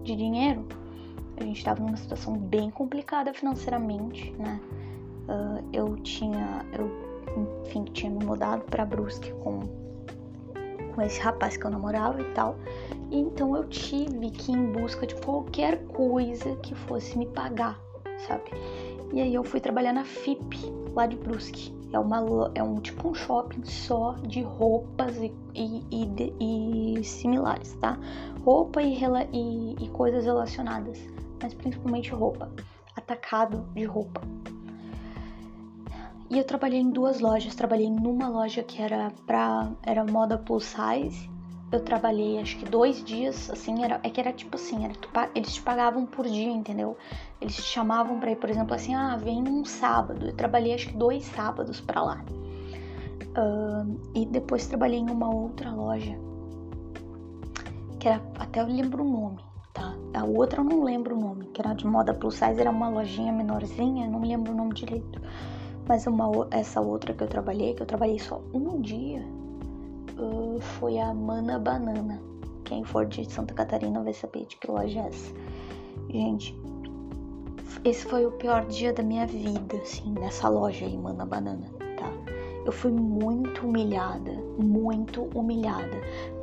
de 0.03 0.17
dinheiro 0.17 0.67
a 1.37 1.43
gente 1.43 1.57
estava 1.57 1.81
numa 1.81 1.97
situação 1.97 2.37
bem 2.37 2.69
complicada 2.69 3.33
financeiramente, 3.33 4.31
né? 4.33 4.59
Uh, 5.27 5.63
eu 5.71 5.95
tinha, 5.97 6.65
eu, 6.77 6.91
enfim, 7.63 7.85
tinha 7.85 8.11
me 8.11 8.23
mudado 8.23 8.63
para 8.63 8.85
Brusque 8.85 9.31
com 9.43 9.83
com 10.93 11.01
esse 11.01 11.19
rapaz 11.19 11.57
que 11.57 11.65
eu 11.65 11.71
namorava 11.71 12.21
e 12.21 12.25
tal. 12.33 12.55
E 13.11 13.19
então 13.19 13.55
eu 13.55 13.65
tive 13.65 14.31
que 14.31 14.51
ir 14.51 14.55
em 14.55 14.71
busca 14.71 15.05
de 15.05 15.15
qualquer 15.15 15.83
coisa 15.87 16.55
que 16.57 16.73
fosse 16.75 17.17
me 17.17 17.25
pagar, 17.25 17.79
sabe? 18.27 18.51
E 19.11 19.21
aí 19.21 19.33
eu 19.33 19.43
fui 19.43 19.59
trabalhar 19.59 19.93
na 19.93 20.03
FIP, 20.03 20.57
lá 20.93 21.05
de 21.05 21.15
Brusque. 21.15 21.73
É, 21.91 21.99
uma, 21.99 22.51
é 22.55 22.63
um 22.63 22.79
tipo 22.79 23.09
um 23.09 23.13
shopping 23.13 23.63
só 23.63 24.13
de 24.23 24.41
roupas 24.41 25.15
e, 25.17 25.31
e, 25.53 25.83
e, 25.91 26.97
e 26.99 27.03
similares, 27.03 27.73
tá? 27.75 27.99
Roupa 28.43 28.81
e, 28.81 28.95
e 29.79 29.87
coisas 29.89 30.25
relacionadas, 30.25 30.99
mas 31.43 31.53
principalmente 31.53 32.09
roupa. 32.11 32.49
Atacado 32.95 33.67
de 33.73 33.83
roupa. 33.83 34.21
E 36.29 36.37
eu 36.37 36.43
trabalhei 36.45 36.79
em 36.79 36.89
duas 36.89 37.19
lojas. 37.19 37.53
Trabalhei 37.53 37.89
numa 37.89 38.29
loja 38.29 38.63
que 38.63 38.81
era 38.81 39.11
pra. 39.27 39.71
era 39.83 40.03
moda 40.05 40.37
plus 40.37 40.63
size. 40.63 41.29
Eu 41.71 41.81
trabalhei 41.81 42.39
acho 42.39 42.57
que 42.57 42.65
dois 42.65 43.03
dias, 43.03 43.49
assim, 43.49 43.83
era, 43.83 43.99
é 44.03 44.09
que 44.09 44.21
era 44.21 44.31
tipo 44.31 44.55
assim, 44.57 44.85
era, 44.85 44.93
eles 45.33 45.55
te 45.55 45.61
pagavam 45.63 46.05
por 46.05 46.23
dia, 46.27 46.51
entendeu? 46.51 46.95
Eles 47.41 47.55
te 47.55 47.63
chamavam 47.63 48.19
pra 48.19 48.29
ir, 48.29 48.35
por 48.35 48.47
exemplo, 48.47 48.75
assim, 48.75 48.93
ah, 48.93 49.17
vem 49.17 49.41
um 49.41 49.65
sábado. 49.65 50.27
Eu 50.27 50.35
trabalhei 50.35 50.75
acho 50.75 50.89
que 50.89 50.95
dois 50.95 51.25
sábados 51.25 51.81
pra 51.81 52.03
lá. 52.03 52.23
Uh, 53.35 53.99
e 54.13 54.23
depois 54.27 54.67
trabalhei 54.67 54.99
em 54.99 55.09
uma 55.09 55.33
outra 55.33 55.71
loja. 55.71 56.15
Que 57.99 58.07
era, 58.07 58.21
até 58.37 58.61
eu 58.61 58.67
lembro 58.67 59.03
o 59.03 59.09
nome, 59.09 59.39
tá? 59.73 59.95
A 60.13 60.23
outra 60.23 60.61
eu 60.61 60.63
não 60.63 60.83
lembro 60.83 61.17
o 61.17 61.19
nome, 61.19 61.45
que 61.47 61.59
era 61.59 61.73
de 61.73 61.85
moda 61.85 62.13
plus 62.13 62.35
size, 62.35 62.61
era 62.61 62.69
uma 62.69 62.89
lojinha 62.89 63.33
menorzinha, 63.33 64.07
não 64.07 64.19
me 64.19 64.27
lembro 64.27 64.53
o 64.53 64.55
nome 64.55 64.73
direito. 64.73 65.19
Mas 65.87 66.07
uma, 66.07 66.47
essa 66.51 66.79
outra 66.79 67.13
que 67.13 67.23
eu 67.23 67.27
trabalhei, 67.27 67.73
que 67.73 67.81
eu 67.81 67.85
trabalhei 67.85 68.19
só 68.19 68.41
um 68.53 68.79
dia, 68.79 69.25
foi 70.59 70.99
a 70.99 71.13
Mana 71.13 71.59
Banana. 71.59 72.21
Quem 72.63 72.83
for 72.83 73.05
de 73.05 73.29
Santa 73.29 73.53
Catarina 73.53 74.01
vai 74.01 74.13
saber 74.13 74.45
de 74.45 74.55
que 74.57 74.71
loja 74.71 74.99
é 74.99 75.07
essa. 75.07 75.33
Gente, 76.09 76.57
esse 77.83 78.05
foi 78.05 78.25
o 78.25 78.31
pior 78.31 78.65
dia 78.67 78.93
da 78.93 79.03
minha 79.03 79.25
vida, 79.25 79.75
assim, 79.77 80.13
nessa 80.13 80.47
loja 80.47 80.85
aí, 80.85 80.97
Mana 80.97 81.25
Banana, 81.25 81.67
tá? 81.97 82.11
Eu 82.65 82.71
fui 82.71 82.91
muito 82.91 83.65
humilhada, 83.65 84.31
muito 84.57 85.23
humilhada. 85.35 86.01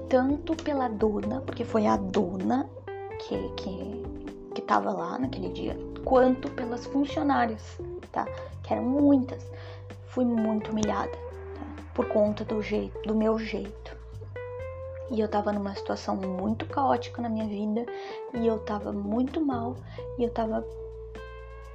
Tanto 0.09 0.55
pela 0.57 0.89
dona, 0.89 1.41
porque 1.41 1.65
foi 1.65 1.87
a 1.87 1.97
dona 1.97 2.69
que, 3.21 3.49
que, 3.57 4.03
que 4.55 4.65
lá 4.73 5.19
naquele 5.19 5.51
dia, 5.51 5.77
quanto 6.05 6.51
pelas 6.53 6.87
funcionárias, 6.87 7.79
tá? 8.13 8.27
Que 8.63 8.75
eram 8.75 8.85
muitas. 8.85 9.47
Fui 10.09 10.25
muito 10.25 10.71
humilhada 10.71 11.11
tá? 11.11 11.83
por 11.95 12.07
conta 12.09 12.45
do 12.45 12.63
jeito, 12.63 13.01
do 13.07 13.15
meu 13.15 13.39
jeito. 13.39 13.97
E 15.11 15.21
eu 15.21 15.29
tava 15.29 15.53
numa 15.53 15.75
situação 15.75 16.17
muito 16.17 16.67
caótica 16.67 17.21
na 17.21 17.29
minha 17.29 17.47
vida 17.47 17.85
e 18.33 18.47
eu 18.47 18.59
tava 18.61 18.93
muito 18.93 19.45
mal 19.45 19.77
e 20.19 20.23
eu 20.23 20.31
tava 20.31 20.65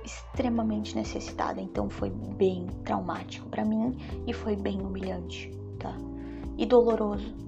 extremamente 0.05 0.95
necessitada, 0.95 1.59
então 1.59 1.89
foi 1.89 2.09
bem 2.09 2.67
traumático 2.85 3.49
para 3.49 3.65
mim 3.65 3.97
e 4.25 4.33
foi 4.33 4.55
bem 4.55 4.79
humilhante, 4.79 5.51
tá? 5.79 5.93
E 6.57 6.65
doloroso 6.65 7.44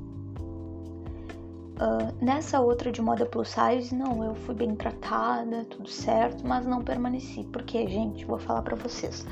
Uh, 1.78 2.12
nessa 2.24 2.60
outra 2.60 2.92
de 2.92 3.02
moda 3.02 3.26
plus 3.26 3.50
size, 3.50 3.94
não, 3.94 4.24
eu 4.24 4.34
fui 4.34 4.56
bem 4.56 4.76
tratada, 4.76 5.64
tudo 5.66 5.88
certo, 5.88 6.46
mas 6.46 6.66
não 6.66 6.84
permaneci. 6.84 7.44
Porque, 7.54 7.88
gente, 7.88 8.26
vou 8.26 8.40
falar 8.40 8.64
para 8.64 8.76
vocês, 8.76 9.26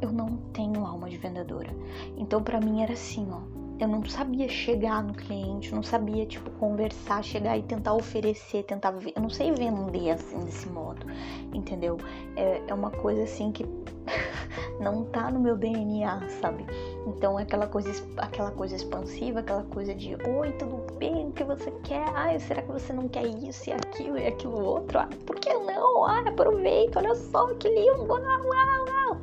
eu 0.00 0.10
não 0.10 0.38
tenho 0.52 0.84
alma 0.84 1.10
de 1.10 1.18
vendedora. 1.18 1.70
Então, 2.16 2.42
para 2.42 2.58
mim 2.58 2.82
era 2.82 2.94
assim, 2.94 3.28
ó. 3.30 3.53
Eu 3.78 3.88
não 3.88 4.04
sabia 4.04 4.48
chegar 4.48 5.02
no 5.02 5.12
cliente, 5.12 5.74
não 5.74 5.82
sabia, 5.82 6.24
tipo, 6.26 6.48
conversar, 6.52 7.24
chegar 7.24 7.58
e 7.58 7.62
tentar 7.62 7.94
oferecer, 7.94 8.62
tentar. 8.62 8.94
Eu 9.14 9.20
não 9.20 9.28
sei 9.28 9.50
vender 9.50 10.10
assim, 10.10 10.38
desse 10.44 10.68
modo, 10.68 11.04
entendeu? 11.52 11.98
É, 12.36 12.62
é 12.68 12.74
uma 12.74 12.90
coisa 12.90 13.24
assim 13.24 13.50
que 13.50 13.66
não 14.80 15.04
tá 15.06 15.28
no 15.28 15.40
meu 15.40 15.56
DNA, 15.56 16.28
sabe? 16.40 16.64
Então 17.04 17.38
é 17.38 17.42
aquela 17.42 17.66
coisa, 17.66 17.90
aquela 18.16 18.52
coisa 18.52 18.76
expansiva, 18.76 19.40
aquela 19.40 19.64
coisa 19.64 19.92
de 19.92 20.14
oi, 20.14 20.52
tudo 20.52 20.80
bem, 20.96 21.28
o 21.28 21.32
que 21.32 21.42
você 21.42 21.72
quer? 21.82 22.04
Ai, 22.14 22.38
será 22.38 22.62
que 22.62 22.70
você 22.70 22.92
não 22.92 23.08
quer 23.08 23.26
isso 23.26 23.70
e 23.70 23.72
aquilo 23.72 24.16
e 24.16 24.26
aquilo 24.26 24.62
outro? 24.62 25.00
Ah, 25.00 25.08
por 25.26 25.36
que 25.36 25.52
não? 25.52 26.04
Ah, 26.04 26.20
aproveita, 26.20 27.00
olha 27.00 27.14
só 27.16 27.52
que 27.54 27.68
lindo! 27.68 28.04
Uau, 28.04 28.20
uau, 28.20 28.84
uau. 28.88 29.20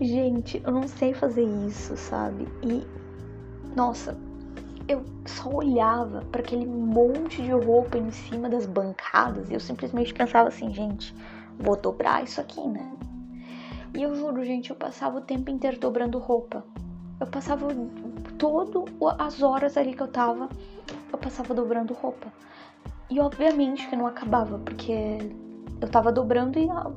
Gente, 0.00 0.62
eu 0.64 0.72
não 0.72 0.86
sei 0.86 1.14
fazer 1.14 1.44
isso, 1.66 1.96
sabe? 1.96 2.48
E 2.62 2.84
nossa, 3.74 4.16
eu 4.88 5.04
só 5.26 5.48
olhava 5.48 6.22
para 6.30 6.40
aquele 6.40 6.66
monte 6.66 7.42
de 7.42 7.52
roupa 7.52 7.96
em 7.96 8.10
cima 8.10 8.48
das 8.48 8.66
bancadas 8.66 9.50
e 9.50 9.54
eu 9.54 9.60
simplesmente 9.60 10.12
pensava 10.12 10.48
assim, 10.48 10.72
gente, 10.72 11.14
vou 11.58 11.76
dobrar 11.76 12.24
isso 12.24 12.40
aqui, 12.40 12.66
né? 12.66 12.92
E 13.94 14.02
eu 14.02 14.14
juro, 14.14 14.44
gente, 14.44 14.70
eu 14.70 14.76
passava 14.76 15.18
o 15.18 15.20
tempo 15.20 15.50
inteiro 15.50 15.78
dobrando 15.78 16.18
roupa. 16.18 16.64
Eu 17.20 17.26
passava 17.26 17.68
todas 18.38 18.92
as 19.18 19.42
horas 19.42 19.76
ali 19.76 19.94
que 19.94 20.02
eu 20.02 20.08
tava, 20.08 20.48
eu 21.12 21.18
passava 21.18 21.54
dobrando 21.54 21.94
roupa. 21.94 22.26
E 23.10 23.20
obviamente 23.20 23.86
que 23.88 23.94
não 23.94 24.06
acabava, 24.06 24.58
porque 24.58 25.18
eu 25.80 25.88
tava 25.88 26.10
dobrando 26.10 26.58
e, 26.58 26.68
a, 26.70 26.90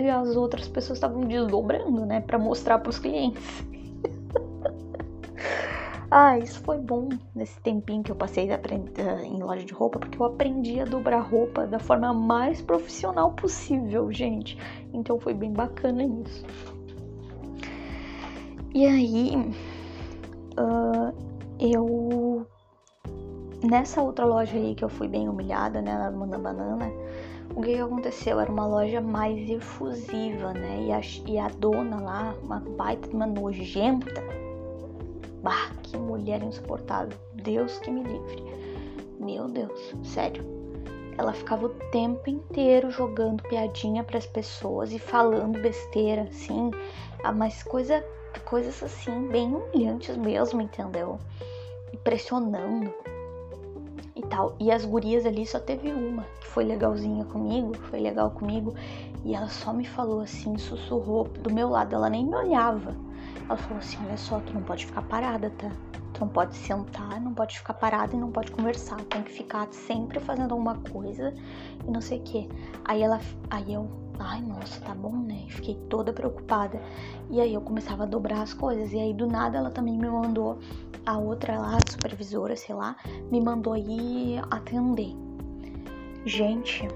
e 0.00 0.08
as 0.08 0.36
outras 0.36 0.68
pessoas 0.68 0.98
estavam 0.98 1.22
desdobrando, 1.22 2.06
né, 2.06 2.20
para 2.20 2.38
mostrar 2.38 2.78
para 2.78 2.90
os 2.90 2.98
clientes. 2.98 3.42
ah, 6.10 6.38
isso 6.38 6.60
foi 6.60 6.78
bom 6.78 7.08
nesse 7.34 7.58
tempinho 7.60 8.02
que 8.02 8.12
eu 8.12 8.16
passei 8.16 8.48
em 9.24 9.42
loja 9.42 9.64
de 9.64 9.72
roupa, 9.72 9.98
porque 9.98 10.20
eu 10.20 10.26
aprendi 10.26 10.78
a 10.78 10.84
dobrar 10.84 11.20
roupa 11.20 11.66
da 11.66 11.78
forma 11.78 12.12
mais 12.12 12.62
profissional 12.62 13.32
possível, 13.32 14.12
gente. 14.12 14.56
Então 14.92 15.18
foi 15.18 15.34
bem 15.34 15.52
bacana 15.52 16.04
isso. 16.04 16.44
E 18.72 18.86
aí, 18.86 19.34
uh, 20.58 21.14
eu. 21.58 22.46
Nessa 23.64 24.02
outra 24.02 24.24
loja 24.24 24.56
aí 24.56 24.74
que 24.74 24.84
eu 24.84 24.88
fui 24.88 25.08
bem 25.08 25.28
humilhada, 25.28 25.80
né, 25.80 25.96
na 25.96 26.10
Manda 26.10 26.38
Banana, 26.38 26.88
o 27.54 27.62
que, 27.62 27.74
que 27.74 27.80
aconteceu? 27.80 28.38
Era 28.38 28.52
uma 28.52 28.66
loja 28.66 29.00
mais 29.00 29.48
efusiva, 29.48 30.52
né? 30.52 30.84
E 30.84 30.92
a, 30.92 31.00
e 31.26 31.38
a 31.38 31.48
dona 31.48 32.00
lá, 32.00 32.34
uma 32.44 32.60
baita, 32.60 33.08
uma 33.08 33.26
nojenta. 33.26 34.45
Bah, 35.46 35.70
que 35.84 35.96
mulher 35.96 36.42
insuportável. 36.42 37.16
Deus 37.34 37.78
que 37.78 37.88
me 37.88 38.02
livre. 38.02 38.42
Meu 39.20 39.46
Deus, 39.46 39.94
sério. 40.02 40.44
Ela 41.16 41.32
ficava 41.32 41.66
o 41.66 41.68
tempo 41.92 42.28
inteiro 42.28 42.90
jogando 42.90 43.44
piadinha 43.44 44.02
para 44.02 44.18
as 44.18 44.26
pessoas 44.26 44.92
e 44.92 44.98
falando 44.98 45.62
besteira, 45.62 46.22
assim. 46.22 46.72
Ah, 47.22 47.30
mas 47.30 47.62
coisa 47.62 48.04
coisas 48.44 48.82
assim, 48.82 49.28
bem 49.28 49.54
humilhantes 49.54 50.16
mesmo, 50.16 50.60
entendeu? 50.60 51.16
E 51.92 51.96
pressionando 51.96 52.92
e 54.16 54.22
tal. 54.22 54.56
E 54.58 54.72
as 54.72 54.84
gurias 54.84 55.24
ali 55.24 55.46
só 55.46 55.60
teve 55.60 55.92
uma 55.92 56.24
que 56.40 56.48
foi 56.48 56.64
legalzinha 56.64 57.24
comigo, 57.24 57.72
foi 57.88 58.00
legal 58.00 58.32
comigo, 58.32 58.74
e 59.24 59.32
ela 59.32 59.48
só 59.48 59.72
me 59.72 59.86
falou 59.86 60.22
assim, 60.22 60.58
sussurrou 60.58 61.22
do 61.22 61.54
meu 61.54 61.68
lado, 61.68 61.94
ela 61.94 62.10
nem 62.10 62.26
me 62.26 62.34
olhava. 62.34 63.05
Ela 63.48 63.56
falou 63.56 63.78
assim: 63.78 63.96
Olha 64.04 64.16
só, 64.16 64.40
tu 64.40 64.52
não 64.54 64.62
pode 64.62 64.86
ficar 64.86 65.02
parada, 65.02 65.50
tá? 65.50 65.70
Tu 66.12 66.20
não 66.20 66.28
pode 66.28 66.56
sentar, 66.56 67.20
não 67.20 67.34
pode 67.34 67.58
ficar 67.58 67.74
parada 67.74 68.16
e 68.16 68.18
não 68.18 68.30
pode 68.30 68.50
conversar. 68.50 68.96
Tem 69.04 69.22
que 69.22 69.32
ficar 69.32 69.68
sempre 69.72 70.18
fazendo 70.18 70.52
alguma 70.52 70.76
coisa 70.90 71.34
e 71.86 71.90
não 71.90 72.00
sei 72.00 72.20
o 72.20 72.22
que. 72.22 72.48
Aí 72.84 73.02
ela, 73.02 73.20
aí 73.50 73.74
eu, 73.74 73.88
ai 74.18 74.40
nossa, 74.40 74.80
tá 74.80 74.94
bom, 74.94 75.16
né? 75.16 75.44
Fiquei 75.48 75.74
toda 75.90 76.12
preocupada. 76.12 76.80
E 77.30 77.40
aí 77.40 77.52
eu 77.52 77.60
começava 77.60 78.04
a 78.04 78.06
dobrar 78.06 78.42
as 78.42 78.54
coisas. 78.54 78.92
E 78.92 78.98
aí 78.98 79.12
do 79.12 79.26
nada 79.26 79.58
ela 79.58 79.70
também 79.70 79.98
me 79.98 80.08
mandou, 80.08 80.58
a 81.04 81.18
outra 81.18 81.58
lá, 81.58 81.76
a 81.76 81.90
supervisora, 81.90 82.56
sei 82.56 82.74
lá, 82.74 82.96
me 83.30 83.40
mandou 83.40 83.76
ir 83.76 84.42
atender. 84.50 85.14
Gente, 86.24 86.88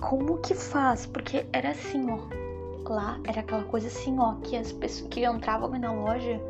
como 0.00 0.38
que 0.38 0.54
faz? 0.54 1.06
Porque 1.06 1.46
era 1.52 1.70
assim, 1.70 2.10
ó. 2.10 2.41
Lá 2.88 3.18
era 3.24 3.40
aquela 3.40 3.64
coisa 3.64 3.86
assim, 3.86 4.18
ó, 4.18 4.34
que 4.42 4.56
as 4.56 4.72
pessoas 4.72 5.08
que 5.08 5.24
entravam 5.24 5.70
na 5.78 5.92
loja, 5.92 6.40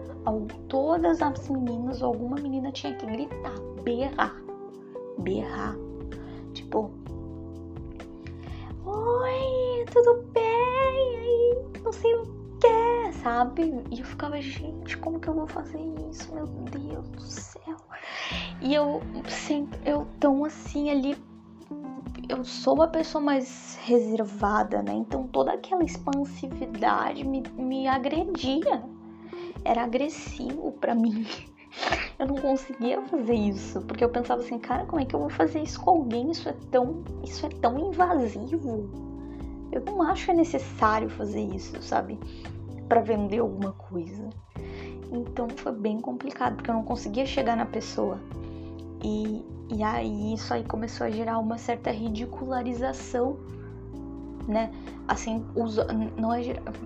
todas 0.68 1.20
as 1.22 1.49
meninas 1.49 2.03
alguma 2.03 2.37
menina 2.37 2.72
tinha 2.72 2.95
que 2.95 3.07
gritar, 3.07 3.55
berrar, 3.83 4.35
berrar. 5.18 5.76
Tipo, 6.53 6.91
oi, 8.85 9.85
tudo 9.93 10.24
bem? 10.33 10.43
Aí, 10.43 11.83
não 11.83 11.93
sei 11.93 12.14
o 12.14 12.24
que, 12.61 13.12
sabe? 13.22 13.85
E 13.91 14.01
eu 14.01 14.07
ficava, 14.07 14.41
gente, 14.41 14.97
como 14.99 15.20
que 15.20 15.28
eu 15.28 15.35
vou 15.35 15.47
fazer 15.47 15.80
isso? 16.11 16.35
Meu 16.35 16.47
Deus 16.47 17.09
do 17.11 17.22
céu. 17.22 17.76
E 18.61 18.74
eu 18.74 19.01
sempre, 19.28 19.78
eu 19.85 20.07
tão 20.20 20.45
assim 20.45 20.91
ali, 20.91 21.16
eu 22.29 22.45
sou 22.45 22.75
uma 22.75 22.89
pessoa 22.89 23.23
mais 23.23 23.79
reservada, 23.83 24.83
né? 24.83 24.93
Então 24.95 25.27
toda 25.27 25.53
aquela 25.53 25.85
expansividade 25.85 27.25
me, 27.25 27.43
me 27.57 27.87
agredia. 27.89 28.83
Era 29.64 29.85
agressivo 29.85 30.73
para 30.73 30.95
mim. 30.95 31.27
eu 32.18 32.27
não 32.27 32.37
conseguia 32.37 33.01
fazer 33.03 33.35
isso, 33.35 33.81
porque 33.83 34.05
eu 34.05 34.09
pensava 34.09 34.41
assim, 34.41 34.59
cara, 34.59 34.85
como 34.87 35.01
é 35.01 35.05
que 35.05 35.14
eu 35.14 35.20
vou 35.20 35.31
fazer 35.31 35.62
isso 35.62 35.81
com 35.81 35.91
alguém? 35.91 36.31
Isso 36.31 36.49
é 36.49 36.55
tão, 36.70 37.03
isso 37.25 37.47
é 37.47 37.49
tão 37.49 37.79
invasivo. 37.79 38.91
Eu 39.70 39.83
não 39.87 40.03
acho 40.03 40.31
é 40.31 40.35
necessário 40.35 41.09
fazer 41.09 41.43
isso, 41.43 41.81
sabe? 41.83 42.18
Para 42.89 43.01
vender 43.01 43.39
alguma 43.39 43.73
coisa. 43.73 44.29
Então 45.11 45.49
foi 45.49 45.73
bem 45.73 46.01
complicado, 46.01 46.57
porque 46.57 46.70
eu 46.70 46.75
não 46.75 46.85
conseguia 46.85 47.25
chegar 47.25 47.57
na 47.57 47.66
pessoa. 47.66 48.18
E, 49.03 49.43
e 49.73 49.83
aí 49.83 50.35
isso 50.35 50.53
aí 50.53 50.62
começou 50.62 51.07
a 51.07 51.11
gerar 51.11 51.39
uma 51.39 51.57
certa 51.57 51.91
ridicularização, 51.91 53.39
né? 54.47 54.70
Assim, 55.09 55.47
os, 55.57 55.79
é, 55.79 55.85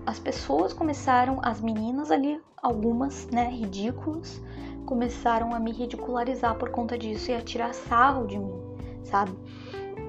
as 0.06 0.18
pessoas 0.18 0.72
começaram, 0.72 1.40
as 1.42 1.60
meninas 1.60 2.10
ali, 2.10 2.40
algumas, 2.62 3.26
né, 3.26 3.50
ridículas, 3.50 4.40
começaram 4.86 5.52
a 5.52 5.58
me 5.58 5.72
ridicularizar 5.72 6.54
por 6.54 6.70
conta 6.70 6.96
disso 6.96 7.30
e 7.30 7.34
a 7.34 7.40
tirar 7.40 7.74
sarro 7.74 8.26
de 8.26 8.38
mim, 8.38 8.54
sabe? 9.02 9.32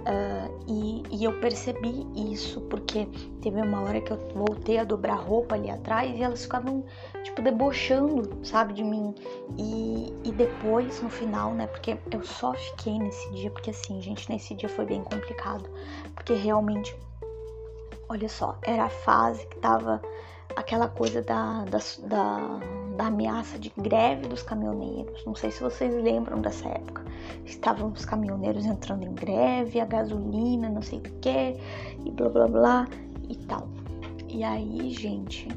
Uh, 0.07 0.63
e, 0.69 1.03
e, 1.17 1.23
eu 1.25 1.37
percebi 1.41 2.07
isso 2.15 2.61
porque 2.61 3.05
teve 3.41 3.59
uma 3.59 3.81
hora 3.81 3.99
que 3.99 4.11
eu 4.11 4.17
voltei 4.33 4.77
a 4.77 4.85
dobrar 4.85 5.15
roupa 5.15 5.55
ali 5.55 5.69
atrás 5.69 6.17
e 6.17 6.23
elas 6.23 6.43
ficavam, 6.43 6.85
tipo, 7.23 7.41
debochando, 7.41 8.39
sabe, 8.41 8.73
de 8.73 8.85
mim. 8.85 9.13
E, 9.57 10.13
e 10.23 10.31
depois, 10.31 11.01
no 11.01 11.09
final, 11.09 11.53
né, 11.53 11.67
porque 11.67 11.97
eu 12.09 12.23
só 12.23 12.53
fiquei 12.53 12.97
nesse 12.97 13.29
dia, 13.31 13.51
porque 13.51 13.71
assim, 13.71 14.01
gente, 14.01 14.31
nesse 14.31 14.55
dia 14.55 14.69
foi 14.69 14.85
bem 14.85 15.03
complicado, 15.03 15.69
porque 16.15 16.33
realmente, 16.33 16.95
olha 18.07 18.29
só, 18.29 18.57
era 18.61 18.85
a 18.85 18.89
fase 18.89 19.45
que 19.47 19.57
tava 19.57 20.01
aquela 20.55 20.87
coisa 20.87 21.21
da, 21.21 21.65
da, 21.65 21.79
da, 22.03 22.59
da, 22.97 23.07
ameaça 23.07 23.57
de 23.57 23.71
greve 23.77 24.27
dos 24.27 24.43
caminhoneiros. 24.43 25.25
Não 25.25 25.35
sei 25.35 25.51
se 25.51 25.61
vocês 25.61 25.93
lembram 26.03 26.41
dessa 26.41 26.67
época. 26.67 27.05
Estavam 27.45 27.91
os 27.91 28.05
caminhoneiros 28.05 28.65
entrando 28.65 29.03
em 29.03 29.13
greve, 29.13 29.79
a 29.79 29.85
gasolina, 29.85 30.69
não 30.69 30.81
sei 30.81 30.99
o 30.99 31.01
que, 31.01 31.55
e 32.05 32.11
blá 32.11 32.29
blá 32.29 32.47
blá 32.47 32.87
e 33.29 33.35
tal. 33.35 33.67
E 34.27 34.43
aí, 34.43 34.91
gente, 34.91 35.47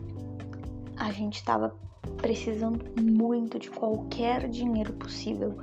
a 0.97 1.11
gente 1.11 1.43
tava 1.45 1.75
precisando 2.19 2.85
muito 3.01 3.59
de 3.59 3.71
qualquer 3.71 4.49
dinheiro 4.49 4.93
possível. 4.95 5.57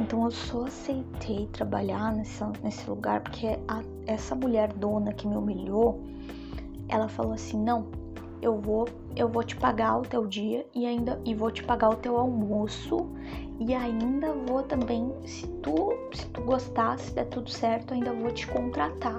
Então 0.00 0.24
eu 0.24 0.30
só 0.30 0.66
aceitei 0.66 1.46
trabalhar 1.52 2.14
nessa, 2.14 2.50
nesse 2.62 2.88
lugar 2.88 3.20
porque 3.20 3.58
a, 3.68 3.82
essa 4.06 4.34
mulher 4.34 4.72
dona 4.72 5.12
que 5.12 5.26
me 5.26 5.36
humilhou, 5.36 6.00
ela 6.88 7.08
falou 7.08 7.32
assim: 7.32 7.58
não, 7.62 7.86
eu 8.44 8.60
vou 8.60 8.86
eu 9.16 9.26
vou 9.26 9.42
te 9.42 9.56
pagar 9.56 9.98
o 9.98 10.02
teu 10.02 10.26
dia 10.26 10.66
e 10.74 10.84
ainda 10.84 11.18
e 11.24 11.34
vou 11.34 11.50
te 11.50 11.62
pagar 11.64 11.90
o 11.90 11.96
teu 11.96 12.16
almoço. 12.18 13.08
E 13.58 13.72
ainda 13.72 14.32
vou 14.32 14.62
também 14.62 15.10
se 15.24 15.46
tu 15.62 15.94
se 16.12 16.26
tu 16.26 16.42
gostar 16.42 16.98
se 16.98 17.12
der 17.12 17.24
tudo 17.26 17.48
certo 17.50 17.94
ainda 17.94 18.12
vou 18.12 18.30
te 18.30 18.46
contratar. 18.46 19.16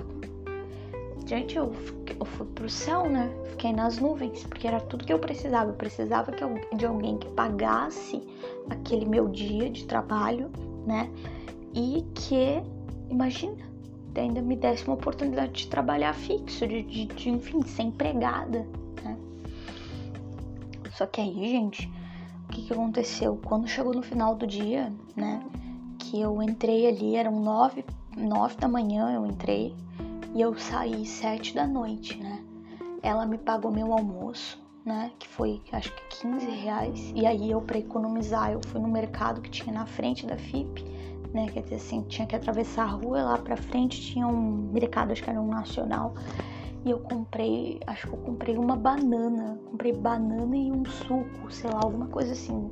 Gente 1.26 1.58
eu, 1.58 1.74
eu 2.20 2.26
fui 2.26 2.46
pro 2.46 2.70
céu 2.70 3.10
né? 3.10 3.32
Fiquei 3.46 3.74
nas 3.74 3.98
nuvens 3.98 4.44
porque 4.44 4.68
era 4.68 4.80
tudo 4.80 5.04
que 5.04 5.12
eu 5.12 5.18
precisava. 5.18 5.72
Eu 5.72 5.76
precisava 5.76 6.32
que, 6.32 6.46
de 6.76 6.86
alguém 6.86 7.18
que 7.18 7.28
pagasse 7.30 8.22
aquele 8.70 9.06
meu 9.06 9.28
dia 9.28 9.72
de 9.72 9.86
trabalho 9.86 10.52
né? 10.86 11.10
E 11.74 12.06
que 12.14 12.62
imagina 13.10 13.66
ainda 14.16 14.42
me 14.42 14.56
desse 14.56 14.86
uma 14.88 14.94
oportunidade 14.94 15.52
de 15.52 15.68
trabalhar 15.68 16.14
fixo 16.14 16.68
de, 16.68 16.84
de, 16.84 17.06
de 17.06 17.30
enfim 17.30 17.62
ser 17.64 17.84
empregada 17.84 18.66
só 20.96 21.06
que 21.06 21.20
aí, 21.20 21.50
gente, 21.50 21.92
o 22.46 22.54
que, 22.54 22.62
que 22.64 22.74
aconteceu? 22.74 23.38
Quando 23.44 23.68
chegou 23.68 23.94
no 23.94 24.02
final 24.02 24.34
do 24.34 24.48
dia, 24.48 24.94
né? 25.16 25.44
Que 26.00 26.22
eu 26.22 26.42
entrei 26.42 26.88
ali, 26.88 27.16
eram 27.16 27.40
nove, 27.40 27.84
nove 28.16 28.56
da 28.56 28.68
manhã 28.68 29.12
eu 29.14 29.26
entrei 29.26 29.76
e 30.34 30.40
eu 30.40 30.58
saí 30.58 31.06
sete 31.06 31.54
da 31.54 31.68
noite, 31.68 32.18
né? 32.18 32.42
Ela 33.04 33.26
me 33.26 33.38
pagou 33.38 33.72
meu 33.72 33.92
almoço, 33.92 34.58
né? 34.86 35.12
Que 35.20 35.28
foi 35.28 35.62
acho 35.74 35.92
que 35.94 36.22
15 36.22 36.46
reais. 36.46 37.12
E 37.14 37.26
aí 37.26 37.52
eu, 37.52 37.62
para 37.62 37.78
economizar, 37.78 38.52
eu 38.52 38.62
fui 38.66 38.80
no 38.80 38.88
mercado 38.88 39.42
que 39.42 39.50
tinha 39.50 39.74
na 39.74 39.86
frente 39.86 40.26
da 40.26 40.38
FIP, 40.38 40.82
né? 41.34 41.48
Quer 41.52 41.64
dizer 41.64 41.76
assim, 41.76 42.04
tinha 42.04 42.26
que 42.26 42.38
atravessar 42.38 42.84
a 42.84 42.92
rua 42.92 43.22
lá 43.22 43.38
pra 43.38 43.58
frente, 43.58 44.00
tinha 44.00 44.26
um 44.26 44.72
mercado, 44.72 45.12
acho 45.12 45.22
que 45.22 45.30
era 45.30 45.42
um 45.42 45.50
nacional 45.50 46.14
e 46.86 46.92
eu 46.92 47.00
comprei, 47.00 47.80
acho 47.88 48.08
que 48.08 48.14
eu 48.14 48.20
comprei 48.20 48.56
uma 48.58 48.76
banana, 48.76 49.60
comprei 49.72 49.92
banana 49.92 50.56
e 50.56 50.72
um 50.72 50.86
suco, 50.86 51.52
sei 51.52 51.72
lá, 51.72 51.80
alguma 51.84 52.06
coisa 52.06 52.34
assim, 52.34 52.70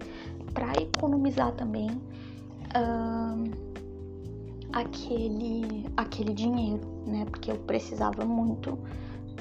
para 0.53 0.72
economizar 0.74 1.51
também 1.53 1.89
uh, 1.89 3.51
aquele, 4.72 5.88
aquele 5.97 6.32
dinheiro, 6.32 6.88
né? 7.07 7.26
Porque 7.26 7.51
eu 7.51 7.57
precisava 7.57 8.24
muito 8.24 8.78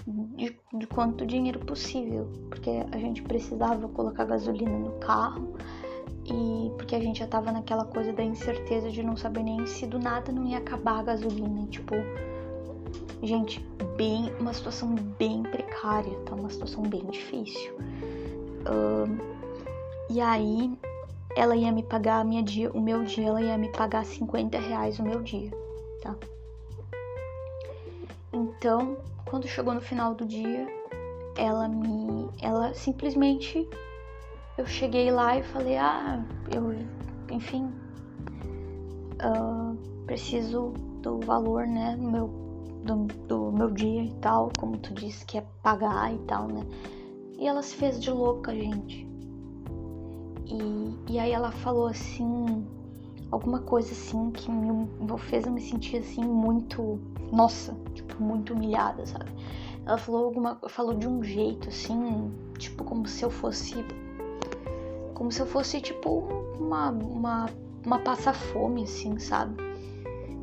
de, 0.07 0.57
de 0.73 0.87
quanto 0.87 1.27
dinheiro 1.27 1.59
possível, 1.59 2.27
porque 2.49 2.71
a 2.91 2.97
gente 2.97 3.23
precisava 3.23 3.87
colocar 3.89 4.25
gasolina 4.25 4.79
no 4.79 4.93
carro 4.93 5.53
e 6.25 6.71
porque 6.79 6.97
a 6.97 7.01
gente 7.01 7.19
já 7.19 7.27
tava 7.27 7.53
naquela 7.53 7.85
coisa 7.85 8.11
da 8.11 8.25
incerteza 8.25 8.91
de 8.91 9.03
não 9.03 9.19
saber 9.19 9.43
nem 9.43 9.67
se 9.67 9.87
do 9.87 9.99
nada 9.99 10.33
não 10.33 10.47
ia 10.47 10.57
acabar 10.57 11.01
a 11.01 11.03
gasolina, 11.03 11.67
tipo 11.67 11.95
Gente, 13.23 13.61
bem, 13.97 14.33
uma 14.41 14.53
situação 14.53 14.95
bem 15.19 15.43
precária, 15.45 16.13
tá? 16.27 16.35
Uma 16.35 16.51
situação 16.51 16.83
bem 16.83 17.05
difícil. 17.07 17.73
Uh, 18.67 19.17
e 20.11 20.21
aí, 20.21 20.77
ela 21.37 21.55
ia 21.57 21.71
me 21.71 21.83
pagar 21.83 22.25
minha 22.25 22.43
dia, 22.43 22.71
o 22.73 22.81
meu 22.81 23.05
dia, 23.05 23.29
ela 23.29 23.41
ia 23.41 23.57
me 23.57 23.71
pagar 23.71 24.05
50 24.05 24.59
reais 24.59 24.99
o 24.99 25.03
meu 25.03 25.23
dia, 25.23 25.51
tá? 26.03 26.15
Então, 28.33 28.97
quando 29.25 29.47
chegou 29.47 29.73
no 29.73 29.81
final 29.81 30.15
do 30.15 30.27
dia, 30.27 30.67
ela 31.37 31.69
me. 31.69 32.29
Ela 32.41 32.75
simplesmente. 32.75 33.69
Eu 34.59 34.67
cheguei 34.67 35.11
lá 35.11 35.39
e 35.39 35.43
falei, 35.43 35.77
ah, 35.77 36.23
eu. 36.55 36.75
Enfim. 37.31 37.73
Uh, 39.25 39.77
preciso 40.07 40.73
do 41.01 41.21
valor, 41.21 41.67
né? 41.67 41.97
Meu 41.97 42.42
do, 42.85 43.07
do 43.29 43.53
meu 43.53 43.71
dia 43.71 44.05
e 44.05 44.15
tal, 44.15 44.51
como 44.57 44.77
tu 44.79 44.93
disse 44.95 45.25
que 45.25 45.39
é 45.39 45.45
pagar 45.63 46.13
e 46.13 46.19
tal, 46.21 46.49
né? 46.49 46.67
E 47.39 47.47
ela 47.47 47.63
se 47.63 47.75
fez 47.75 48.01
de 48.01 48.11
louca, 48.11 48.55
gente. 48.55 49.07
E, 50.47 51.13
e 51.13 51.19
aí 51.19 51.33
ela 51.33 51.51
falou 51.51 51.87
assim, 51.87 52.67
alguma 53.31 53.61
coisa 53.61 53.93
assim 53.93 54.31
que 54.31 54.51
me 54.51 55.19
fez 55.19 55.47
eu 55.47 55.53
me 55.53 55.61
sentir 55.61 55.99
assim 55.99 56.25
muito, 56.25 57.01
nossa, 57.33 57.75
tipo, 57.95 58.23
muito 58.23 58.53
humilhada, 58.53 59.07
sabe? 59.07 59.31
Ela 59.85 59.99
falou 59.99 60.27
alguma, 60.27 60.57
falou 60.69 60.95
de 60.95 61.09
um 61.09 61.23
jeito 61.25 61.69
assim, 61.69 62.33
tipo 62.59 62.85
como 62.85 63.07
se 63.07 63.25
eu 63.25 63.31
fosse 63.31 63.75
como 65.15 65.31
se 65.31 65.41
eu 65.41 65.47
fosse 65.47 65.81
tipo 65.81 66.25
uma 66.59 66.91
uma 66.91 67.47
uma 67.85 67.99
passa 67.99 68.33
fome 68.33 68.85
assim, 68.85 69.19
sabe? 69.19 69.62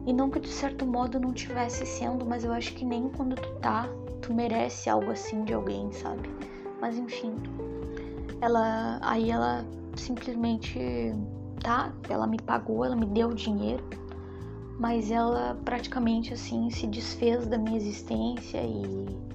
E 0.06 0.14
não 0.14 0.30
que 0.30 0.39
de 0.39 0.47
certo 0.50 0.86
modo 0.86 1.20
não 1.20 1.34
tivesse 1.34 1.86
sendo, 1.86 2.26
mas 2.26 2.43
eu 2.43 2.52
acho 2.52 2.74
que 2.74 2.86
nem 2.86 3.10
quando 3.10 3.36
tu 3.36 3.50
tá, 3.60 3.88
tu 4.22 4.34
merece 4.34 4.89
algo 4.89 5.12
assim 5.12 5.43
de 5.43 5.54
alguém, 5.54 5.91
sabe? 5.91 6.30
Mas 6.82 6.97
enfim. 6.97 7.36
Ela 8.41 9.00
aí 9.02 9.30
ela 9.30 9.66
simplesmente 9.95 10.80
tá, 11.62 11.91
ela 12.10 12.26
me 12.26 12.38
pagou, 12.38 12.86
ela 12.86 12.95
me 12.95 13.06
deu 13.06 13.34
dinheiro, 13.34 13.84
mas 14.80 15.12
ela 15.12 15.60
praticamente 15.66 16.34
assim 16.34 16.70
se 16.70 16.88
desfez 16.88 17.47
da 17.47 17.58
minha 17.58 17.78
existência 17.78 18.62
e 18.64 19.30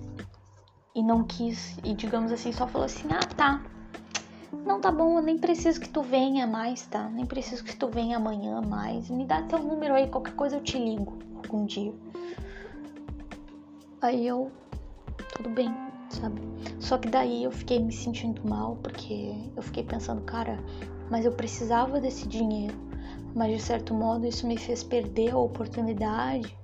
e 0.96 1.02
não 1.02 1.24
quis 1.24 1.76
e 1.84 1.92
digamos 1.92 2.32
assim 2.32 2.52
só 2.52 2.66
falou 2.66 2.86
assim: 2.86 3.08
"Ah, 3.12 3.26
tá, 3.36 3.60
não, 4.64 4.80
tá 4.80 4.90
bom, 4.90 5.18
eu 5.18 5.22
nem 5.22 5.38
preciso 5.38 5.80
que 5.80 5.88
tu 5.88 6.02
venha 6.02 6.46
mais, 6.46 6.86
tá? 6.86 7.08
Nem 7.08 7.26
preciso 7.26 7.64
que 7.64 7.76
tu 7.76 7.88
venha 7.88 8.16
amanhã 8.16 8.60
mais. 8.60 9.10
Me 9.10 9.24
dá 9.24 9.42
teu 9.42 9.58
número 9.58 9.94
aí, 9.94 10.08
qualquer 10.08 10.34
coisa 10.34 10.56
eu 10.56 10.62
te 10.62 10.78
ligo 10.78 11.18
algum 11.36 11.64
dia. 11.64 11.92
Aí 14.00 14.26
eu. 14.26 14.50
Tudo 15.36 15.48
bem, 15.50 15.72
sabe? 16.10 16.40
Só 16.78 16.98
que 16.98 17.08
daí 17.08 17.44
eu 17.44 17.50
fiquei 17.50 17.78
me 17.80 17.92
sentindo 17.92 18.46
mal, 18.46 18.76
porque 18.82 19.34
eu 19.56 19.62
fiquei 19.62 19.82
pensando, 19.82 20.20
cara, 20.22 20.58
mas 21.10 21.24
eu 21.24 21.32
precisava 21.32 22.00
desse 22.00 22.28
dinheiro. 22.28 22.76
Mas 23.34 23.52
de 23.52 23.62
certo 23.62 23.94
modo 23.94 24.26
isso 24.26 24.46
me 24.46 24.56
fez 24.56 24.84
perder 24.84 25.32
a 25.32 25.38
oportunidade 25.38 26.56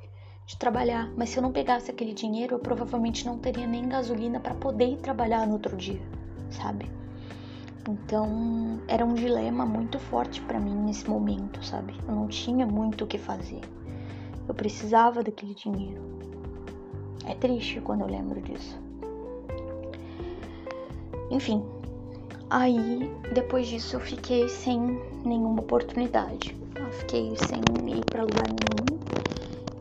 de 0.46 0.56
trabalhar. 0.56 1.10
Mas 1.16 1.30
se 1.30 1.38
eu 1.38 1.42
não 1.42 1.52
pegasse 1.52 1.90
aquele 1.90 2.12
dinheiro, 2.12 2.56
eu 2.56 2.58
provavelmente 2.58 3.26
não 3.26 3.38
teria 3.38 3.66
nem 3.66 3.88
gasolina 3.88 4.38
para 4.38 4.54
poder 4.54 4.92
ir 4.92 4.96
trabalhar 4.98 5.46
no 5.46 5.54
outro 5.54 5.76
dia, 5.76 6.00
sabe? 6.50 6.90
Então 7.90 8.80
era 8.86 9.04
um 9.04 9.14
dilema 9.14 9.66
muito 9.66 9.98
forte 9.98 10.40
para 10.42 10.60
mim 10.60 10.74
nesse 10.74 11.08
momento, 11.08 11.64
sabe? 11.64 11.94
Eu 12.06 12.14
não 12.14 12.28
tinha 12.28 12.66
muito 12.66 13.04
o 13.04 13.06
que 13.06 13.18
fazer. 13.18 13.60
Eu 14.46 14.54
precisava 14.54 15.22
daquele 15.22 15.54
dinheiro. 15.54 16.02
É 17.26 17.34
triste 17.34 17.80
quando 17.80 18.02
eu 18.02 18.06
lembro 18.06 18.40
disso. 18.40 18.78
Enfim, 21.30 21.64
Aí, 22.50 23.08
depois 23.32 23.68
disso, 23.68 23.94
eu 23.94 24.00
fiquei 24.00 24.48
sem 24.48 25.00
nenhuma 25.24 25.60
oportunidade. 25.60 26.56
Eu 26.74 26.90
fiquei 26.90 27.32
sem 27.36 27.60
ir 27.96 28.04
para 28.06 28.24
lugar 28.24 28.48
nenhum. 28.48 28.98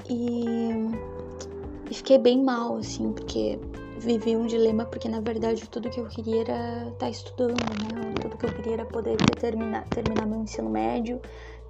E, 0.07 1.89
e 1.89 1.93
fiquei 1.95 2.19
bem 2.19 2.43
mal, 2.43 2.77
assim, 2.77 3.11
porque 3.11 3.57
vivi 3.99 4.35
um 4.35 4.45
dilema, 4.45 4.85
porque 4.85 5.09
na 5.09 5.19
verdade 5.19 5.67
tudo 5.69 5.89
que 5.89 5.99
eu 5.99 6.07
queria 6.07 6.41
era 6.41 6.83
estar 6.83 6.97
tá 6.97 7.09
estudando, 7.09 7.59
né? 7.59 8.19
Tudo 8.21 8.37
que 8.37 8.45
eu 8.45 8.53
queria 8.53 8.73
era 8.73 8.85
poder 8.85 9.17
terminar, 9.39 9.83
terminar 9.89 10.25
meu 10.25 10.41
ensino 10.41 10.69
médio. 10.69 11.19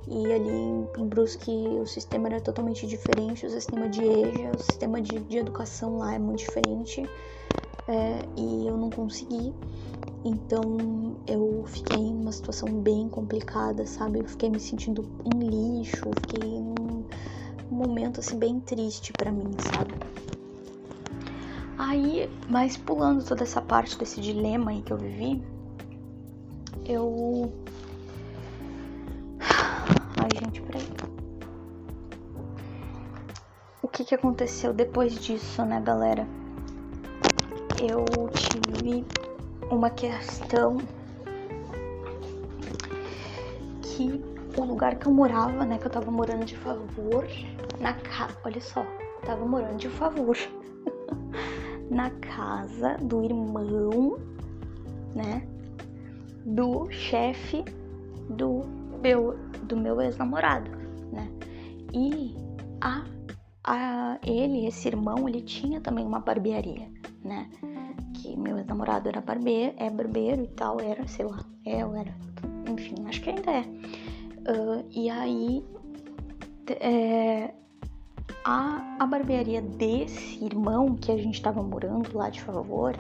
E 0.07 0.31
ali 0.31 0.49
em, 0.49 0.87
em 0.97 1.07
Brusque 1.07 1.51
o 1.51 1.85
sistema 1.85 2.27
era 2.27 2.39
totalmente 2.39 2.87
diferente, 2.87 3.45
o 3.45 3.49
sistema 3.49 3.89
de 3.89 4.03
EJA, 4.03 4.51
o 4.55 4.57
sistema 4.57 5.01
de, 5.01 5.19
de 5.19 5.37
educação 5.37 5.97
lá 5.97 6.13
é 6.13 6.19
muito 6.19 6.39
diferente. 6.39 7.03
É, 7.87 8.19
e 8.37 8.67
eu 8.67 8.77
não 8.77 8.89
consegui. 8.89 9.53
Então 10.23 11.17
eu 11.27 11.63
fiquei 11.65 11.97
em 11.97 12.13
uma 12.13 12.31
situação 12.31 12.69
bem 12.81 13.09
complicada, 13.09 13.85
sabe? 13.85 14.19
Eu 14.19 14.25
fiquei 14.25 14.49
me 14.49 14.59
sentindo 14.59 15.03
um 15.25 15.39
lixo, 15.39 16.03
fiquei 16.15 16.61
num 16.61 17.05
momento 17.71 18.19
assim 18.19 18.37
bem 18.37 18.59
triste 18.59 19.13
para 19.13 19.31
mim, 19.31 19.51
sabe? 19.59 19.93
Aí, 21.79 22.29
mas 22.49 22.75
pulando 22.75 23.23
toda 23.23 23.43
essa 23.43 23.61
parte 23.61 23.97
desse 23.97 24.19
dilema 24.19 24.71
aí 24.71 24.81
que 24.81 24.91
eu 24.91 24.97
vivi, 24.97 25.41
eu. 26.85 27.53
Ai, 29.39 30.29
gente, 30.43 30.61
peraí. 30.61 30.85
O 33.81 33.87
que 33.87 34.03
que 34.03 34.13
aconteceu 34.13 34.73
depois 34.73 35.15
disso, 35.15 35.63
né, 35.63 35.79
galera? 35.79 36.27
Eu 37.81 38.03
tive 38.33 39.05
uma 39.71 39.89
questão 39.89 40.79
que 43.81 44.21
o 44.57 44.65
lugar 44.65 44.95
que 44.95 45.05
eu 45.05 45.13
morava, 45.13 45.65
né, 45.65 45.77
que 45.77 45.87
eu 45.87 45.91
tava 45.91 46.11
morando 46.11 46.43
de 46.43 46.57
favor 46.57 47.25
na 47.79 47.93
casa, 47.93 48.37
olha 48.43 48.59
só, 48.59 48.85
tava 49.25 49.45
morando 49.45 49.77
de 49.77 49.87
favor 49.87 50.35
na 51.89 52.09
casa 52.11 52.97
do 52.97 53.23
irmão, 53.23 54.17
né, 55.15 55.47
do 56.45 56.89
chefe 56.91 57.63
do 58.29 58.61
meu 59.01 59.37
do 59.63 59.75
meu 59.77 60.01
ex-namorado, 60.01 60.69
né? 61.11 61.29
E 61.93 62.35
a, 62.81 63.03
a 63.63 64.19
ele, 64.23 64.67
esse 64.67 64.87
irmão, 64.87 65.27
ele 65.27 65.41
tinha 65.41 65.81
também 65.81 66.05
uma 66.05 66.19
barbearia, 66.19 66.87
né? 67.23 67.49
que 68.21 68.35
meu 68.35 68.57
ex-namorado 68.57 69.07
era 69.07 69.21
barbeiro, 69.21 69.73
é 69.77 69.89
barbeiro 69.89 70.43
e 70.43 70.47
tal, 70.47 70.79
era, 70.79 71.07
sei 71.07 71.25
lá, 71.25 71.39
é 71.65 71.85
ou 71.85 71.95
era, 71.95 72.13
enfim, 72.69 72.95
acho 73.07 73.21
que 73.21 73.29
ainda 73.29 73.51
é. 73.51 73.61
Uh, 73.61 74.85
e 74.91 75.09
aí, 75.09 75.63
é, 76.79 77.53
a, 78.43 78.97
a 78.99 79.05
barbearia 79.05 79.61
desse 79.61 80.43
irmão 80.43 80.95
que 80.95 81.11
a 81.11 81.17
gente 81.17 81.41
tava 81.41 81.61
morando 81.61 82.15
lá 82.17 82.29
de 82.29 82.41
favor, 82.41 82.95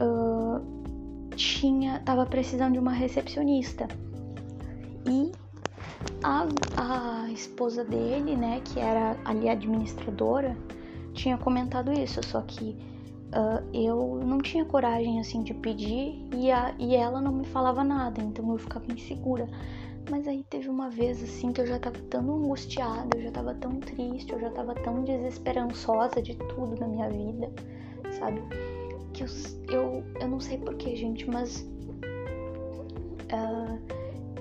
uh, 0.00 0.60
tinha, 1.36 2.00
tava 2.00 2.26
precisando 2.26 2.74
de 2.74 2.78
uma 2.78 2.92
recepcionista. 2.92 3.88
E 5.06 5.32
a, 6.22 6.46
a 6.76 7.30
esposa 7.30 7.84
dele, 7.84 8.36
né, 8.36 8.60
que 8.64 8.78
era 8.78 9.16
ali 9.24 9.48
administradora, 9.48 10.56
tinha 11.12 11.36
comentado 11.36 11.92
isso, 11.92 12.20
só 12.24 12.40
que 12.42 12.76
uh, 13.34 13.62
eu 13.72 14.20
não 14.24 14.38
tinha 14.38 14.64
coragem 14.64 15.20
assim 15.20 15.42
de 15.42 15.52
pedir 15.54 16.26
e, 16.34 16.50
a, 16.50 16.74
e 16.78 16.94
ela 16.94 17.20
não 17.20 17.32
me 17.32 17.44
falava 17.44 17.82
nada, 17.82 18.22
então 18.22 18.50
eu 18.50 18.58
ficava 18.58 18.90
insegura. 18.92 19.48
Mas 20.10 20.26
aí 20.28 20.44
teve 20.50 20.68
uma 20.68 20.90
vez 20.90 21.22
assim 21.22 21.52
que 21.52 21.60
eu 21.60 21.66
já 21.66 21.78
tava 21.78 21.98
tão 22.10 22.20
angustiada, 22.20 23.16
eu 23.16 23.22
já 23.22 23.30
tava 23.30 23.54
tão 23.54 23.80
triste, 23.80 24.32
eu 24.32 24.40
já 24.40 24.50
tava 24.50 24.74
tão 24.74 25.04
desesperançosa 25.04 26.20
de 26.20 26.34
tudo 26.36 26.78
na 26.78 26.86
minha 26.86 27.08
vida, 27.08 27.50
sabe? 28.18 28.42
Que 29.12 29.22
eu, 29.22 29.28
eu, 29.68 30.04
eu 30.20 30.28
não 30.28 30.40
sei 30.40 30.58
porquê, 30.58 30.96
gente, 30.96 31.28
mas 31.28 31.60
uh, 33.32 33.78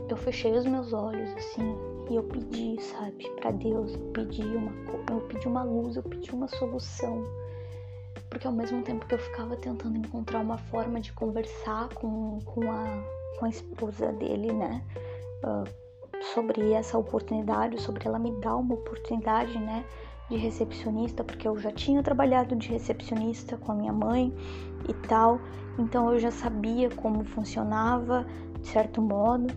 eu 0.09 0.17
fechei 0.17 0.51
os 0.51 0.65
meus 0.65 0.93
olhos 0.93 1.29
assim 1.35 1.75
e 2.09 2.15
eu 2.15 2.23
pedi, 2.23 2.81
sabe, 2.81 3.29
para 3.39 3.51
Deus, 3.51 3.93
eu 3.93 3.99
pedi 4.11 4.43
uma, 4.43 4.71
eu 5.09 5.21
pedi 5.21 5.47
uma 5.47 5.63
luz, 5.63 5.95
eu 5.95 6.03
pedi 6.03 6.31
uma 6.31 6.47
solução 6.47 7.23
porque 8.31 8.47
ao 8.47 8.53
mesmo 8.53 8.81
tempo 8.81 9.05
que 9.05 9.13
eu 9.13 9.19
ficava 9.19 9.57
tentando 9.57 9.97
encontrar 9.97 10.39
uma 10.39 10.57
forma 10.57 11.01
de 11.01 11.11
conversar 11.11 11.89
com, 11.89 12.39
com, 12.45 12.71
a, 12.71 13.03
com 13.37 13.45
a 13.45 13.49
esposa 13.49 14.11
dele, 14.13 14.53
né, 14.53 14.81
uh, 15.43 15.63
sobre 16.33 16.71
essa 16.73 16.97
oportunidade, 16.97 17.81
sobre 17.81 18.07
ela 18.07 18.19
me 18.19 18.31
dar 18.39 18.55
uma 18.55 18.75
oportunidade, 18.75 19.57
né, 19.57 19.85
de 20.29 20.37
recepcionista, 20.37 21.23
porque 21.23 21.47
eu 21.47 21.57
já 21.57 21.71
tinha 21.71 22.01
trabalhado 22.01 22.55
de 22.55 22.69
recepcionista 22.69 23.57
com 23.57 23.71
a 23.71 23.75
minha 23.75 23.93
mãe 23.93 24.33
e 24.87 24.93
tal, 25.07 25.39
então 25.77 26.11
eu 26.11 26.19
já 26.19 26.31
sabia 26.31 26.89
como 26.89 27.23
funcionava 27.23 28.25
de 28.59 28.67
certo 28.67 29.01
modo. 29.01 29.53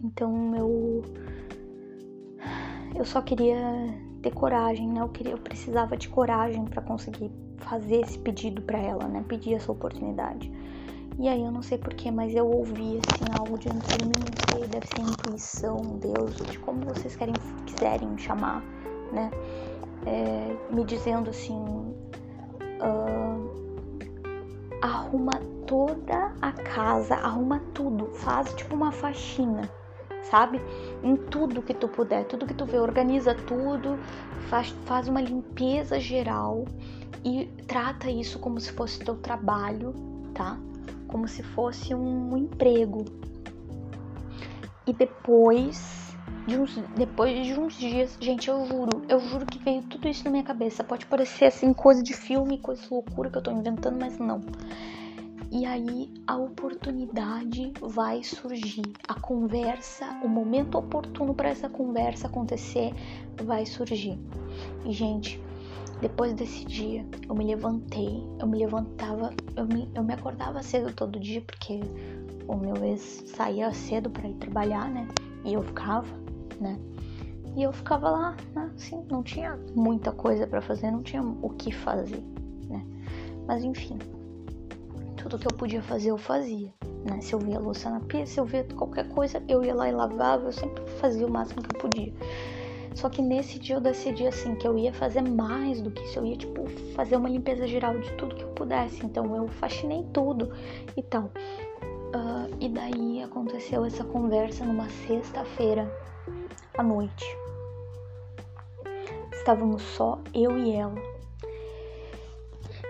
Então 0.00 0.56
eu 0.56 1.02
eu 2.94 3.04
só 3.04 3.20
queria 3.20 3.58
ter 4.22 4.32
coragem, 4.32 4.88
né? 4.88 5.00
Eu 5.00 5.08
queria, 5.08 5.32
eu 5.32 5.38
precisava 5.38 5.96
de 5.96 6.08
coragem 6.08 6.64
para 6.64 6.82
conseguir 6.82 7.30
fazer 7.58 8.00
esse 8.00 8.18
pedido 8.18 8.62
para 8.62 8.78
ela, 8.78 9.06
né? 9.06 9.24
Pedir 9.28 9.54
essa 9.54 9.70
oportunidade. 9.70 10.50
E 11.18 11.28
aí 11.28 11.42
eu 11.42 11.50
não 11.50 11.62
sei 11.62 11.78
porquê, 11.78 12.10
mas 12.10 12.34
eu 12.34 12.48
ouvi 12.48 12.98
assim 12.98 13.24
algo 13.36 13.58
de 13.58 13.68
não 13.68 13.80
sei, 13.82 14.68
deve 14.68 14.86
ser 14.86 15.00
intuição, 15.00 15.76
Deus, 15.98 16.36
de 16.36 16.58
como 16.60 16.80
vocês 16.82 17.16
querem, 17.16 17.34
quiserem 17.66 18.16
chamar, 18.16 18.62
né? 19.12 19.30
É, 20.06 20.56
me 20.72 20.84
dizendo 20.84 21.30
assim, 21.30 21.58
uh, 22.80 23.50
arruma 24.80 25.32
toda 25.66 26.32
a 26.40 26.52
casa, 26.52 27.16
arruma 27.16 27.60
tudo, 27.74 28.06
faz 28.14 28.54
tipo 28.54 28.76
uma 28.76 28.92
faxina 28.92 29.68
sabe? 30.22 30.60
Em 31.02 31.16
tudo 31.16 31.62
que 31.62 31.74
tu 31.74 31.88
puder, 31.88 32.24
tudo 32.24 32.46
que 32.46 32.54
tu 32.54 32.64
vê, 32.64 32.78
organiza 32.78 33.34
tudo, 33.34 33.98
faz, 34.48 34.68
faz 34.84 35.08
uma 35.08 35.20
limpeza 35.20 35.98
geral 35.98 36.64
e 37.24 37.46
trata 37.66 38.10
isso 38.10 38.38
como 38.38 38.60
se 38.60 38.72
fosse 38.72 38.98
teu 38.98 39.16
trabalho, 39.16 39.94
tá? 40.34 40.58
Como 41.08 41.26
se 41.26 41.42
fosse 41.42 41.94
um 41.94 42.36
emprego. 42.36 43.04
E 44.86 44.92
depois 44.92 46.16
de 46.46 46.58
uns, 46.58 46.74
depois 46.96 47.46
de 47.46 47.58
uns 47.58 47.74
dias, 47.74 48.16
gente, 48.20 48.48
eu 48.48 48.64
juro, 48.66 49.02
eu 49.08 49.20
juro 49.20 49.44
que 49.44 49.58
veio 49.58 49.82
tudo 49.82 50.08
isso 50.08 50.24
na 50.24 50.30
minha 50.30 50.42
cabeça. 50.42 50.82
Pode 50.84 51.04
parecer 51.06 51.46
assim 51.46 51.72
coisa 51.74 52.02
de 52.02 52.14
filme, 52.14 52.58
coisa 52.58 52.80
de 52.80 52.88
loucura 52.90 53.30
que 53.30 53.36
eu 53.36 53.42
tô 53.42 53.50
inventando, 53.50 53.98
mas 54.00 54.18
não. 54.18 54.40
E 55.50 55.64
aí 55.64 56.10
a 56.26 56.36
oportunidade 56.36 57.72
vai 57.80 58.22
surgir, 58.22 58.82
a 59.08 59.18
conversa, 59.18 60.06
o 60.22 60.28
momento 60.28 60.76
oportuno 60.76 61.34
para 61.34 61.48
essa 61.48 61.70
conversa 61.70 62.26
acontecer 62.26 62.92
vai 63.42 63.64
surgir. 63.64 64.18
E 64.84 64.92
gente, 64.92 65.40
depois 66.00 66.32
desse 66.34 66.64
dia, 66.64 67.04
eu 67.28 67.34
me 67.34 67.44
levantei, 67.44 68.24
eu 68.38 68.46
me 68.46 68.58
levantava, 68.58 69.32
eu 69.56 69.66
me, 69.66 69.90
eu 69.94 70.04
me 70.04 70.14
acordava 70.14 70.62
cedo 70.62 70.92
todo 70.92 71.18
dia 71.18 71.40
porque 71.40 71.80
o 72.46 72.56
meu 72.56 72.76
ex 72.84 73.24
saía 73.26 73.72
cedo 73.72 74.08
para 74.08 74.28
ir 74.28 74.34
trabalhar, 74.34 74.88
né? 74.88 75.08
E 75.44 75.54
eu 75.54 75.62
ficava, 75.62 76.08
né? 76.60 76.78
E 77.56 77.62
eu 77.62 77.72
ficava 77.72 78.08
lá, 78.08 78.36
né? 78.54 78.70
assim, 78.76 79.04
não 79.10 79.22
tinha 79.22 79.58
muita 79.74 80.12
coisa 80.12 80.46
para 80.46 80.60
fazer, 80.60 80.90
não 80.90 81.02
tinha 81.02 81.22
o 81.22 81.50
que 81.50 81.72
fazer, 81.72 82.22
né? 82.68 82.84
Mas 83.46 83.64
enfim, 83.64 83.98
tudo 85.16 85.38
que 85.38 85.48
eu 85.48 85.52
podia 85.52 85.82
fazer, 85.82 86.10
eu 86.10 86.18
fazia. 86.18 86.72
Né? 87.04 87.20
Se 87.20 87.32
eu 87.32 87.38
via 87.38 87.58
louça 87.58 87.90
na 87.90 88.00
pia, 88.00 88.26
se 88.26 88.38
eu 88.38 88.44
via 88.44 88.64
qualquer 88.64 89.08
coisa, 89.08 89.42
eu 89.48 89.64
ia 89.64 89.74
lá 89.74 89.88
e 89.88 89.92
lavava, 89.92 90.46
eu 90.46 90.52
sempre 90.52 90.84
fazia 91.00 91.26
o 91.26 91.30
máximo 91.30 91.62
que 91.62 91.74
eu 91.74 91.80
podia. 91.80 92.12
Só 92.94 93.08
que 93.08 93.22
nesse 93.22 93.58
dia 93.58 93.76
eu 93.76 93.80
decidi 93.80 94.26
assim 94.26 94.54
que 94.54 94.66
eu 94.66 94.76
ia 94.76 94.92
fazer 94.92 95.22
mais 95.22 95.80
do 95.80 95.90
que 95.90 96.02
isso, 96.02 96.18
eu 96.18 96.26
ia 96.26 96.36
tipo 96.36 96.66
fazer 96.94 97.16
uma 97.16 97.28
limpeza 97.28 97.66
geral 97.66 97.98
de 97.98 98.10
tudo 98.12 98.34
que 98.34 98.42
eu 98.42 98.48
pudesse. 98.48 99.04
Então 99.04 99.36
eu 99.36 99.48
faxinei 99.48 100.04
tudo 100.12 100.52
e 100.96 101.02
tal. 101.02 101.30
Uh, 102.08 102.56
e 102.58 102.68
daí 102.68 103.22
aconteceu 103.22 103.84
essa 103.84 104.02
conversa 104.02 104.64
numa 104.64 104.88
sexta-feira 105.06 105.90
à 106.76 106.82
noite. 106.82 107.24
Estávamos 109.32 109.82
só 109.82 110.18
eu 110.34 110.58
e 110.58 110.72
ela. 110.72 110.94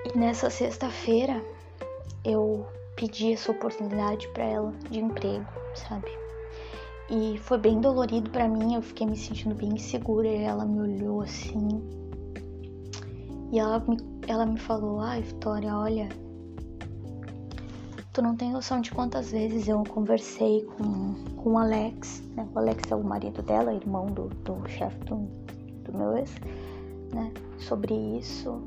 E 0.05 0.17
nessa 0.17 0.49
sexta-feira 0.49 1.43
eu 2.25 2.67
pedi 2.97 3.33
essa 3.33 3.53
oportunidade 3.53 4.27
para 4.29 4.45
ela 4.45 4.73
de 4.91 5.01
emprego, 5.01 5.47
sabe? 5.75 6.11
E 7.11 7.39
foi 7.39 7.59
bem 7.59 7.81
dolorido 7.81 8.29
para 8.31 8.49
mim, 8.49 8.75
eu 8.75 8.83
fiquei 8.83 9.07
me 9.07 9.17
sentindo 9.17 9.55
bem 9.55 9.71
insegura 9.71 10.29
e 10.29 10.43
ela 10.43 10.65
me 10.65 10.81
olhou 10.81 11.23
assim. 11.23 11.69
E 13.51 13.59
ela 13.59 13.79
me, 13.81 13.97
ela 14.27 14.45
me 14.45 14.59
falou: 14.59 15.01
Ai, 15.01 15.23
Vitória, 15.23 15.75
olha, 15.75 16.09
Tu 18.19 18.23
não 18.23 18.35
tem 18.35 18.51
noção 18.51 18.81
de 18.81 18.91
quantas 18.91 19.31
vezes 19.31 19.69
eu 19.69 19.85
conversei 19.85 20.65
com, 20.65 21.15
com 21.37 21.53
o 21.53 21.57
Alex, 21.57 22.21
né? 22.35 22.49
O 22.53 22.59
Alex 22.59 22.91
é 22.91 22.97
o 22.97 23.05
marido 23.05 23.43
dela, 23.43 23.73
irmão 23.73 24.07
do, 24.07 24.29
do 24.29 24.69
chefe 24.69 24.99
do, 25.05 25.19
do 25.85 25.97
meu 25.97 26.17
ex, 26.17 26.35
né? 27.15 27.33
Sobre 27.61 27.95
isso. 27.95 28.61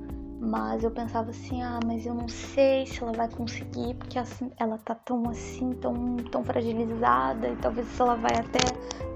Mas 0.43 0.83
eu 0.83 0.89
pensava 0.89 1.29
assim, 1.29 1.61
ah, 1.61 1.79
mas 1.85 2.03
eu 2.03 2.15
não 2.15 2.27
sei 2.27 2.87
se 2.87 3.03
ela 3.03 3.11
vai 3.11 3.29
conseguir, 3.29 3.93
porque 3.93 4.17
assim, 4.17 4.51
ela 4.57 4.75
tá 4.79 4.95
tão 4.95 5.29
assim, 5.29 5.71
tão, 5.73 6.17
tão 6.31 6.43
fragilizada, 6.43 7.47
e 7.47 7.55
talvez 7.57 7.87
ela 7.99 8.15
vai 8.15 8.33
até 8.33 8.59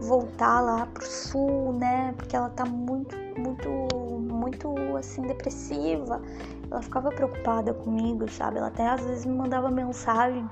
voltar 0.02 0.62
lá 0.62 0.86
pro 0.86 1.04
sul, 1.04 1.74
né? 1.74 2.14
Porque 2.16 2.36
ela 2.36 2.50
tá 2.50 2.64
muito, 2.64 3.16
muito, 3.40 3.70
muito 4.22 4.76
assim, 4.98 5.24
depressiva. 5.24 6.22
Ela 6.70 6.84
ficava 6.84 7.10
preocupada 7.10 7.74
comigo, 7.74 8.30
sabe? 8.30 8.60
Ela 8.60 8.68
até 8.68 8.88
às 8.88 9.02
vezes 9.04 9.26
me 9.26 9.34
mandava 9.34 9.72
mensagem 9.72 10.48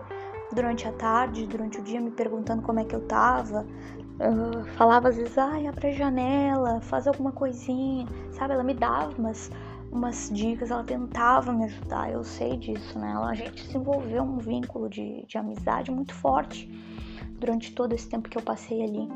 durante 0.51 0.87
a 0.87 0.91
tarde, 0.93 1.45
durante 1.45 1.79
o 1.79 1.83
dia, 1.83 2.01
me 2.01 2.09
perguntando 2.09 2.63
como 2.63 2.79
é 2.79 2.83
que 2.83 2.95
eu 2.95 3.01
tava. 3.01 3.63
Falava 4.75 5.09
às 5.09 5.17
vezes, 5.17 5.37
ai, 5.37 5.67
abre 5.67 5.89
a 5.89 5.91
janela, 5.91 6.81
faz 6.81 7.07
alguma 7.07 7.31
coisinha, 7.31 8.07
sabe? 8.31 8.53
Ela 8.53 8.63
me 8.63 8.73
dava 8.73 9.13
umas 9.19 9.51
umas 9.93 10.29
dicas, 10.33 10.71
ela 10.71 10.83
tentava 10.83 11.53
me 11.53 11.65
ajudar, 11.65 12.11
eu 12.11 12.23
sei 12.23 12.57
disso, 12.57 12.97
né? 12.97 13.13
A 13.13 13.35
gente 13.35 13.63
desenvolveu 13.63 14.23
um 14.23 14.39
vínculo 14.39 14.89
de, 14.89 15.23
de 15.27 15.37
amizade 15.37 15.91
muito 15.91 16.13
forte 16.15 16.67
durante 17.39 17.73
todo 17.73 17.93
esse 17.93 18.09
tempo 18.09 18.27
que 18.27 18.37
eu 18.37 18.41
passei 18.41 18.81
ali 18.81 19.07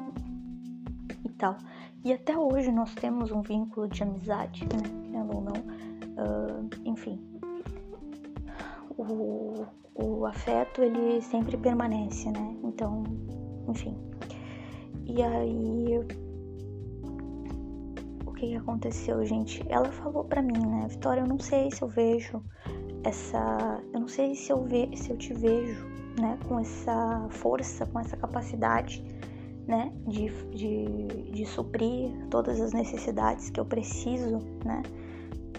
e 1.26 1.30
tal. 1.30 1.58
E 2.06 2.14
até 2.14 2.38
hoje 2.38 2.72
nós 2.72 2.94
temos 2.94 3.32
um 3.32 3.42
vínculo 3.42 3.88
de 3.88 4.04
amizade, 4.04 4.64
né? 4.66 4.84
Querendo 5.04 5.36
ou 5.36 5.42
não. 5.42 5.54
Uh, 5.54 6.70
enfim. 6.86 7.20
O, 8.96 9.66
o 9.96 10.26
afeto, 10.26 10.82
ele 10.84 11.22
sempre 11.22 11.58
permanece, 11.58 12.30
né? 12.32 12.56
Então, 12.64 13.04
enfim. 13.68 13.98
E 15.06 15.24
aí 15.24 16.00
que, 18.38 18.48
que 18.48 18.56
aconteceu, 18.56 19.26
gente? 19.26 19.66
Ela 19.68 19.92
falou 19.92 20.24
para 20.24 20.42
mim, 20.42 20.66
né, 20.66 20.88
Vitória, 20.90 21.22
eu 21.22 21.28
não 21.28 21.40
sei 21.40 21.72
se 21.72 21.82
eu 21.82 21.88
vejo 21.88 22.42
essa, 23.04 23.82
eu 23.94 24.00
não 24.00 24.08
sei 24.08 24.36
se 24.36 24.52
eu 24.52 24.64
ve, 24.64 24.90
se 24.96 25.10
eu 25.10 25.18
te 25.18 25.34
vejo, 25.34 25.86
né, 26.20 26.38
com 26.48 26.60
essa 26.60 27.28
força, 27.30 27.86
com 27.88 28.00
essa 28.00 28.16
capacidade, 28.16 29.04
né, 29.68 29.92
de, 30.08 30.30
de, 30.52 31.08
de 31.32 31.46
suprir 31.46 32.12
todas 32.30 32.62
as 32.62 32.74
necessidades 32.74 33.50
que 33.50 33.60
eu 33.60 33.66
preciso, 33.66 34.40
né, 34.64 34.84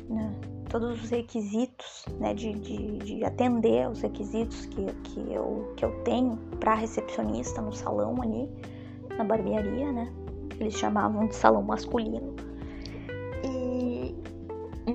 né 0.09 0.35
todos 0.71 1.03
os 1.03 1.11
requisitos, 1.11 2.05
né, 2.21 2.35
de, 2.35 2.53
de, 2.53 2.99
de 2.99 3.25
atender 3.25 3.85
aos 3.85 4.03
requisitos 4.03 4.67
que, 4.67 4.85
que, 5.05 5.33
eu, 5.33 5.73
que 5.77 5.85
eu 5.85 6.03
tenho 6.05 6.37
para 6.61 6.75
recepcionista 6.75 7.61
no 7.61 7.73
salão 7.73 8.21
ali, 8.23 8.49
na 9.17 9.25
barbearia, 9.25 9.91
né, 9.91 10.13
eles 10.61 10.75
chamavam 10.75 11.27
de 11.27 11.35
salão 11.35 11.63
masculino. 11.63 12.48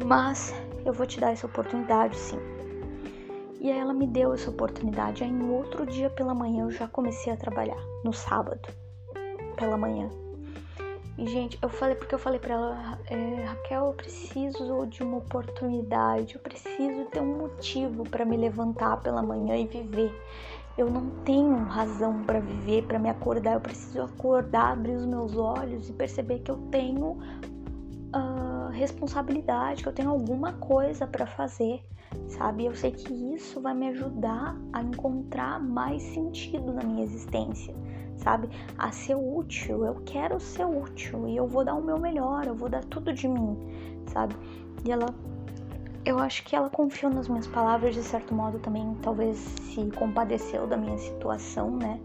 Mas 0.06 0.54
eu 0.86 0.94
vou 0.94 1.06
te 1.06 1.20
dar 1.20 1.32
essa 1.32 1.46
oportunidade 1.46 2.16
sim. 2.16 2.39
E 3.60 3.72
aí 3.72 3.78
ela 3.78 3.94
me 3.94 4.08
deu 4.08 4.34
essa 4.34 4.50
oportunidade. 4.50 5.24
Aí 5.24 5.32
no 5.32 5.54
outro 5.54 5.86
dia 5.86 6.10
pela 6.10 6.34
manhã 6.34 6.66
eu 6.66 6.72
já 6.72 6.88
comecei 6.88 7.32
a 7.32 7.38
trabalhar, 7.38 7.82
no 8.04 8.12
sábado, 8.12 8.68
pela 9.56 9.78
manhã. 9.78 10.10
E 11.18 11.28
gente, 11.28 11.60
eu 11.62 11.70
falei 11.70 11.96
porque 11.96 12.16
eu 12.16 12.20
falei 12.20 12.39
para 12.39 12.56
ela, 12.56 13.00
é, 13.08 13.46
Raquel, 13.46 13.86
eu 13.86 13.94
preciso 13.94 14.88
de 14.88 15.04
uma 15.04 15.18
oportunidade, 15.18 16.34
eu 16.36 16.41
preciso 16.41 17.06
ter 17.06 17.22
um 17.22 17.38
motivo 17.38 18.04
para 18.04 18.26
me 18.26 18.36
levantar 18.36 18.98
pela 18.98 19.22
manhã 19.22 19.56
e 19.56 19.68
viver. 19.68 20.12
Eu 20.76 20.89
não 20.89 21.12
tenho 21.24 21.56
razão 21.66 22.24
para 22.24 22.39
viver, 22.39 22.84
para 22.88 22.98
me 22.98 23.10
acordar. 23.10 23.54
Eu 23.54 23.62
preciso 23.62 24.02
acordar, 24.02 24.74
abrir 24.74 24.96
os 24.96 25.06
meus 25.06 25.38
olhos 25.38 25.88
e 25.88 25.94
perceber 25.94 26.39
que 26.39 26.50
eu 26.50 26.58
tenho 26.72 27.12
uh, 27.12 28.43
responsabilidade, 28.74 29.84
que 29.84 29.89
eu 29.89 29.93
tenho 29.93 30.09
alguma 30.09 30.53
coisa 30.53 31.07
para 31.07 31.26
fazer, 31.26 31.84
sabe? 32.28 32.65
Eu 32.65 32.76
sei 32.76 32.91
que 32.91 33.13
isso 33.34 33.61
vai 33.61 33.74
me 33.74 33.89
ajudar 33.89 34.57
a 34.71 34.82
encontrar 34.82 35.59
mais 35.59 36.01
sentido 36.01 36.74
na 36.74 36.84
minha 36.84 37.03
existência, 37.03 37.74
sabe? 38.17 38.49
A 38.78 38.91
ser 38.91 39.15
útil. 39.15 39.86
Eu 39.86 39.95
quero 40.05 40.39
ser 40.39 40.65
útil 40.65 41.28
e 41.28 41.38
eu 41.38 41.47
vou 41.47 41.63
dar 41.63 41.76
o 41.76 41.84
meu 41.84 41.99
melhor, 41.99 42.45
eu 42.45 42.55
vou 42.55 42.69
dar 42.69 42.84
tudo 42.86 43.13
de 43.13 43.28
mim, 43.28 43.57
sabe? 44.07 44.36
E 44.86 44.91
ela 44.91 45.07
eu 46.05 46.19
acho 46.19 46.43
que 46.43 46.53
ela 46.53 46.69
confiou 46.69 47.09
nas 47.13 47.30
minhas 47.30 47.47
palavras 47.47 47.95
de 47.95 48.03
certo 48.03 48.34
modo 48.36 48.59
também, 48.59 48.93
talvez 49.01 49.38
se 49.38 49.89
compadeceu 49.97 50.67
da 50.67 50.76
minha 50.76 50.97
situação, 50.97 51.78
né? 51.78 51.97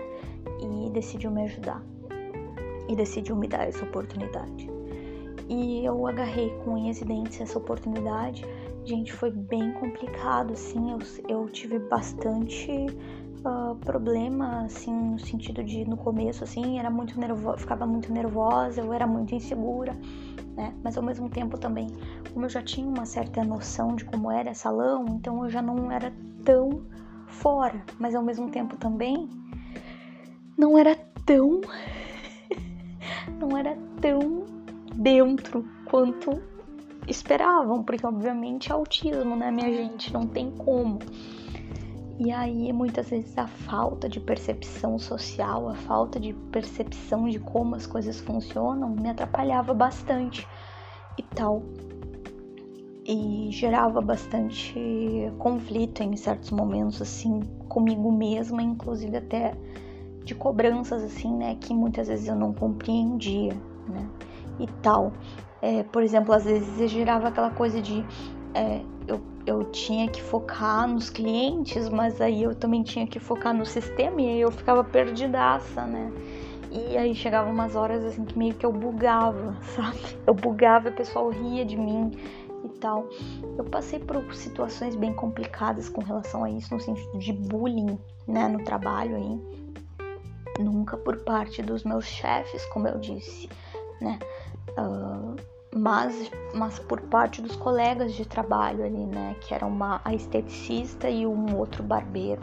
E 0.60 0.90
decidiu 0.90 1.32
me 1.32 1.42
ajudar. 1.42 1.82
E 2.88 2.94
decidiu 2.94 3.34
me 3.34 3.48
dar 3.48 3.66
essa 3.66 3.84
oportunidade. 3.84 4.77
E 5.48 5.84
eu 5.84 6.06
agarrei 6.06 6.50
com 6.64 6.74
unhas 6.74 7.00
e 7.00 7.04
dentes 7.04 7.40
essa 7.40 7.58
oportunidade. 7.58 8.44
Gente, 8.84 9.12
foi 9.12 9.30
bem 9.30 9.72
complicado, 9.72 10.52
assim. 10.52 10.92
Eu, 10.92 10.98
eu 11.28 11.48
tive 11.48 11.78
bastante 11.78 12.86
uh, 13.44 13.74
problema, 13.76 14.64
assim, 14.64 14.92
no 14.92 15.18
sentido 15.18 15.62
de 15.62 15.84
no 15.84 15.96
começo, 15.96 16.44
assim, 16.44 16.78
era 16.78 16.90
muito 16.90 17.18
nervosa, 17.18 17.58
ficava 17.58 17.86
muito 17.86 18.12
nervosa, 18.12 18.80
eu 18.80 18.92
era 18.92 19.06
muito 19.06 19.34
insegura, 19.34 19.92
né? 20.54 20.74
Mas 20.82 20.96
ao 20.96 21.02
mesmo 21.02 21.28
tempo 21.28 21.58
também, 21.58 21.88
como 22.32 22.44
eu 22.44 22.50
já 22.50 22.62
tinha 22.62 22.86
uma 22.86 23.06
certa 23.06 23.44
noção 23.44 23.96
de 23.96 24.04
como 24.04 24.30
era 24.30 24.54
salão, 24.54 25.06
então 25.08 25.44
eu 25.44 25.50
já 25.50 25.62
não 25.62 25.90
era 25.90 26.12
tão 26.44 26.82
fora, 27.26 27.82
mas 27.98 28.14
ao 28.14 28.22
mesmo 28.22 28.50
tempo 28.50 28.76
também 28.76 29.28
não 30.56 30.76
era 30.76 30.96
tão 31.24 31.60
não 33.38 33.56
era 33.56 33.76
dentro 34.98 35.64
quanto 35.84 36.42
esperavam, 37.06 37.84
porque 37.84 38.04
obviamente 38.04 38.70
é 38.70 38.74
autismo, 38.74 39.36
né, 39.36 39.50
minha 39.50 39.72
gente? 39.72 40.12
Não 40.12 40.26
tem 40.26 40.50
como. 40.50 40.98
E 42.18 42.32
aí, 42.32 42.72
muitas 42.72 43.08
vezes, 43.08 43.38
a 43.38 43.46
falta 43.46 44.08
de 44.08 44.18
percepção 44.18 44.98
social, 44.98 45.68
a 45.68 45.74
falta 45.76 46.18
de 46.18 46.32
percepção 46.50 47.28
de 47.28 47.38
como 47.38 47.76
as 47.76 47.86
coisas 47.86 48.18
funcionam, 48.18 48.90
me 48.90 49.08
atrapalhava 49.08 49.72
bastante 49.72 50.46
e 51.16 51.22
tal. 51.22 51.62
E 53.06 53.48
gerava 53.52 54.00
bastante 54.00 54.74
conflito 55.38 56.02
em 56.02 56.16
certos 56.16 56.50
momentos, 56.50 57.00
assim, 57.00 57.40
comigo 57.68 58.10
mesma, 58.10 58.60
inclusive 58.60 59.16
até 59.16 59.54
de 60.24 60.34
cobranças, 60.34 61.04
assim, 61.04 61.32
né, 61.34 61.54
que 61.54 61.72
muitas 61.72 62.08
vezes 62.08 62.26
eu 62.26 62.34
não 62.34 62.52
compreendia, 62.52 63.54
né 63.88 64.06
e 64.58 64.66
tal. 64.82 65.12
É, 65.60 65.82
por 65.82 66.02
exemplo, 66.02 66.32
às 66.32 66.44
vezes 66.44 66.90
gerava 66.90 67.28
aquela 67.28 67.50
coisa 67.50 67.82
de 67.82 68.04
é, 68.54 68.80
eu, 69.06 69.20
eu 69.46 69.64
tinha 69.70 70.08
que 70.08 70.22
focar 70.22 70.86
nos 70.88 71.10
clientes, 71.10 71.88
mas 71.88 72.20
aí 72.20 72.42
eu 72.42 72.54
também 72.54 72.82
tinha 72.82 73.06
que 73.06 73.18
focar 73.18 73.54
no 73.54 73.64
sistema 73.64 74.20
e 74.20 74.28
aí 74.28 74.40
eu 74.40 74.50
ficava 74.50 74.84
perdidaça, 74.84 75.84
né? 75.84 76.12
E 76.70 76.98
aí 76.98 77.14
chegava 77.14 77.50
umas 77.50 77.74
horas 77.74 78.04
assim 78.04 78.24
que 78.24 78.38
meio 78.38 78.54
que 78.54 78.66
eu 78.66 78.72
bugava, 78.72 79.56
sabe? 79.74 79.98
Eu 80.26 80.34
bugava 80.34 80.88
e 80.88 80.92
o 80.92 80.94
pessoal 80.94 81.30
ria 81.30 81.64
de 81.64 81.76
mim 81.76 82.10
e 82.64 82.68
tal. 82.78 83.08
Eu 83.56 83.64
passei 83.64 83.98
por 83.98 84.34
situações 84.34 84.94
bem 84.94 85.12
complicadas 85.14 85.88
com 85.88 86.02
relação 86.02 86.44
a 86.44 86.50
isso, 86.50 86.74
no 86.74 86.80
sentido 86.80 87.18
de 87.18 87.32
bullying, 87.32 87.98
né, 88.26 88.48
no 88.48 88.62
trabalho 88.64 89.16
aí. 89.16 90.62
Nunca 90.62 90.96
por 90.96 91.16
parte 91.24 91.62
dos 91.62 91.84
meus 91.84 92.04
chefes, 92.04 92.64
como 92.66 92.88
eu 92.88 92.98
disse, 92.98 93.48
né? 94.00 94.18
Mas, 95.74 96.30
mas 96.54 96.78
por 96.78 97.00
parte 97.02 97.42
dos 97.42 97.54
colegas 97.56 98.14
de 98.14 98.24
trabalho 98.26 98.84
ali, 98.84 99.06
né? 99.06 99.36
Que 99.40 99.54
era 99.54 99.66
uma 99.66 100.00
a 100.04 100.14
esteticista 100.14 101.08
e 101.08 101.26
um 101.26 101.56
outro 101.56 101.82
barbeiro, 101.82 102.42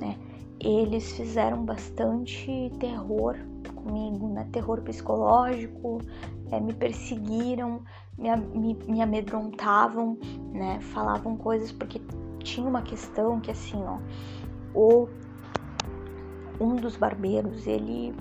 né? 0.00 0.16
Eles 0.60 1.12
fizeram 1.12 1.64
bastante 1.64 2.72
terror 2.78 3.36
comigo, 3.74 4.28
né? 4.28 4.48
Terror 4.52 4.80
psicológico, 4.82 5.98
é, 6.50 6.60
me 6.60 6.72
perseguiram, 6.72 7.82
me, 8.16 8.34
me, 8.36 8.74
me 8.86 9.02
amedrontavam, 9.02 10.18
né? 10.52 10.80
Falavam 10.80 11.36
coisas 11.36 11.72
porque 11.72 12.00
tinha 12.38 12.66
uma 12.66 12.82
questão 12.82 13.40
que 13.40 13.50
assim, 13.50 13.82
ó, 13.82 13.98
o 14.74 15.08
um 16.60 16.76
dos 16.76 16.94
barbeiros, 16.94 17.66
ele 17.66 18.14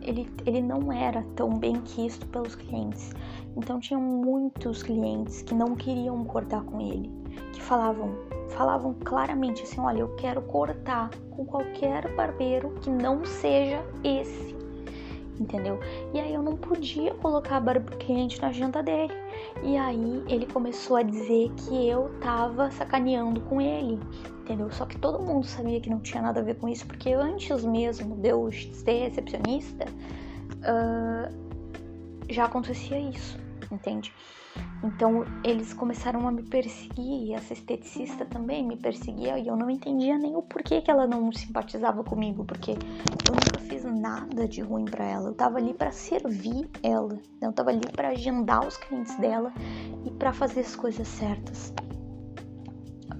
ele, 0.00 0.28
ele 0.44 0.60
não 0.60 0.92
era 0.92 1.24
tão 1.36 1.58
bem 1.58 1.80
quisto 1.82 2.26
pelos 2.26 2.54
clientes. 2.54 3.12
Então 3.56 3.78
tinha 3.78 3.98
muitos 3.98 4.82
clientes 4.82 5.42
que 5.42 5.54
não 5.54 5.74
queriam 5.74 6.24
cortar 6.24 6.62
com 6.62 6.80
ele, 6.80 7.10
que 7.52 7.60
falavam, 7.60 8.16
falavam 8.50 8.94
claramente 9.04 9.62
assim, 9.62 9.80
olha, 9.80 10.00
eu 10.00 10.14
quero 10.16 10.42
cortar 10.42 11.10
com 11.30 11.44
qualquer 11.44 12.14
barbeiro 12.14 12.70
que 12.80 12.90
não 12.90 13.24
seja 13.24 13.84
esse. 14.02 14.52
Entendeu? 15.38 15.78
E 16.14 16.20
aí 16.20 16.32
eu 16.32 16.42
não 16.42 16.56
podia 16.56 17.14
colocar 17.14 17.60
cliente 17.96 18.40
na 18.40 18.48
agenda 18.48 18.82
dele. 18.82 19.12
E 19.62 19.76
aí 19.76 20.24
ele 20.28 20.46
começou 20.46 20.96
a 20.96 21.02
dizer 21.02 21.50
que 21.56 21.88
eu 21.88 22.10
tava 22.20 22.70
sacaneando 22.72 23.40
com 23.42 23.60
ele, 23.60 24.00
entendeu? 24.40 24.70
Só 24.72 24.84
que 24.84 24.98
todo 24.98 25.20
mundo 25.20 25.46
sabia 25.46 25.80
que 25.80 25.88
não 25.88 26.00
tinha 26.00 26.20
nada 26.20 26.40
a 26.40 26.42
ver 26.42 26.56
com 26.56 26.68
isso, 26.68 26.84
porque 26.86 27.12
antes 27.12 27.64
mesmo 27.64 28.16
de 28.16 28.28
eu 28.28 28.50
ser 28.50 29.08
recepcionista, 29.08 29.84
uh, 30.58 31.32
já 32.28 32.46
acontecia 32.46 32.98
isso, 32.98 33.38
entende? 33.70 34.12
Então 34.84 35.24
eles 35.44 35.72
começaram 35.72 36.26
a 36.26 36.32
me 36.32 36.42
perseguir, 36.42 37.28
e 37.28 37.34
essa 37.34 37.52
esteticista 37.52 38.24
também 38.24 38.66
me 38.66 38.76
perseguia, 38.76 39.38
e 39.38 39.46
eu 39.46 39.56
não 39.56 39.70
entendia 39.70 40.18
nem 40.18 40.34
o 40.34 40.42
porquê 40.42 40.80
que 40.80 40.90
ela 40.90 41.06
não 41.06 41.30
simpatizava 41.32 42.02
comigo, 42.02 42.44
porque 42.44 42.72
eu 42.72 43.34
nunca 43.34 43.58
fiz 43.60 43.84
nada 43.84 44.48
de 44.48 44.60
ruim 44.60 44.84
para 44.84 45.04
ela. 45.04 45.28
Eu 45.28 45.34
tava 45.34 45.58
ali 45.58 45.72
para 45.72 45.92
servir 45.92 46.68
ela, 46.82 47.16
eu 47.40 47.52
tava 47.52 47.70
ali 47.70 47.86
para 47.92 48.08
agendar 48.08 48.66
os 48.66 48.76
clientes 48.76 49.14
dela 49.16 49.52
e 50.04 50.10
para 50.10 50.32
fazer 50.32 50.60
as 50.60 50.74
coisas 50.74 51.06
certas. 51.06 51.72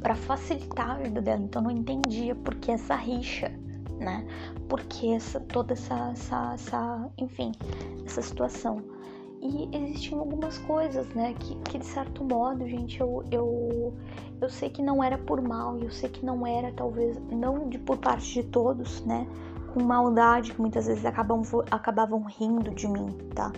Para 0.02 0.16
facilitar 0.16 0.90
a 0.90 0.94
vida 0.94 1.22
dela. 1.22 1.42
Então 1.42 1.62
eu 1.62 1.68
não 1.68 1.76
entendia 1.76 2.34
por 2.34 2.56
que 2.56 2.72
essa 2.72 2.96
rixa, 2.96 3.52
né? 4.00 4.26
Por 4.68 4.80
que 4.82 5.14
essa 5.14 5.38
toda 5.38 5.74
essa, 5.74 6.10
essa, 6.10 6.54
essa 6.54 7.10
enfim, 7.16 7.52
essa 8.04 8.20
situação. 8.20 8.82
E 9.45 9.68
existiam 9.72 10.20
algumas 10.20 10.57
coisas, 10.59 11.05
né, 11.16 11.34
que, 11.36 11.57
que 11.57 11.76
de 11.76 11.84
certo 11.84 12.22
modo, 12.22 12.64
gente, 12.64 13.01
eu, 13.01 13.24
eu, 13.28 13.93
eu 14.40 14.49
sei 14.49 14.70
que 14.70 14.80
não 14.80 15.03
era 15.03 15.18
por 15.18 15.43
mal, 15.43 15.76
eu 15.78 15.90
sei 15.90 16.09
que 16.09 16.24
não 16.24 16.47
era, 16.47 16.70
talvez, 16.70 17.18
não 17.28 17.68
de 17.68 17.76
por 17.76 17.97
parte 17.97 18.34
de 18.34 18.45
todos, 18.45 19.05
né, 19.05 19.26
com 19.74 19.82
maldade, 19.82 20.53
que 20.53 20.61
muitas 20.61 20.86
vezes 20.86 21.05
acabam, 21.05 21.43
acabavam 21.72 22.22
rindo 22.22 22.70
de 22.70 22.86
mim, 22.86 23.09
tá? 23.34 23.51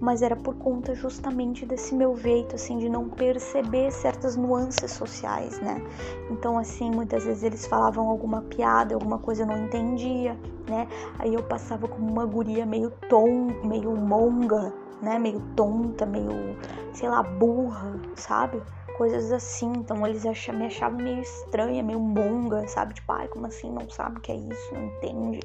Mas 0.00 0.20
era 0.20 0.34
por 0.34 0.56
conta 0.56 0.96
justamente 0.96 1.64
desse 1.64 1.94
meu 1.94 2.16
jeito, 2.16 2.56
assim, 2.56 2.78
de 2.78 2.88
não 2.88 3.08
perceber 3.08 3.92
certas 3.92 4.34
nuances 4.34 4.90
sociais, 4.90 5.60
né? 5.60 5.80
Então, 6.28 6.58
assim, 6.58 6.90
muitas 6.90 7.24
vezes 7.24 7.44
eles 7.44 7.66
falavam 7.66 8.08
alguma 8.08 8.42
piada, 8.42 8.94
alguma 8.94 9.18
coisa 9.18 9.42
eu 9.42 9.46
não 9.46 9.64
entendia, 9.66 10.36
né? 10.66 10.88
Aí 11.18 11.34
eu 11.34 11.42
passava 11.42 11.86
como 11.86 12.10
uma 12.10 12.24
guria 12.24 12.66
meio 12.66 12.90
tom, 13.08 13.48
meio 13.62 13.94
monga, 13.94 14.72
né? 15.02 15.18
Meio 15.18 15.40
tonta, 15.56 16.06
meio, 16.06 16.56
sei 16.92 17.08
lá, 17.08 17.22
burra, 17.22 18.00
sabe? 18.16 18.62
Coisas 18.96 19.32
assim. 19.32 19.72
Então 19.76 20.06
eles 20.06 20.26
acham, 20.26 20.54
me 20.56 20.66
achavam 20.66 20.98
meio 20.98 21.20
estranha, 21.20 21.82
meio 21.82 22.00
monga, 22.00 22.66
sabe? 22.68 22.94
Tipo, 22.94 23.12
ai, 23.12 23.28
como 23.28 23.46
assim? 23.46 23.70
Não 23.72 23.88
sabe 23.88 24.18
o 24.18 24.20
que 24.20 24.32
é 24.32 24.36
isso, 24.36 24.74
não 24.74 24.86
entende, 24.86 25.40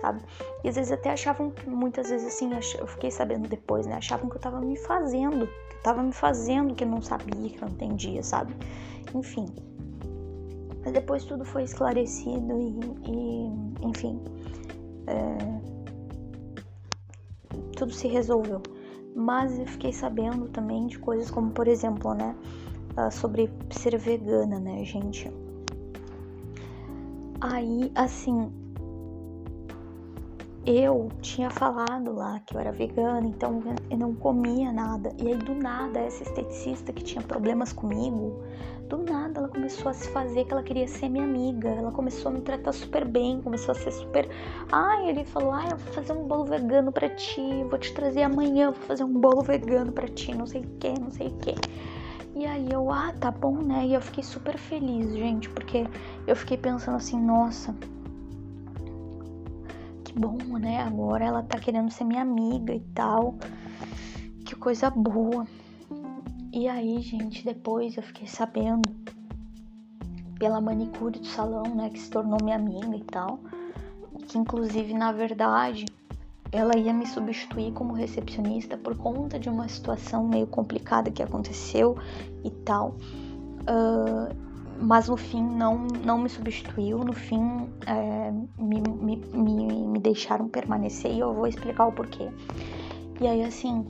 sabe? 0.00 0.22
E 0.62 0.68
às 0.68 0.76
vezes 0.76 0.92
até 0.92 1.10
achavam 1.10 1.50
que, 1.50 1.68
muitas 1.68 2.10
vezes 2.10 2.26
assim, 2.26 2.50
eu 2.78 2.86
fiquei 2.86 3.10
sabendo 3.10 3.48
depois, 3.48 3.86
né? 3.86 3.96
Achavam 3.96 4.28
que 4.28 4.36
eu 4.36 4.40
tava 4.40 4.60
me 4.60 4.76
fazendo, 4.76 5.46
que 5.46 5.76
eu 5.76 5.82
tava 5.82 6.02
me 6.02 6.12
fazendo 6.12 6.74
que 6.74 6.84
eu 6.84 6.88
não 6.88 7.02
sabia, 7.02 7.50
que 7.50 7.56
eu 7.56 7.68
não 7.68 7.74
entendia, 7.74 8.22
sabe? 8.22 8.54
Enfim. 9.14 9.46
Mas 10.84 10.92
depois 10.92 11.24
tudo 11.24 11.44
foi 11.44 11.62
esclarecido 11.62 12.58
e, 12.58 12.78
e 13.08 13.86
enfim. 13.86 14.20
É, 15.06 15.72
tudo 17.76 17.92
se 17.92 18.08
resolveu 18.08 18.62
mas 19.14 19.58
eu 19.58 19.66
fiquei 19.66 19.92
sabendo 19.92 20.48
também 20.48 20.86
de 20.86 20.98
coisas 20.98 21.30
como, 21.30 21.50
por 21.50 21.68
exemplo, 21.68 22.14
né, 22.14 22.34
ah, 22.96 23.10
sobre 23.10 23.50
ser 23.70 23.96
vegana, 23.98 24.58
né, 24.58 24.84
gente? 24.84 25.30
Aí, 27.40 27.90
assim, 27.94 28.52
eu 30.64 31.08
tinha 31.20 31.50
falado 31.50 32.12
lá 32.12 32.38
que 32.40 32.54
eu 32.54 32.60
era 32.60 32.70
vegana, 32.70 33.26
então 33.26 33.60
eu 33.90 33.98
não 33.98 34.14
comia 34.14 34.72
nada. 34.72 35.12
E 35.18 35.28
aí, 35.28 35.36
do 35.36 35.54
nada, 35.54 35.98
essa 35.98 36.22
esteticista 36.22 36.92
que 36.92 37.02
tinha 37.02 37.22
problemas 37.22 37.72
comigo, 37.72 38.42
do 38.96 39.02
nada 39.10 39.40
ela 39.40 39.48
começou 39.48 39.90
a 39.90 39.94
se 39.94 40.06
fazer 40.10 40.44
que 40.44 40.52
ela 40.52 40.62
queria 40.62 40.86
ser 40.86 41.08
minha 41.08 41.24
amiga. 41.24 41.70
Ela 41.70 41.90
começou 41.90 42.30
a 42.30 42.34
me 42.34 42.42
tratar 42.42 42.72
super 42.72 43.06
bem, 43.06 43.40
começou 43.40 43.72
a 43.72 43.74
ser 43.74 43.90
super. 43.90 44.28
Ai, 44.70 45.08
ele 45.08 45.24
falou: 45.24 45.50
Ai, 45.52 45.72
eu 45.72 45.78
vou 45.78 45.92
fazer 45.94 46.12
um 46.12 46.28
bolo 46.28 46.44
vegano 46.44 46.92
pra 46.92 47.08
ti, 47.08 47.64
vou 47.70 47.78
te 47.78 47.92
trazer 47.94 48.22
amanhã, 48.22 48.70
vou 48.70 48.82
fazer 48.82 49.04
um 49.04 49.12
bolo 49.12 49.40
vegano 49.40 49.92
pra 49.92 50.06
ti, 50.08 50.34
não 50.34 50.46
sei 50.46 50.60
o 50.60 50.68
que, 50.78 51.00
não 51.00 51.10
sei 51.10 51.28
o 51.28 51.38
que. 51.38 51.54
E 52.34 52.44
aí 52.44 52.70
eu, 52.70 52.90
ah, 52.90 53.12
tá 53.18 53.30
bom, 53.30 53.56
né? 53.62 53.86
E 53.86 53.94
eu 53.94 54.00
fiquei 54.00 54.22
super 54.22 54.58
feliz, 54.58 55.12
gente, 55.12 55.48
porque 55.48 55.86
eu 56.26 56.36
fiquei 56.36 56.56
pensando 56.56 56.96
assim, 56.96 57.18
nossa, 57.18 57.74
que 60.04 60.18
bom, 60.18 60.36
né? 60.58 60.82
Agora 60.82 61.24
ela 61.24 61.42
tá 61.42 61.58
querendo 61.58 61.90
ser 61.90 62.04
minha 62.04 62.22
amiga 62.22 62.74
e 62.74 62.80
tal. 62.94 63.36
Que 64.44 64.54
coisa 64.54 64.90
boa. 64.90 65.46
E 66.52 66.68
aí, 66.68 67.00
gente, 67.00 67.42
depois 67.42 67.96
eu 67.96 68.02
fiquei 68.02 68.26
sabendo 68.26 68.82
pela 70.38 70.60
manicure 70.60 71.18
do 71.18 71.26
salão, 71.26 71.62
né, 71.74 71.88
que 71.88 71.98
se 71.98 72.10
tornou 72.10 72.36
minha 72.42 72.56
amiga 72.56 72.94
e 72.94 73.04
tal, 73.04 73.40
que 74.28 74.36
inclusive 74.36 74.92
na 74.92 75.12
verdade 75.12 75.86
ela 76.52 76.76
ia 76.76 76.92
me 76.92 77.06
substituir 77.06 77.72
como 77.72 77.94
recepcionista 77.94 78.76
por 78.76 78.94
conta 78.98 79.38
de 79.38 79.48
uma 79.48 79.66
situação 79.66 80.28
meio 80.28 80.46
complicada 80.46 81.10
que 81.10 81.22
aconteceu 81.22 81.96
e 82.44 82.50
tal. 82.50 82.96
Uh, 83.62 84.36
mas 84.78 85.08
no 85.08 85.16
fim 85.16 85.42
não, 85.42 85.86
não 86.04 86.18
me 86.18 86.28
substituiu, 86.28 86.98
no 86.98 87.14
fim 87.14 87.68
é, 87.86 88.30
me, 88.58 88.80
me, 88.80 89.16
me, 89.16 89.86
me 89.86 89.98
deixaram 90.00 90.48
permanecer 90.48 91.12
e 91.12 91.20
eu 91.20 91.32
vou 91.32 91.46
explicar 91.46 91.86
o 91.86 91.92
porquê. 91.92 92.28
E 93.20 93.26
aí 93.26 93.42
assim, 93.42 93.86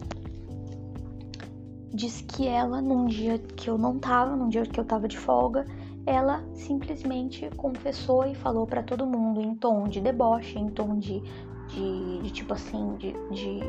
diz 1.93 2.23
que 2.23 2.49
ela, 2.49 2.81
num 2.81 3.07
dia 3.07 3.39
que 3.39 3.69
eu 3.69 3.77
não 3.77 3.99
tava, 3.99 4.35
num 4.35 4.49
dia 4.49 4.63
que 4.63 4.81
eu 4.81 4.85
tava 4.85 5.07
de 5.07 5.19
folga, 5.19 5.67
ela 6.07 6.43
simplesmente 6.55 7.49
confessou 7.57 8.25
e 8.25 8.35
falou 8.35 8.67
para 8.67 8.83
todo 8.83 9.07
mundo 9.07 9.41
em 9.41 9.55
tom 9.55 9.85
de 9.85 10.01
deboche, 10.01 10.59
em 10.59 10.69
tom 10.71 10.99
de, 10.99 11.23
de, 11.69 12.23
de 12.23 12.31
tipo 12.31 12.55
assim, 12.55 12.97
de, 12.97 13.13
de, 13.31 13.61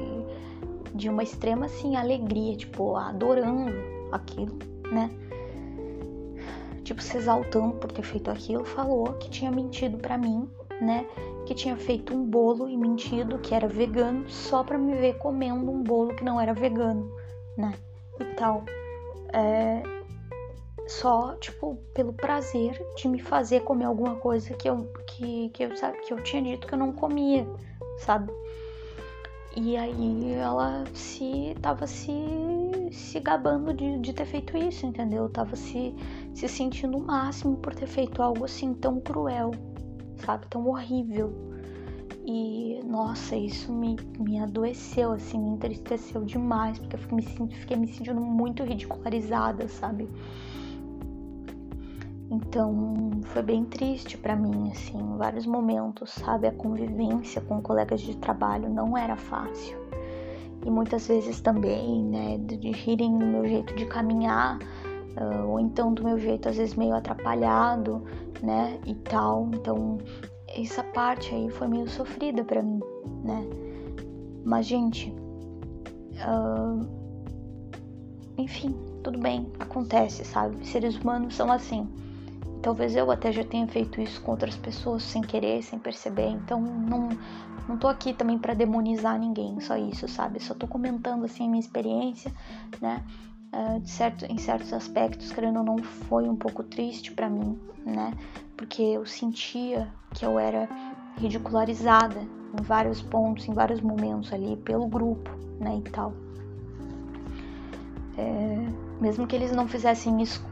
de, 0.96 1.10
uma 1.10 1.22
extrema 1.22 1.66
assim 1.66 1.96
alegria, 1.96 2.56
tipo, 2.56 2.96
adorando 2.96 3.74
aquilo, 4.12 4.58
né? 4.92 5.12
Tipo, 6.84 7.02
se 7.02 7.18
exaltando 7.18 7.76
por 7.76 7.92
ter 7.92 8.04
feito 8.04 8.32
aquilo, 8.32 8.66
falou 8.66 9.14
que 9.14 9.30
tinha 9.30 9.52
mentido 9.52 9.98
para 9.98 10.18
mim, 10.18 10.50
né? 10.82 11.06
Que 11.46 11.54
tinha 11.54 11.76
feito 11.78 12.14
um 12.14 12.26
bolo 12.26 12.68
e 12.70 12.76
mentido 12.76 13.40
que 13.40 13.54
era 13.54 13.68
vegano 13.68 14.28
só 14.30 14.64
para 14.64 14.78
me 14.78 14.96
ver 14.96 15.18
comendo 15.18 15.70
um 15.70 15.84
bolo 15.84 16.16
que 16.16 16.24
não 16.24 16.40
era 16.40 16.54
vegano, 16.54 17.10
né? 17.58 17.74
E 18.20 18.26
tal. 18.36 18.64
É, 19.34 19.82
só, 20.88 21.36
tipo, 21.36 21.76
pelo 21.94 22.14
prazer 22.14 22.80
de 22.96 23.08
me 23.08 23.20
fazer 23.20 23.62
comer 23.62 23.86
alguma 23.86 24.16
coisa 24.16 24.54
que 24.54 24.70
eu, 24.70 24.92
que, 25.08 25.50
que, 25.50 25.64
eu, 25.64 25.76
sabe, 25.78 26.00
que 26.00 26.14
eu 26.14 26.22
tinha 26.24 26.42
dito 26.42 26.68
que 26.68 26.74
eu 26.74 26.80
não 26.80 26.92
comia, 26.92 27.48
sabe? 28.00 28.32
E 29.56 29.78
aí 29.78 30.34
ela 30.34 30.84
se 30.94 31.56
tava 31.62 31.86
se, 31.86 32.12
se 32.92 33.20
gabando 33.20 33.74
de, 33.74 34.00
de 34.00 34.12
ter 34.12 34.26
feito 34.26 34.58
isso, 34.58 34.86
entendeu? 34.86 35.30
Tava 35.30 35.56
se, 35.56 35.96
se 36.34 36.48
sentindo 36.50 36.98
o 36.98 37.06
máximo 37.06 37.58
por 37.58 37.74
ter 37.74 37.88
feito 37.88 38.22
algo 38.22 38.46
assim 38.46 38.74
tão 38.74 39.00
cruel, 39.00 39.52
sabe? 40.26 40.48
Tão 40.48 40.68
horrível. 40.68 41.53
E 42.26 42.80
nossa, 42.86 43.36
isso 43.36 43.72
me, 43.72 43.98
me 44.18 44.40
adoeceu, 44.40 45.12
assim, 45.12 45.38
me 45.38 45.50
entristeceu 45.52 46.24
demais, 46.24 46.80
porque 46.80 46.96
eu 46.96 47.00
fiquei 47.00 47.18
me, 47.18 47.56
fiquei 47.56 47.78
me 47.78 47.88
sentindo 47.88 48.22
muito 48.22 48.64
ridicularizada, 48.64 49.68
sabe? 49.68 50.08
Então 52.32 53.12
foi 53.26 53.44
bem 53.44 53.66
triste 53.66 54.18
para 54.18 54.36
mim, 54.36 54.72
assim, 54.72 54.98
em 54.98 55.18
vários 55.18 55.46
momentos, 55.46 56.12
sabe? 56.12 56.48
A 56.48 56.52
convivência 56.54 57.42
com 57.42 57.62
colegas 57.62 58.00
de 58.00 58.16
trabalho 58.16 58.70
não 58.70 58.98
era 58.98 59.18
fácil. 59.18 59.78
E 60.66 60.72
muitas 60.72 61.08
vezes 61.08 61.42
também, 61.42 62.06
né, 62.06 62.38
de 62.38 62.72
rirem 62.72 63.18
do 63.18 63.26
meu 63.26 63.46
jeito 63.46 63.76
de 63.76 63.86
caminhar, 63.86 64.58
uh, 64.60 65.48
ou 65.50 65.60
então 65.60 65.94
do 65.94 66.04
meu 66.06 66.18
jeito 66.18 66.48
às 66.48 66.56
vezes 66.56 66.74
meio 66.74 66.96
atrapalhado, 66.96 68.02
né, 68.42 68.80
e 68.88 68.96
tal. 68.96 69.50
Então 69.54 69.98
essa 70.56 70.84
parte 70.84 71.34
aí 71.34 71.50
foi 71.50 71.68
meio 71.68 71.90
sofrida 71.90 72.44
para 72.44 72.62
mim, 72.62 72.80
né? 73.24 73.44
Mas, 74.46 74.66
gente, 74.66 75.10
uh, 76.20 76.86
enfim, 78.38 78.76
tudo 79.04 79.18
bem, 79.20 79.52
acontece, 79.60 80.24
sabe? 80.26 80.66
Seres 80.68 80.96
humanos 80.98 81.36
são 81.36 81.52
assim. 81.52 81.88
Talvez 82.62 82.96
eu 82.96 83.12
até 83.12 83.32
já 83.32 83.44
tenha 83.44 83.68
feito 83.68 84.00
isso 84.00 84.22
com 84.22 84.32
outras 84.32 84.56
pessoas 84.56 85.04
sem 85.04 85.22
querer, 85.22 85.62
sem 85.64 85.78
perceber. 85.80 86.28
Então, 86.28 86.62
não, 86.62 87.10
não 87.68 87.78
tô 87.78 87.88
aqui 87.88 88.14
também 88.14 88.38
para 88.38 88.54
demonizar 88.54 89.20
ninguém, 89.20 89.60
só 89.60 89.76
isso, 89.76 90.08
sabe? 90.08 90.42
Só 90.42 90.54
tô 90.54 90.68
comentando 90.68 91.26
assim 91.26 91.46
a 91.46 91.50
minha 91.50 91.60
experiência, 91.60 92.32
né? 92.82 93.04
Uh, 93.54 93.80
de 93.80 93.90
certo, 93.90 94.26
em 94.26 94.38
certos 94.40 94.74
aspectos, 94.74 95.32
querendo 95.32 95.60
ou 95.60 95.64
não, 95.64 95.78
foi 95.78 96.28
um 96.28 96.36
pouco 96.36 96.64
triste 96.64 97.12
para 97.12 97.30
mim, 97.30 97.60
né? 97.86 98.12
Porque 98.58 98.82
eu 98.82 99.06
sentia 99.06 99.88
que 100.12 100.26
eu 100.26 100.40
era 100.40 100.68
ridicularizada 101.18 102.20
em 102.20 102.64
vários 102.64 103.02
pontos, 103.02 103.48
em 103.48 103.54
vários 103.54 103.80
momentos 103.80 104.34
ali 104.34 104.58
pelo 104.58 104.88
grupo, 104.88 105.30
né, 105.60 105.82
e 105.86 105.90
tal. 105.90 106.14
É, 108.18 108.68
mesmo 109.02 109.26
que 109.26 109.36
eles 109.36 109.52
não 109.52 109.68
fizessem 109.68 110.22
isso, 110.22 110.44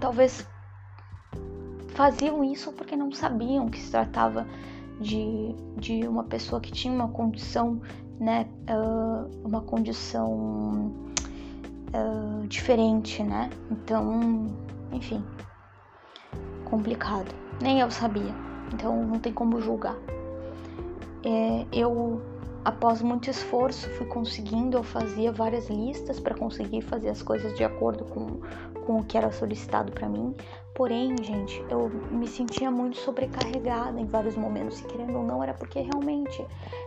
talvez 0.00 0.46
faziam 1.94 2.42
isso 2.44 2.72
porque 2.72 2.96
não 2.96 3.12
sabiam 3.12 3.68
que 3.68 3.78
se 3.78 3.90
tratava 3.90 4.46
de, 5.00 5.54
de 5.76 6.06
uma 6.06 6.24
pessoa 6.24 6.60
que 6.60 6.72
tinha 6.72 6.92
uma 6.92 7.08
condição, 7.08 7.80
né, 8.18 8.46
uh, 8.70 9.46
uma 9.46 9.60
condição 9.60 10.92
diferente, 12.48 13.22
né? 13.22 13.50
Então, 13.70 14.46
enfim, 14.92 15.24
complicado. 16.64 17.34
Nem 17.60 17.80
eu 17.80 17.90
sabia, 17.90 18.34
então 18.72 19.04
não 19.04 19.18
tem 19.18 19.32
como 19.32 19.60
julgar. 19.60 19.96
É, 21.24 21.66
eu 21.72 22.20
após 22.64 23.02
muito 23.02 23.28
esforço 23.28 23.88
fui 23.90 24.06
conseguindo, 24.06 24.78
eu 24.78 24.82
fazia 24.82 25.30
várias 25.30 25.68
listas 25.68 26.18
para 26.18 26.34
conseguir 26.34 26.80
fazer 26.80 27.10
as 27.10 27.22
coisas 27.22 27.54
de 27.56 27.62
acordo 27.62 28.04
com, 28.06 28.40
com 28.86 28.98
o 28.98 29.04
que 29.04 29.16
era 29.16 29.30
solicitado 29.30 29.92
para 29.92 30.08
mim. 30.08 30.34
Porém, 30.74 31.14
gente, 31.22 31.64
eu 31.70 31.88
me 32.10 32.26
sentia 32.26 32.68
muito 32.68 32.96
sobrecarregada 32.96 34.00
em 34.00 34.06
vários 34.06 34.34
momentos, 34.34 34.80
e 34.80 34.84
querendo 34.84 35.16
ou 35.16 35.22
não, 35.22 35.40
era 35.40 35.54
porque 35.54 35.80
realmente 35.80 36.44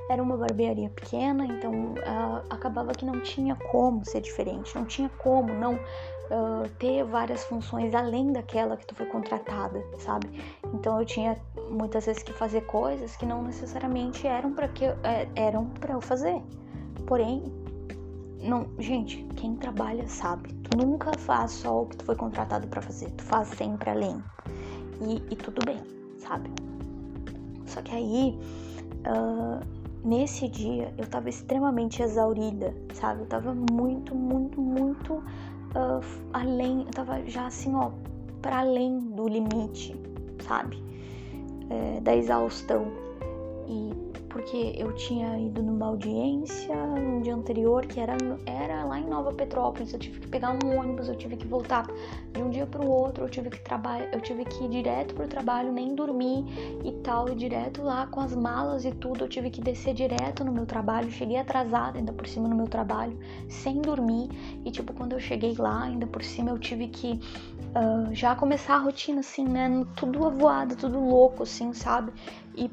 era 0.10 0.22
uma 0.22 0.36
barbearia 0.36 0.90
pequena, 0.90 1.46
então 1.46 1.94
uh, 1.94 2.44
acabava 2.50 2.92
que 2.92 3.06
não 3.06 3.22
tinha 3.22 3.56
como 3.72 4.04
ser 4.04 4.20
diferente, 4.20 4.76
não 4.76 4.84
tinha 4.84 5.10
como 5.18 5.54
não 5.54 5.76
uh, 5.76 6.68
ter 6.78 7.06
várias 7.06 7.46
funções 7.46 7.96
além 7.96 8.34
daquela 8.34 8.76
que 8.76 8.86
tu 8.86 8.94
foi 8.94 9.06
contratada, 9.06 9.82
sabe? 10.00 10.28
Então 10.74 11.00
eu 11.00 11.06
tinha 11.06 11.38
muitas 11.70 12.06
vezes 12.06 12.22
que 12.24 12.34
fazer 12.34 12.66
coisas 12.66 13.16
que 13.16 13.26
não 13.26 13.42
necessariamente 13.42 14.28
eram 14.28 14.54
para 14.54 14.68
que 14.68 14.84
é, 14.84 15.30
eram 15.36 15.66
para 15.66 15.94
eu 15.94 16.02
fazer. 16.02 16.42
Porém, 17.06 17.44
não, 18.42 18.68
gente, 18.80 19.24
quem 19.36 19.56
trabalha 19.56 20.08
sabe. 20.08 20.54
Tu 20.54 20.78
nunca 20.78 21.12
faz 21.18 21.52
só 21.52 21.84
o 21.84 21.86
que 21.88 21.98
tu 21.98 22.06
foi 22.06 22.16
contratado 22.16 22.68
para 22.68 22.82
fazer. 22.82 23.10
Tu 23.12 23.24
faz 23.24 23.48
sempre 23.50 23.90
além. 23.90 24.24
E, 25.02 25.22
e, 25.32 25.36
tudo 25.36 25.64
bem, 25.66 25.80
sabe? 26.20 26.50
Só 27.66 27.82
que 27.82 27.96
aí, 27.96 28.38
uh, 29.06 29.60
nesse 30.04 30.48
dia, 30.48 30.94
eu 30.98 31.06
tava 31.08 31.30
extremamente 31.30 32.02
exaurida, 32.02 32.74
sabe? 32.94 33.22
Eu 33.22 33.28
tava 33.28 33.54
muito, 33.54 34.16
muito, 34.16 34.62
muito 34.62 35.14
uh, 35.14 36.02
além. 36.34 36.82
Eu 36.82 36.92
tava 36.92 37.24
já 37.26 37.48
assim, 37.48 37.74
ó, 37.76 37.92
para 38.42 38.60
além 38.60 39.00
do 39.00 39.28
limite, 39.28 39.96
sabe? 40.48 40.84
É, 41.70 42.00
da 42.00 42.16
exaustão. 42.16 42.88
E 43.68 44.07
porque 44.38 44.76
eu 44.78 44.94
tinha 44.94 45.36
ido 45.40 45.64
numa 45.64 45.88
audiência 45.88 46.76
no 46.76 47.22
dia 47.22 47.34
anterior 47.34 47.88
que 47.88 48.00
era, 48.00 48.16
era 48.46 48.86
lá 48.86 49.00
em 49.00 49.08
Nova 49.08 49.34
Petrópolis. 49.34 49.92
Eu 49.92 49.98
tive 49.98 50.20
que 50.20 50.28
pegar 50.28 50.52
um 50.52 50.78
ônibus, 50.78 51.10
eu 51.10 51.16
tive 51.16 51.36
que 51.36 51.48
voltar 51.48 51.88
de 52.34 52.44
um 52.44 52.52
dia 52.52 52.68
para 52.68 52.86
o 52.86 52.88
outro, 52.88 53.26
eu 53.26 53.30
tive 53.30 53.50
que 53.50 53.60
trabalhar, 53.62 54.14
eu 54.14 54.22
tive 54.22 54.46
que 54.46 54.64
ir 54.64 54.70
direto 54.70 55.16
pro 55.16 55.28
trabalho, 55.28 55.72
nem 55.72 55.96
dormir 55.96 56.46
e 56.86 56.92
tal, 57.02 57.28
e 57.30 57.34
direto 57.34 57.82
lá 57.82 58.06
com 58.06 58.20
as 58.20 58.36
malas 58.36 58.86
e 58.86 58.92
tudo. 58.92 59.24
Eu 59.24 59.28
tive 59.28 59.50
que 59.50 59.60
descer 59.60 59.96
direto 59.96 60.44
no 60.46 60.52
meu 60.52 60.68
trabalho. 60.68 61.10
Cheguei 61.10 61.38
atrasada 61.38 61.98
ainda 61.98 62.14
por 62.14 62.28
cima 62.28 62.48
no 62.48 62.56
meu 62.56 62.68
trabalho, 62.68 63.18
sem 63.50 63.82
dormir. 63.82 64.30
E 64.64 64.70
tipo, 64.70 64.94
quando 64.94 65.14
eu 65.14 65.20
cheguei 65.20 65.56
lá, 65.58 65.86
ainda 65.86 66.06
por 66.06 66.24
cima, 66.24 66.52
eu 66.52 66.60
tive 66.60 66.90
que 66.90 67.20
uh, 67.74 68.14
já 68.14 68.36
começar 68.36 68.76
a 68.76 68.80
rotina 68.80 69.22
assim, 69.22 69.48
né? 69.48 69.84
Tudo 69.96 70.28
avoado, 70.28 70.76
tudo 70.76 71.00
louco, 71.00 71.42
assim, 71.42 71.74
sabe? 71.74 72.14
E 72.56 72.70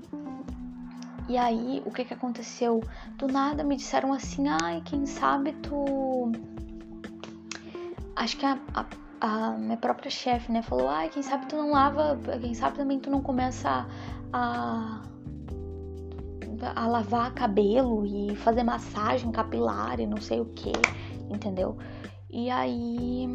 e 1.28 1.38
aí, 1.38 1.82
o 1.86 1.90
que 1.90 2.04
que 2.04 2.12
aconteceu? 2.12 2.82
Do 3.16 3.26
nada 3.26 3.64
me 3.64 3.76
disseram 3.76 4.12
assim, 4.12 4.46
ai, 4.48 4.82
quem 4.84 5.06
sabe 5.06 5.52
tu. 5.62 6.30
Acho 8.14 8.36
que 8.36 8.44
a, 8.44 8.58
a, 8.74 8.86
a 9.20 9.50
minha 9.52 9.76
própria 9.76 10.10
chefe, 10.10 10.52
né, 10.52 10.60
falou, 10.60 10.88
ai, 10.88 11.08
quem 11.08 11.22
sabe 11.22 11.46
tu 11.46 11.56
não 11.56 11.70
lava, 11.70 12.18
quem 12.40 12.54
sabe 12.54 12.76
também 12.76 13.00
tu 13.00 13.10
não 13.10 13.22
começa 13.22 13.86
a, 14.32 15.02
a 16.76 16.86
lavar 16.86 17.32
cabelo 17.32 18.04
e 18.04 18.36
fazer 18.36 18.62
massagem 18.62 19.32
capilar 19.32 19.98
e 19.98 20.06
não 20.06 20.20
sei 20.20 20.40
o 20.40 20.46
que, 20.46 20.72
entendeu? 21.30 21.78
E 22.28 22.50
aí, 22.50 23.26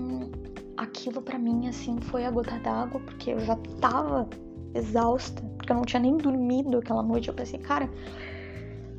aquilo 0.77 1.23
para 1.23 1.39
mim, 1.39 1.67
assim, 1.67 1.99
foi 1.99 2.23
a 2.25 2.31
gota 2.31 2.59
d'água, 2.59 2.99
porque 3.01 3.31
eu 3.31 3.39
já 3.39 3.55
tava 3.81 4.29
exausta, 4.75 5.41
porque 5.69 5.73
eu 5.73 5.75
não 5.75 5.85
tinha 5.85 5.99
nem 5.99 6.17
dormido 6.17 6.79
aquela 6.79 7.03
noite. 7.03 7.27
Eu 7.27 7.33
pensei, 7.33 7.59
cara, 7.59 7.87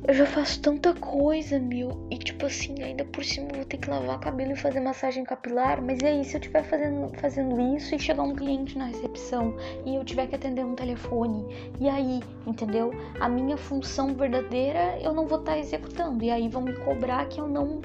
eu 0.07 0.13
já 0.13 0.25
faço 0.25 0.61
tanta 0.61 0.93
coisa, 0.93 1.59
meu. 1.59 2.07
E 2.09 2.17
tipo 2.17 2.45
assim, 2.45 2.81
ainda 2.81 3.03
por 3.05 3.23
cima 3.23 3.49
eu 3.51 3.57
vou 3.57 3.65
ter 3.65 3.77
que 3.77 3.89
lavar 3.89 4.19
cabelo 4.19 4.53
e 4.53 4.55
fazer 4.55 4.79
massagem 4.79 5.23
capilar. 5.23 5.81
Mas 5.81 5.99
e 5.99 6.05
aí, 6.05 6.23
se 6.23 6.35
eu 6.35 6.39
estiver 6.39 6.63
fazendo, 6.63 7.11
fazendo 7.19 7.59
isso 7.75 7.93
e 7.93 7.99
chegar 7.99 8.23
um 8.23 8.33
cliente 8.33 8.77
na 8.77 8.85
recepção 8.85 9.55
e 9.85 9.95
eu 9.95 10.03
tiver 10.05 10.27
que 10.27 10.35
atender 10.35 10.65
um 10.65 10.75
telefone? 10.75 11.45
E 11.79 11.89
aí, 11.89 12.21
entendeu? 12.47 12.91
A 13.19 13.27
minha 13.27 13.57
função 13.57 14.13
verdadeira 14.15 14.97
eu 15.01 15.13
não 15.13 15.27
vou 15.27 15.39
estar 15.39 15.51
tá 15.51 15.59
executando. 15.59 16.23
E 16.23 16.31
aí 16.31 16.47
vão 16.47 16.61
me 16.61 16.73
cobrar 16.73 17.25
que 17.25 17.39
eu 17.39 17.47
não, 17.47 17.81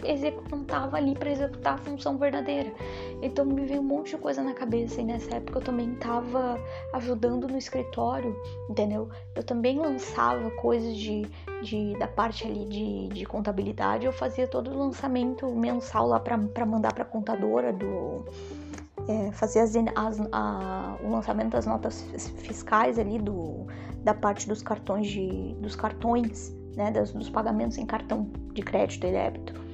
não 0.50 0.64
tava 0.64 0.96
ali 0.96 1.14
para 1.14 1.30
executar 1.30 1.74
a 1.74 1.78
função 1.78 2.16
verdadeira. 2.16 2.72
Então 3.26 3.44
me 3.44 3.66
veio 3.66 3.80
um 3.80 3.84
monte 3.84 4.10
de 4.10 4.18
coisa 4.18 4.42
na 4.42 4.54
cabeça. 4.54 5.00
E 5.00 5.04
nessa 5.04 5.36
época 5.36 5.58
eu 5.58 5.62
também 5.62 5.94
tava 5.96 6.58
ajudando 6.92 7.48
no 7.48 7.58
escritório, 7.58 8.36
entendeu? 8.70 9.08
Eu 9.34 9.42
também 9.42 9.78
lançava 9.78 10.50
coisas 10.52 10.96
de, 10.96 11.26
de 11.62 11.98
da 11.98 12.06
parte 12.06 12.46
ali 12.46 12.64
de, 12.64 13.08
de 13.08 13.26
contabilidade, 13.26 14.06
eu 14.06 14.12
fazia 14.12 14.46
todo 14.46 14.70
o 14.70 14.78
lançamento 14.78 15.52
mensal 15.54 16.06
lá 16.06 16.20
para 16.20 16.66
mandar 16.66 16.92
para 16.94 17.04
contadora 17.04 17.72
do 17.72 18.24
é, 19.08 19.30
fazia 19.32 19.62
as, 19.62 19.74
as, 19.76 20.20
a, 20.32 20.96
o 21.02 21.10
lançamento 21.10 21.50
das 21.50 21.66
notas 21.66 22.02
fiscais 22.38 22.98
ali 22.98 23.18
do, 23.18 23.66
da 24.02 24.14
parte 24.14 24.48
dos 24.48 24.62
cartões 24.62 25.06
de 25.06 25.54
dos 25.60 25.76
cartões, 25.76 26.54
né, 26.76 26.90
dos 26.90 27.30
pagamentos 27.30 27.78
em 27.78 27.86
cartão 27.86 28.30
de 28.52 28.62
crédito 28.62 29.06
e 29.06 29.12
débito. 29.12 29.65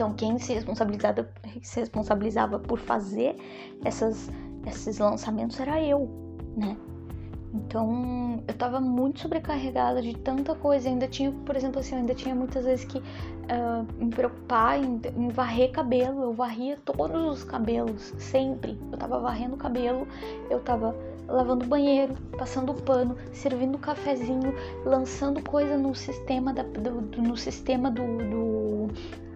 Então 0.00 0.14
quem 0.14 0.38
se 0.38 0.54
responsabilizava, 0.54 1.28
se 1.60 1.78
responsabilizava 1.78 2.58
por 2.58 2.78
fazer 2.78 3.36
essas, 3.84 4.30
esses 4.66 4.98
lançamentos 4.98 5.60
era 5.60 5.78
eu, 5.82 6.08
né? 6.56 6.74
Então, 7.52 8.42
eu 8.48 8.54
tava 8.54 8.80
muito 8.80 9.20
sobrecarregada 9.20 10.00
de 10.00 10.16
tanta 10.16 10.54
coisa. 10.54 10.88
Ainda 10.88 11.06
tinha, 11.06 11.30
por 11.44 11.54
exemplo, 11.54 11.80
assim, 11.80 11.96
eu 11.96 12.00
ainda 12.00 12.14
tinha 12.14 12.34
muitas 12.34 12.64
vezes 12.64 12.86
que 12.86 12.96
uh, 12.96 14.02
me 14.02 14.08
preocupar 14.08 14.82
em, 14.82 15.02
em, 15.14 15.28
varrer 15.28 15.70
cabelo. 15.70 16.22
Eu 16.22 16.32
varria 16.32 16.78
todos 16.82 17.38
os 17.38 17.44
cabelos, 17.44 18.14
sempre. 18.16 18.80
Eu 18.90 18.96
tava 18.96 19.18
varrendo 19.18 19.54
cabelo, 19.58 20.08
eu 20.48 20.60
tava 20.60 20.96
lavando 21.28 21.66
banheiro, 21.66 22.14
passando 22.38 22.72
pano, 22.72 23.16
servindo 23.32 23.76
cafezinho, 23.76 24.54
lançando 24.86 25.42
coisa 25.42 25.76
no 25.76 25.94
sistema, 25.94 26.54
da, 26.54 26.62
do, 26.62 27.02
do, 27.02 27.22
no 27.22 27.36
sistema 27.36 27.90
do, 27.90 28.02
do, 28.02 28.88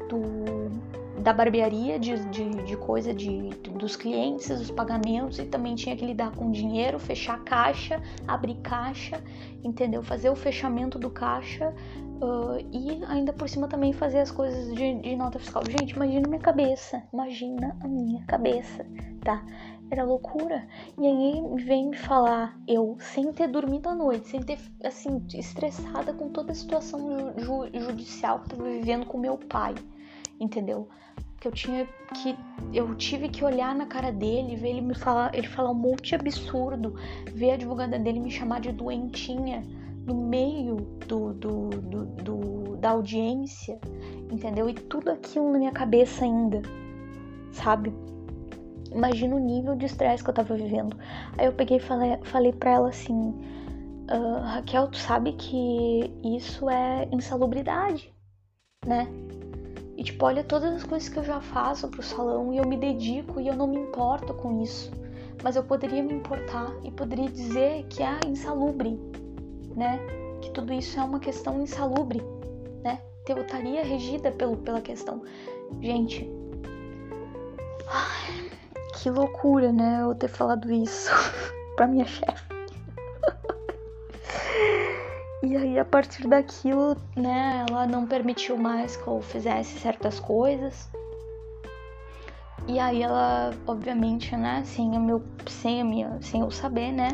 do 0.09 0.95
da 1.25 1.33
barbearia, 1.33 1.99
de, 1.99 2.19
de, 2.27 2.51
de 2.65 2.77
coisa 2.77 3.15
de, 3.15 3.49
dos 3.79 3.97
clientes, 3.97 4.49
dos 4.49 4.71
pagamentos, 4.71 5.39
e 5.39 5.47
também 5.47 5.75
tinha 5.75 5.97
que 5.97 6.05
lidar 6.05 6.33
com 6.33 6.51
dinheiro, 6.51 6.99
fechar 6.99 7.43
caixa, 7.45 8.03
abrir 8.27 8.57
caixa, 8.57 9.23
entendeu? 9.63 10.03
Fazer 10.03 10.29
o 10.29 10.37
fechamento 10.37 10.99
do 10.99 11.09
caixa 11.09 11.73
uh, 12.21 12.59
e 12.71 13.03
ainda 13.07 13.33
por 13.33 13.49
cima 13.49 13.69
também 13.69 13.93
fazer 13.93 14.19
as 14.19 14.31
coisas 14.31 14.75
de, 14.75 15.01
de 15.01 15.17
nota 15.17 15.39
fiscal. 15.39 15.63
Gente, 15.67 15.95
imagina 15.95 16.29
minha 16.29 16.41
cabeça, 16.41 17.03
imagina 17.13 17.77
a 17.81 17.89
minha 17.89 18.23
cabeça, 18.27 18.85
tá? 19.23 19.43
Era 19.91 20.03
loucura. 20.03 20.67
E 20.99 21.07
aí 21.07 21.65
vem 21.65 21.91
me 21.91 21.97
falar, 21.97 22.59
eu 22.67 22.97
sem 22.99 23.33
ter 23.33 23.47
dormido 23.49 23.89
a 23.89 23.95
noite, 23.95 24.29
sem 24.29 24.43
ter, 24.43 24.59
assim, 24.83 25.25
estressada 25.33 26.13
com 26.13 26.29
toda 26.31 26.53
a 26.53 26.55
situação 26.55 27.33
ju 27.39 27.69
judicial 27.73 28.41
que 28.41 28.53
eu 28.53 28.59
tava 28.59 28.71
vivendo 28.71 29.07
com 29.07 29.17
meu 29.17 29.39
pai, 29.39 29.75
entendeu? 30.41 30.89
que 31.45 31.49
eu 31.49 31.53
tinha 31.53 31.87
que 32.15 32.35
eu 32.73 32.95
tive 32.95 33.29
que 33.29 33.45
olhar 33.45 33.75
na 33.75 33.85
cara 33.85 34.11
dele, 34.11 34.57
ver 34.57 34.71
ele 34.71 34.81
me 34.81 34.95
falar, 34.95 35.35
ele 35.35 35.47
falar 35.47 35.71
um 35.71 35.75
monte 35.75 36.09
de 36.09 36.15
absurdo, 36.15 36.95
ver 37.35 37.51
a 37.51 37.55
advogada 37.55 37.99
dele 37.99 38.19
me 38.19 38.31
chamar 38.31 38.61
de 38.61 38.73
doentinha 38.73 39.63
no 40.07 40.15
meio 40.15 40.77
do, 41.07 41.35
do, 41.35 41.69
do, 41.69 42.05
do 42.07 42.77
da 42.77 42.91
audiência, 42.91 43.79
entendeu? 44.31 44.69
E 44.71 44.75
tudo 44.75 45.11
aquilo 45.11 45.53
na 45.53 45.59
minha 45.59 45.73
cabeça 45.73 46.25
ainda, 46.25 46.63
sabe? 47.53 47.93
Imagina 48.91 49.37
o 49.37 49.39
nível 49.39 49.75
de 49.77 49.85
estresse 49.85 50.25
que 50.25 50.31
eu 50.31 50.35
tava 50.35 50.55
vivendo. 50.57 50.97
Aí 51.37 51.45
eu 51.45 51.53
peguei 51.53 51.77
e 51.77 51.81
falei, 51.81 52.19
falei 52.23 52.53
pra 52.53 52.71
ela 52.71 52.89
assim: 52.89 53.35
uh, 54.11 54.41
Raquel, 54.45 54.89
tu 54.89 54.97
sabe 54.97 55.33
que 55.35 56.11
isso 56.23 56.71
é 56.71 57.07
insalubridade, 57.13 58.11
né? 58.87 59.09
E 59.97 60.03
tipo, 60.03 60.25
olha 60.27 60.43
todas 60.43 60.75
as 60.75 60.85
coisas 60.85 61.09
que 61.09 61.19
eu 61.19 61.25
já 61.25 61.41
faço 61.41 61.89
pro 61.89 62.03
salão 62.03 62.53
e 62.53 62.59
eu 62.59 62.67
me 62.67 62.77
dedico 62.77 63.41
e 63.41 63.49
eu 63.49 63.55
não 63.55 63.67
me 63.67 63.79
importo 63.79 64.35
com 64.35 64.63
isso. 64.63 64.91
Mas 65.43 65.57
eu 65.57 65.63
poderia 65.63 66.03
me 66.03 66.15
importar 66.15 66.73
e 66.83 66.91
poderia 66.91 67.29
dizer 67.29 67.85
que 67.89 68.03
é 68.03 68.19
insalubre, 68.27 68.99
né? 69.77 70.01
Que 70.41 70.51
tudo 70.51 70.73
isso 70.73 70.99
é 70.99 71.03
uma 71.03 71.21
questão 71.21 71.63
insalubre, 71.63 72.23
né? 72.83 73.01
Eu 73.29 73.43
estaria 73.43 73.83
regida 73.83 74.31
pelo, 74.33 74.57
pela 74.57 74.81
questão. 74.81 75.23
Gente, 75.81 76.29
Ai, 77.87 78.51
que 78.95 79.11
loucura, 79.11 79.71
né? 79.73 80.01
Eu 80.03 80.15
ter 80.15 80.29
falado 80.29 80.73
isso 80.73 81.11
pra 81.77 81.87
minha 81.87 82.07
chefe. 82.07 82.45
E 85.45 85.55
aí, 85.59 85.79
a 85.79 85.85
partir 85.85 86.27
daquilo, 86.27 86.97
né, 87.15 87.67
ela 87.69 87.87
não 87.87 88.07
permitiu 88.07 88.57
mais 88.57 88.97
que 88.97 89.07
eu 89.07 89.21
fizesse 89.21 89.79
certas 89.79 90.19
coisas. 90.19 90.91
E 92.67 92.79
aí 92.79 93.03
ela, 93.03 93.53
obviamente, 93.67 94.35
né, 94.35 94.63
sem 94.65 94.97
o 94.97 95.01
meu, 95.01 95.23
sem 95.47 95.83
a 95.83 95.85
minha, 95.85 96.19
sem 96.23 96.41
eu 96.41 96.51
saber, 96.51 96.93
né, 96.93 97.09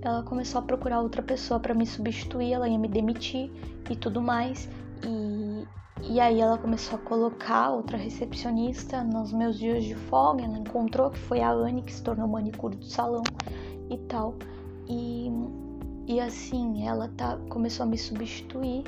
ela 0.00 0.22
começou 0.22 0.60
a 0.60 0.62
procurar 0.62 1.00
outra 1.00 1.20
pessoa 1.20 1.58
para 1.58 1.74
me 1.74 1.84
substituir, 1.84 2.52
ela 2.52 2.68
ia 2.68 2.78
me 2.78 2.86
demitir 2.86 3.50
e 3.90 3.96
tudo 3.96 4.22
mais. 4.22 4.68
E, 5.04 5.66
e 6.12 6.20
aí 6.20 6.40
ela 6.40 6.58
começou 6.58 6.96
a 6.96 7.02
colocar 7.02 7.70
outra 7.70 7.98
recepcionista 7.98 9.02
nos 9.02 9.32
meus 9.32 9.58
dias 9.58 9.82
de 9.82 9.96
folga, 9.96 10.44
ela 10.44 10.58
encontrou 10.58 11.10
que 11.10 11.18
foi 11.18 11.40
a 11.40 11.50
Anne 11.50 11.82
que 11.82 11.92
se 11.92 12.04
tornou 12.04 12.28
manicure 12.28 12.76
do 12.76 12.84
salão 12.84 13.24
e 13.90 13.98
tal. 14.06 14.36
E, 14.88 15.28
e 16.08 16.18
assim, 16.20 16.88
ela 16.88 17.08
tá, 17.16 17.38
começou 17.50 17.84
a 17.84 17.86
me 17.86 17.98
substituir 17.98 18.82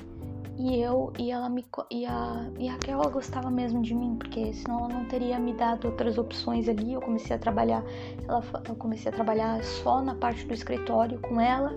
e 0.58 0.80
eu 0.80 1.12
e 1.18 1.30
ela 1.30 1.50
me 1.50 1.64
e 1.90 2.06
a, 2.06 2.50
e 2.58 2.66
a 2.66 2.72
Raquel 2.72 3.00
ela 3.00 3.10
gostava 3.10 3.50
mesmo 3.50 3.82
de 3.82 3.94
mim, 3.94 4.16
porque 4.16 4.52
senão 4.54 4.80
ela 4.80 4.88
não 4.88 5.04
teria 5.04 5.38
me 5.38 5.52
dado 5.52 5.86
outras 5.86 6.16
opções 6.16 6.66
ali. 6.66 6.94
Eu 6.94 7.00
comecei 7.00 7.36
a 7.36 7.38
trabalhar, 7.38 7.84
ela, 8.26 8.42
eu 8.68 8.74
comecei 8.74 9.12
a 9.12 9.14
trabalhar 9.14 9.62
só 9.62 10.02
na 10.02 10.14
parte 10.14 10.46
do 10.46 10.54
escritório 10.54 11.18
com 11.20 11.38
ela. 11.38 11.74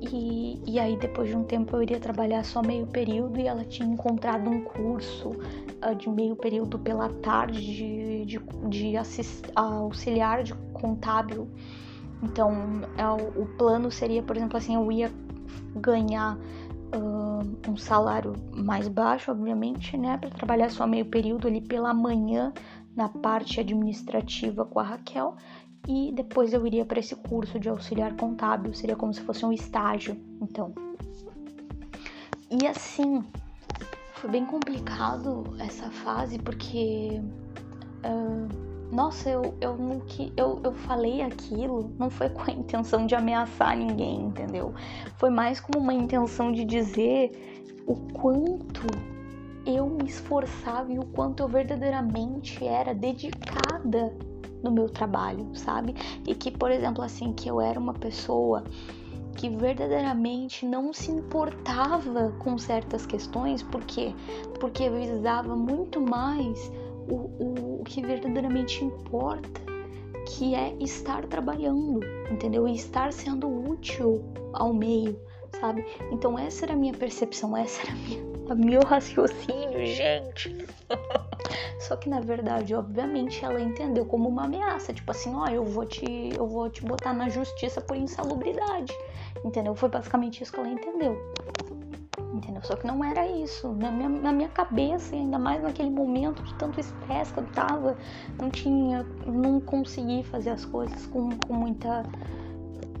E, 0.00 0.60
e 0.66 0.78
aí 0.78 0.96
depois 0.96 1.28
de 1.28 1.36
um 1.36 1.42
tempo 1.42 1.74
eu 1.76 1.82
iria 1.82 1.98
trabalhar 1.98 2.44
só 2.44 2.62
meio 2.62 2.86
período 2.86 3.40
e 3.40 3.46
ela 3.46 3.64
tinha 3.64 3.88
encontrado 3.88 4.48
um 4.48 4.62
curso 4.62 5.30
uh, 5.30 5.94
de 5.96 6.08
meio 6.08 6.36
período 6.36 6.78
pela 6.78 7.08
tarde 7.08 7.60
de, 7.60 8.24
de, 8.24 8.40
de 8.68 8.96
assist, 8.96 9.50
auxiliar 9.54 10.42
de 10.42 10.54
contábil. 10.72 11.48
Então 12.26 12.52
é, 12.98 13.08
o, 13.08 13.46
plano 13.56 13.90
seria, 13.90 14.22
por 14.22 14.36
exemplo, 14.36 14.56
assim, 14.56 14.74
eu 14.74 14.90
ia 14.90 15.12
ganhar 15.76 16.36
uh, 16.36 17.70
um 17.70 17.76
salário 17.76 18.32
mais 18.52 18.88
baixo, 18.88 19.30
obviamente, 19.30 19.96
né, 19.96 20.18
para 20.18 20.30
trabalhar 20.30 20.70
só 20.70 20.86
meio 20.86 21.06
período 21.06 21.46
ali 21.46 21.60
pela 21.60 21.94
manhã 21.94 22.52
na 22.96 23.08
parte 23.08 23.60
administrativa 23.60 24.64
com 24.64 24.80
a 24.80 24.82
Raquel 24.82 25.36
e 25.86 26.10
depois 26.12 26.52
eu 26.52 26.66
iria 26.66 26.84
para 26.84 26.98
esse 26.98 27.14
curso 27.14 27.60
de 27.60 27.68
auxiliar 27.68 28.16
contábil, 28.16 28.74
seria 28.74 28.96
como 28.96 29.14
se 29.14 29.20
fosse 29.20 29.44
um 29.46 29.52
estágio, 29.52 30.16
então. 30.40 30.74
E 32.50 32.66
assim, 32.66 33.24
foi 34.14 34.30
bem 34.30 34.44
complicado 34.44 35.44
essa 35.60 35.90
fase 35.90 36.38
porque 36.38 37.20
uh, 38.04 38.65
nossa, 38.90 39.28
eu, 39.28 39.54
eu, 39.60 39.76
eu, 40.36 40.60
eu 40.62 40.72
falei 40.72 41.22
aquilo, 41.22 41.90
não 41.98 42.08
foi 42.08 42.28
com 42.28 42.50
a 42.50 42.54
intenção 42.54 43.06
de 43.06 43.14
ameaçar 43.14 43.76
ninguém, 43.76 44.26
entendeu? 44.26 44.74
Foi 45.16 45.30
mais 45.30 45.60
como 45.60 45.78
uma 45.78 45.94
intenção 45.94 46.52
de 46.52 46.64
dizer 46.64 47.74
o 47.86 47.94
quanto 48.12 48.86
eu 49.66 49.88
me 49.88 50.04
esforçava 50.04 50.92
e 50.92 50.98
o 50.98 51.04
quanto 51.06 51.42
eu 51.42 51.48
verdadeiramente 51.48 52.64
era 52.64 52.94
dedicada 52.94 54.16
no 54.62 54.70
meu 54.70 54.88
trabalho, 54.88 55.50
sabe? 55.54 55.94
E 56.26 56.34
que, 56.34 56.50
por 56.50 56.70
exemplo, 56.70 57.02
assim, 57.02 57.32
que 57.32 57.48
eu 57.48 57.60
era 57.60 57.78
uma 57.78 57.94
pessoa 57.94 58.62
que 59.36 59.50
verdadeiramente 59.50 60.64
não 60.64 60.92
se 60.92 61.10
importava 61.10 62.32
com 62.38 62.56
certas 62.56 63.04
questões, 63.04 63.62
por 63.62 63.84
quê? 63.84 64.14
Porque 64.58 64.88
visava 64.88 65.54
muito 65.54 66.00
mais 66.00 66.70
o, 67.08 67.14
o, 67.14 67.80
o 67.80 67.84
que 67.84 68.02
verdadeiramente 68.02 68.84
importa, 68.84 69.60
que 70.26 70.54
é 70.54 70.74
estar 70.80 71.24
trabalhando, 71.26 72.00
entendeu? 72.30 72.66
E 72.66 72.74
estar 72.74 73.12
sendo 73.12 73.48
útil 73.48 74.24
ao 74.52 74.72
meio, 74.72 75.18
sabe? 75.60 75.84
Então 76.10 76.38
essa 76.38 76.64
era 76.64 76.74
a 76.74 76.76
minha 76.76 76.92
percepção, 76.92 77.56
essa 77.56 77.82
era 77.82 77.92
a 77.92 77.94
minha, 77.94 78.22
a 78.50 78.54
meu 78.54 78.80
raciocínio, 78.82 79.86
gente. 79.86 80.66
Só 81.78 81.94
que 81.96 82.08
na 82.08 82.20
verdade, 82.20 82.74
obviamente, 82.74 83.44
ela 83.44 83.60
entendeu 83.60 84.04
como 84.04 84.28
uma 84.28 84.44
ameaça, 84.44 84.92
tipo 84.92 85.10
assim, 85.10 85.32
ó, 85.34 85.46
eu 85.46 85.64
vou 85.64 85.86
te, 85.86 86.34
eu 86.34 86.46
vou 86.46 86.68
te 86.68 86.82
botar 86.82 87.12
na 87.12 87.28
justiça 87.28 87.80
por 87.80 87.96
insalubridade, 87.96 88.92
entendeu? 89.44 89.74
Foi 89.74 89.88
basicamente 89.88 90.42
isso 90.42 90.52
que 90.52 90.58
ela 90.58 90.68
entendeu 90.68 91.16
entendeu? 92.32 92.62
Só 92.62 92.76
que 92.76 92.86
não 92.86 93.04
era 93.04 93.26
isso. 93.26 93.72
Na 93.74 93.90
minha, 93.90 94.08
na 94.08 94.32
minha 94.32 94.48
cabeça, 94.48 95.14
ainda 95.14 95.38
mais 95.38 95.62
naquele 95.62 95.90
momento 95.90 96.42
de 96.42 96.54
tanto 96.54 96.80
estresse 96.80 97.32
que 97.32 97.40
eu 97.40 97.46
tava, 97.46 97.96
não 98.40 98.50
tinha, 98.50 99.04
não 99.26 99.60
consegui 99.60 100.22
fazer 100.24 100.50
as 100.50 100.64
coisas 100.64 101.06
com, 101.06 101.30
com 101.30 101.54
muita, 101.54 102.02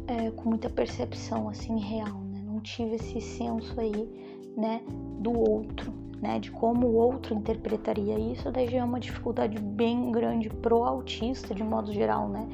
é, 0.06 0.30
com 0.30 0.48
muita 0.48 0.68
percepção 0.68 1.48
assim 1.48 1.78
real, 1.78 2.20
né? 2.24 2.42
Não 2.44 2.60
tive 2.60 2.96
esse 2.96 3.20
senso 3.20 3.78
aí, 3.78 4.08
né, 4.56 4.80
do 5.18 5.38
outro, 5.38 5.92
né, 6.20 6.38
de 6.38 6.50
como 6.50 6.86
o 6.86 6.94
outro 6.94 7.34
interpretaria 7.34 8.18
isso. 8.18 8.50
Daí 8.50 8.68
já 8.68 8.78
é 8.78 8.84
uma 8.84 9.00
dificuldade 9.00 9.58
bem 9.58 10.10
grande 10.10 10.48
pro 10.48 10.84
autista, 10.84 11.54
de 11.54 11.62
modo 11.62 11.92
geral, 11.92 12.28
né? 12.28 12.48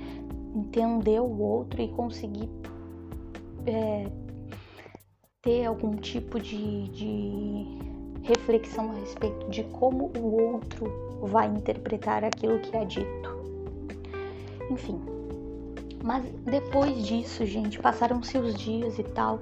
Entender 0.54 1.20
o 1.20 1.40
outro 1.40 1.80
e 1.80 1.88
conseguir 1.88 2.50
é, 3.66 4.10
ter 5.42 5.66
algum 5.66 5.96
tipo 5.96 6.38
de, 6.38 6.88
de 6.88 7.66
reflexão 8.22 8.92
a 8.92 8.94
respeito 8.94 9.50
de 9.50 9.64
como 9.64 10.12
o 10.16 10.52
outro 10.54 10.86
vai 11.20 11.48
interpretar 11.48 12.24
aquilo 12.24 12.60
que 12.60 12.76
é 12.76 12.84
dito. 12.84 13.42
Enfim. 14.70 15.00
Mas 16.02 16.24
depois 16.44 17.06
disso, 17.06 17.44
gente, 17.44 17.78
passaram-se 17.80 18.38
os 18.38 18.54
dias 18.54 18.98
e 18.98 19.02
tal, 19.02 19.40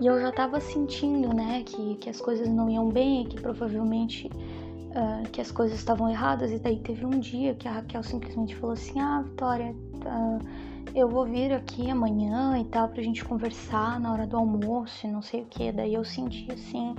e 0.00 0.06
eu 0.06 0.20
já 0.20 0.32
tava 0.32 0.60
sentindo, 0.60 1.34
né, 1.34 1.62
que, 1.64 1.96
que 1.96 2.10
as 2.10 2.20
coisas 2.20 2.48
não 2.48 2.68
iam 2.68 2.88
bem, 2.88 3.24
que 3.24 3.40
provavelmente 3.40 4.28
uh, 4.28 5.28
que 5.30 5.40
as 5.40 5.50
coisas 5.50 5.78
estavam 5.78 6.08
erradas, 6.10 6.50
e 6.50 6.58
daí 6.58 6.78
teve 6.80 7.06
um 7.06 7.18
dia 7.18 7.54
que 7.54 7.68
a 7.68 7.72
Raquel 7.72 8.02
simplesmente 8.02 8.54
falou 8.56 8.74
assim: 8.74 9.00
Ah, 9.00 9.22
Vitória, 9.22 9.74
uh, 10.04 10.71
eu 10.94 11.08
vou 11.08 11.24
vir 11.24 11.52
aqui 11.52 11.90
amanhã 11.90 12.58
e 12.58 12.64
tal 12.66 12.88
pra 12.88 13.02
gente 13.02 13.24
conversar 13.24 13.98
na 13.98 14.12
hora 14.12 14.26
do 14.26 14.36
almoço 14.36 15.06
e 15.06 15.10
não 15.10 15.22
sei 15.22 15.42
o 15.42 15.46
que. 15.46 15.72
Daí 15.72 15.94
eu 15.94 16.04
senti 16.04 16.50
assim 16.52 16.94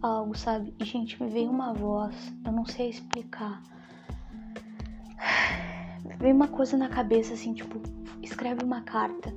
algo, 0.00 0.36
sabe? 0.36 0.74
E 0.80 0.84
gente, 0.84 1.22
me 1.22 1.28
veio 1.28 1.50
uma 1.50 1.74
voz, 1.74 2.14
eu 2.44 2.52
não 2.52 2.64
sei 2.64 2.88
explicar. 2.88 3.62
Me 6.04 6.16
veio 6.16 6.34
uma 6.34 6.48
coisa 6.48 6.76
na 6.76 6.88
cabeça 6.88 7.34
assim, 7.34 7.52
tipo, 7.52 7.80
escreve 8.22 8.64
uma 8.64 8.80
carta. 8.80 9.34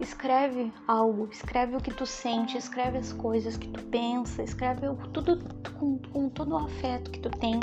Escreve 0.00 0.72
algo, 0.88 1.28
escreve 1.30 1.76
o 1.76 1.80
que 1.80 1.92
tu 1.92 2.06
sente, 2.06 2.56
escreve 2.56 2.96
as 2.96 3.12
coisas 3.12 3.58
que 3.58 3.68
tu 3.68 3.82
pensa, 3.84 4.42
escreve 4.42 4.86
tudo 5.12 5.38
com, 5.78 5.98
com 5.98 6.30
todo 6.30 6.52
o 6.52 6.56
afeto 6.56 7.10
que 7.10 7.20
tu 7.20 7.28
tem, 7.28 7.60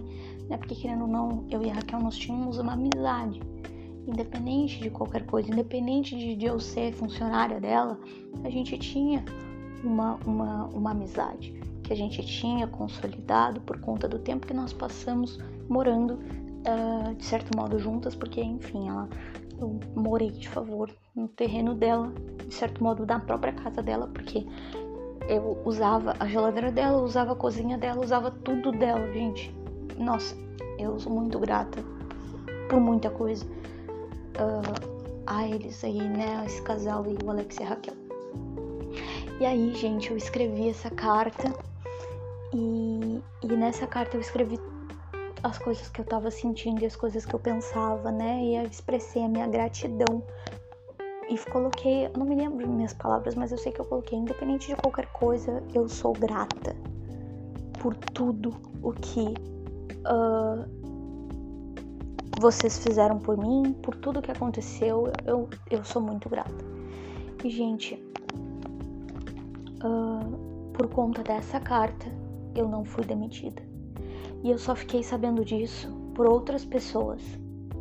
né? 0.48 0.56
Porque 0.58 0.76
querendo 0.76 1.02
ou 1.02 1.08
não, 1.08 1.48
eu 1.50 1.64
e 1.64 1.72
a 1.72 1.74
Raquel 1.74 2.00
nós 2.00 2.16
tínhamos 2.16 2.60
uma 2.60 2.74
amizade 2.74 3.42
independente 4.08 4.80
de 4.80 4.90
qualquer 4.90 5.26
coisa, 5.26 5.52
independente 5.52 6.36
de, 6.36 6.46
eu 6.46 6.60
ser 6.60 6.94
funcionária 6.94 7.60
dela, 7.60 8.00
a 8.44 8.50
gente 8.50 8.78
tinha 8.78 9.24
uma, 9.84 10.16
uma, 10.26 10.66
uma 10.68 10.92
amizade 10.92 11.54
que 11.84 11.94
a 11.94 11.96
gente 11.96 12.26
tinha 12.26 12.68
consolidado 12.68 13.62
por 13.62 13.80
conta 13.80 14.08
do 14.08 14.20
tempo 14.20 14.48
que 14.48 14.54
nós 14.54 14.74
passamos 14.74 15.40
morando 15.70 16.14
uh, 16.16 17.14
de 17.16 17.26
certo 17.26 17.58
modo 17.58 17.78
juntas, 17.80 18.16
porque 18.16 18.42
enfim, 18.42 18.88
ela 18.88 19.10
eu 19.60 19.80
morei 19.96 20.32
de 20.32 20.48
favor 20.48 20.92
no 21.16 21.28
terreno 21.28 21.74
dela, 21.74 22.14
de 22.48 22.54
certo 22.54 22.84
modo 22.84 23.06
da 23.06 23.20
própria 23.20 23.54
casa 23.54 23.82
dela, 23.82 24.08
porque 24.08 24.46
eu 25.28 25.60
usava 25.66 26.16
a 26.20 26.28
geladeira 26.28 26.72
dela, 26.72 27.02
usava 27.02 27.34
a 27.34 27.36
cozinha 27.36 27.78
dela, 27.78 28.04
usava 28.04 28.30
tudo 28.30 28.72
dela, 28.72 29.12
gente. 29.12 29.54
Nossa, 29.98 30.38
eu 30.78 31.00
sou 31.00 31.12
muito 31.12 31.40
grata 31.40 31.84
por 32.70 32.80
muita 32.80 33.10
coisa 33.10 33.46
uh, 34.40 35.24
a 35.26 35.48
eles 35.48 35.84
aí, 35.84 36.02
né? 36.02 36.44
Esse 36.46 36.62
casal 36.62 37.04
aí, 37.04 37.18
o 37.24 37.30
Alex 37.30 37.58
e 37.58 37.64
a 37.64 37.68
Raquel. 37.68 37.94
E 39.40 39.46
aí, 39.46 39.74
gente, 39.76 40.12
eu 40.12 40.18
escrevi 40.18 40.70
essa 40.70 40.90
carta 40.90 41.54
e, 42.54 43.22
e 43.44 43.48
nessa 43.48 43.86
carta 43.86 44.18
eu 44.18 44.22
escrevi 44.22 44.60
as 45.44 45.58
coisas 45.60 45.88
que 45.90 46.02
eu 46.02 46.06
tava 46.06 46.32
sentindo 46.32 46.82
e 46.82 46.86
as 46.86 46.96
coisas 46.96 47.26
que 47.26 47.34
eu 47.34 47.40
pensava, 47.40 48.12
né? 48.12 48.44
E 48.44 48.56
eu 48.56 48.64
expressei 48.64 49.24
a 49.24 49.28
minha 49.28 49.48
gratidão. 49.48 50.24
E 51.30 51.38
coloquei, 51.52 52.06
eu 52.06 52.12
não 52.18 52.26
me 52.26 52.36
lembro 52.36 52.68
minhas 52.68 52.94
palavras, 52.94 53.36
mas 53.36 53.52
eu 53.52 53.58
sei 53.58 53.72
que 53.72 53.82
eu 53.82 53.86
coloquei, 53.86 54.18
independente 54.18 54.68
de 54.68 54.76
qualquer 54.78 55.08
coisa, 55.08 55.62
eu 55.74 55.88
sou 55.90 56.14
grata 56.14 56.76
por 57.80 57.94
tudo 57.96 58.56
o 58.82 58.94
que 58.94 59.36
uh, 60.08 60.77
vocês 62.40 62.78
fizeram 62.78 63.18
por 63.18 63.36
mim, 63.36 63.74
por 63.82 63.96
tudo 63.96 64.22
que 64.22 64.32
aconteceu, 64.32 65.12
eu, 65.26 65.50
eu 65.72 65.84
sou 65.84 66.02
muito 66.02 66.30
grata. 66.30 66.64
E, 67.44 67.50
gente, 67.50 67.96
uh, 69.84 70.72
por 70.72 70.88
conta 70.88 71.24
dessa 71.24 71.60
carta, 71.60 72.06
eu 72.56 72.68
não 72.68 72.86
fui 72.86 73.04
demitida. 73.04 73.62
E 74.44 74.52
eu 74.52 74.60
só 74.60 74.76
fiquei 74.76 75.02
sabendo 75.02 75.44
disso 75.44 75.92
por 76.14 76.28
outras 76.28 76.64
pessoas, 76.64 77.22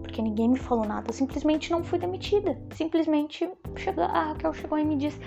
porque 0.03 0.23
ninguém 0.23 0.49
me 0.49 0.59
falou 0.59 0.87
nada. 0.87 1.11
Eu 1.11 1.13
simplesmente 1.13 1.71
não 1.71 1.85
fui 1.85 1.99
demitida. 1.99 2.59
Simplesmente 2.75 3.51
chega, 3.77 4.07
a 4.07 4.29
Raquel 4.29 4.55
chegou 4.55 4.79
e 4.79 4.85
me 4.85 4.97
disse: 4.97 5.21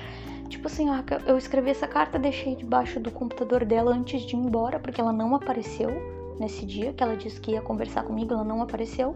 Tipo 0.50 0.66
assim, 0.66 0.88
eu 1.28 1.38
escrevi 1.38 1.70
essa 1.70 1.88
carta, 1.88 2.18
deixei 2.18 2.56
debaixo 2.56 3.00
do 3.00 3.12
computador 3.12 3.64
dela 3.64 3.94
antes 3.94 4.24
de 4.24 4.36
ir 4.36 4.40
embora, 4.40 4.80
porque 4.80 5.00
ela 5.00 5.14
não 5.14 5.36
apareceu 5.36 6.19
nesse 6.40 6.66
dia 6.66 6.94
que 6.94 7.04
ela 7.04 7.16
disse 7.16 7.40
que 7.40 7.52
ia 7.52 7.62
conversar 7.62 8.04
comigo, 8.04 8.34
ela 8.34 8.44
não 8.44 8.62
apareceu. 8.62 9.16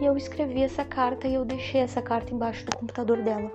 E 0.00 0.04
eu 0.04 0.16
escrevi 0.16 0.62
essa 0.62 0.84
carta 0.84 1.28
e 1.28 1.34
eu 1.34 1.44
deixei 1.44 1.80
essa 1.80 2.02
carta 2.02 2.34
embaixo 2.34 2.64
do 2.66 2.76
computador 2.76 3.22
dela. 3.22 3.50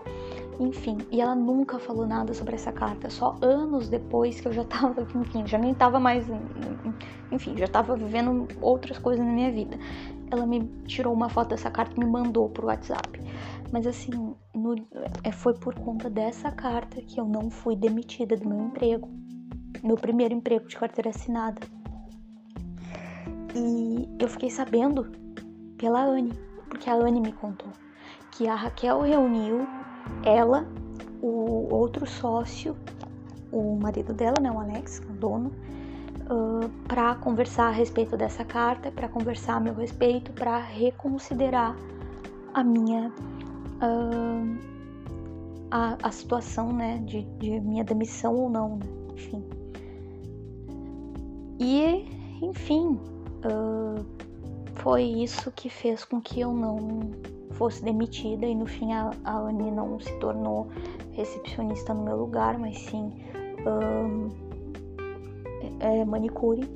Enfim, 0.59 0.97
e 1.11 1.21
ela 1.21 1.35
nunca 1.35 1.77
falou 1.77 2.07
nada 2.07 2.33
sobre 2.33 2.55
essa 2.55 2.71
carta, 2.71 3.11
só 3.11 3.37
anos 3.41 3.89
depois 3.89 4.41
que 4.41 4.47
eu 4.47 4.53
já 4.53 4.63
tava, 4.63 5.05
enfim, 5.15 5.45
já 5.45 5.57
nem 5.57 5.73
tava 5.73 5.99
mais, 5.99 6.25
enfim, 7.31 7.55
já 7.55 7.67
tava 7.67 7.95
vivendo 7.95 8.47
outras 8.59 8.97
coisas 8.97 9.23
na 9.23 9.31
minha 9.31 9.51
vida. 9.51 9.77
Ela 10.31 10.45
me 10.45 10.65
tirou 10.85 11.13
uma 11.13 11.29
foto 11.29 11.49
dessa 11.49 11.69
carta 11.69 11.93
e 11.95 11.99
me 11.99 12.09
mandou 12.09 12.49
pro 12.49 12.67
WhatsApp. 12.67 13.21
Mas 13.71 13.85
assim, 13.85 14.11
no, 14.55 14.75
é, 15.23 15.31
foi 15.31 15.53
por 15.53 15.75
conta 15.75 16.09
dessa 16.09 16.51
carta 16.51 17.01
que 17.01 17.19
eu 17.19 17.25
não 17.25 17.49
fui 17.49 17.75
demitida 17.75 18.35
do 18.35 18.47
meu 18.47 18.59
emprego, 18.59 19.09
meu 19.83 19.95
primeiro 19.95 20.33
emprego 20.33 20.67
de 20.67 20.75
carteira 20.75 21.11
assinada. 21.11 21.61
E 23.55 24.07
eu 24.19 24.27
fiquei 24.27 24.49
sabendo 24.49 25.07
pela 25.77 26.03
Anne, 26.03 26.33
porque 26.69 26.89
a 26.89 26.95
Anne 26.95 27.21
me 27.21 27.31
contou 27.31 27.71
que 28.31 28.47
a 28.47 28.55
Raquel 28.55 29.01
reuniu 29.01 29.67
ela, 30.23 30.67
o 31.21 31.73
outro 31.73 32.05
sócio, 32.05 32.75
o 33.51 33.75
marido 33.75 34.13
dela, 34.13 34.35
né, 34.39 34.51
o 34.51 34.59
Alex, 34.59 35.01
o 35.09 35.13
dono, 35.13 35.51
uh, 36.29 36.69
para 36.87 37.15
conversar 37.15 37.69
a 37.69 37.71
respeito 37.71 38.15
dessa 38.15 38.45
carta, 38.45 38.91
para 38.91 39.07
conversar 39.07 39.55
a 39.55 39.59
meu 39.59 39.73
respeito, 39.73 40.31
para 40.33 40.59
reconsiderar 40.59 41.75
a 42.53 42.63
minha 42.63 43.11
uh, 43.81 44.57
a, 45.71 45.97
a 46.03 46.11
situação, 46.11 46.71
né, 46.71 46.99
de, 47.05 47.23
de 47.39 47.59
minha 47.59 47.83
demissão 47.83 48.35
ou 48.35 48.49
não, 48.49 48.77
né? 48.77 48.85
enfim. 49.13 49.43
E, 51.59 52.05
enfim, 52.43 52.99
uh, 53.45 54.05
foi 54.75 55.03
isso 55.03 55.51
que 55.51 55.69
fez 55.69 56.05
com 56.05 56.21
que 56.21 56.39
eu 56.39 56.53
não 56.53 56.77
fosse 57.51 57.83
demitida 57.83 58.45
e 58.45 58.53
no 58.53 58.67
fim 58.67 58.93
a, 58.93 59.11
a 59.23 59.37
Anne 59.37 59.71
não 59.71 59.99
se 59.99 60.13
tornou 60.19 60.67
recepcionista 61.11 61.93
no 61.93 62.03
meu 62.03 62.15
lugar, 62.15 62.57
mas 62.59 62.77
sim 62.77 63.11
um, 63.65 64.29
é, 65.79 65.99
é, 65.99 66.05
manicure 66.05 66.69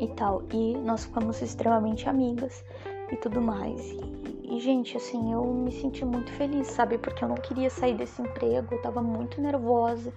e 0.00 0.08
tal. 0.08 0.42
E 0.52 0.76
nós 0.78 1.04
ficamos 1.04 1.42
extremamente 1.42 2.08
amigas 2.08 2.64
e 3.10 3.16
tudo 3.16 3.40
mais. 3.40 3.90
E, 3.90 4.56
e, 4.56 4.60
gente, 4.60 4.96
assim, 4.96 5.32
eu 5.32 5.44
me 5.44 5.72
senti 5.72 6.04
muito 6.04 6.32
feliz, 6.32 6.68
sabe? 6.68 6.96
Porque 6.96 7.24
eu 7.24 7.28
não 7.28 7.36
queria 7.36 7.68
sair 7.68 7.96
desse 7.96 8.22
emprego, 8.22 8.74
eu 8.74 8.80
tava 8.80 9.02
muito 9.02 9.40
nervosa 9.40 10.12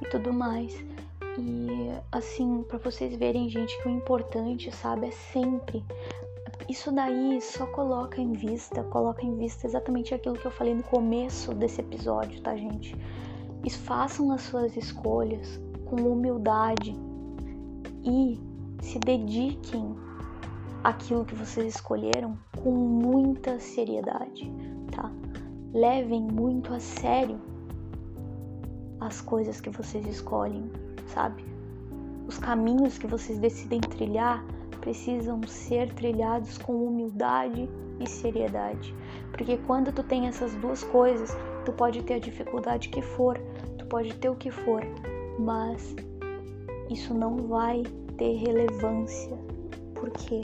e 0.00 0.08
tudo 0.08 0.32
mais. 0.32 0.74
E 1.40 1.90
assim, 2.12 2.62
para 2.68 2.78
vocês 2.78 3.16
verem, 3.16 3.48
gente, 3.48 3.80
que 3.82 3.88
o 3.88 3.90
importante, 3.90 4.70
sabe, 4.70 5.06
é 5.06 5.10
sempre 5.10 5.82
isso 6.68 6.92
daí 6.92 7.40
só 7.40 7.66
coloca 7.66 8.20
em 8.20 8.32
vista, 8.32 8.84
coloca 8.84 9.24
em 9.24 9.36
vista 9.36 9.66
exatamente 9.66 10.14
aquilo 10.14 10.36
que 10.36 10.46
eu 10.46 10.50
falei 10.50 10.74
no 10.74 10.82
começo 10.82 11.52
desse 11.54 11.80
episódio, 11.80 12.40
tá, 12.42 12.56
gente? 12.56 12.96
E 13.64 13.70
façam 13.70 14.30
as 14.30 14.42
suas 14.42 14.76
escolhas 14.76 15.60
com 15.86 15.96
humildade 15.96 16.96
e 18.04 18.38
se 18.80 18.98
dediquem 19.00 19.96
àquilo 20.84 21.24
que 21.24 21.34
vocês 21.34 21.74
escolheram 21.74 22.38
com 22.62 22.70
muita 22.70 23.58
seriedade, 23.58 24.48
tá? 24.92 25.10
Levem 25.72 26.22
muito 26.22 26.72
a 26.72 26.78
sério 26.78 27.40
as 29.00 29.20
coisas 29.20 29.60
que 29.60 29.70
vocês 29.70 30.06
escolhem, 30.06 30.70
sabe? 31.14 31.44
Os 32.26 32.38
caminhos 32.38 32.98
que 32.98 33.06
vocês 33.06 33.38
decidem 33.38 33.80
trilhar 33.80 34.44
precisam 34.80 35.40
ser 35.46 35.92
trilhados 35.94 36.56
com 36.58 36.86
humildade 36.86 37.68
e 38.00 38.08
seriedade. 38.08 38.94
Porque 39.30 39.58
quando 39.58 39.92
tu 39.92 40.02
tem 40.02 40.26
essas 40.26 40.54
duas 40.56 40.82
coisas, 40.82 41.36
tu 41.64 41.72
pode 41.72 42.02
ter 42.02 42.14
a 42.14 42.18
dificuldade 42.18 42.88
que 42.88 43.02
for, 43.02 43.38
tu 43.78 43.86
pode 43.86 44.14
ter 44.14 44.28
o 44.28 44.36
que 44.36 44.50
for, 44.50 44.82
mas 45.38 45.94
isso 46.88 47.14
não 47.14 47.36
vai 47.36 47.82
ter 48.16 48.36
relevância. 48.36 49.36
Por 49.94 50.10
quê? 50.10 50.40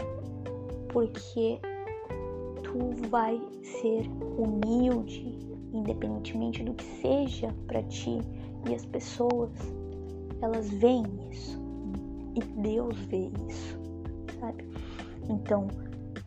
Porque 0.92 1.58
tu 2.62 3.08
vai 3.08 3.40
ser 3.62 4.08
humilde, 4.38 5.38
independentemente 5.72 6.62
do 6.62 6.74
que 6.74 6.84
seja 6.84 7.54
para 7.66 7.82
ti, 7.84 8.20
e 8.68 8.74
as 8.74 8.84
pessoas, 8.84 9.50
elas 10.40 10.68
veem 10.70 11.04
isso. 11.30 11.58
E 12.34 12.40
Deus 12.60 12.98
vê 13.06 13.30
isso 13.48 13.86
sabe? 14.40 14.64
Então, 15.28 15.68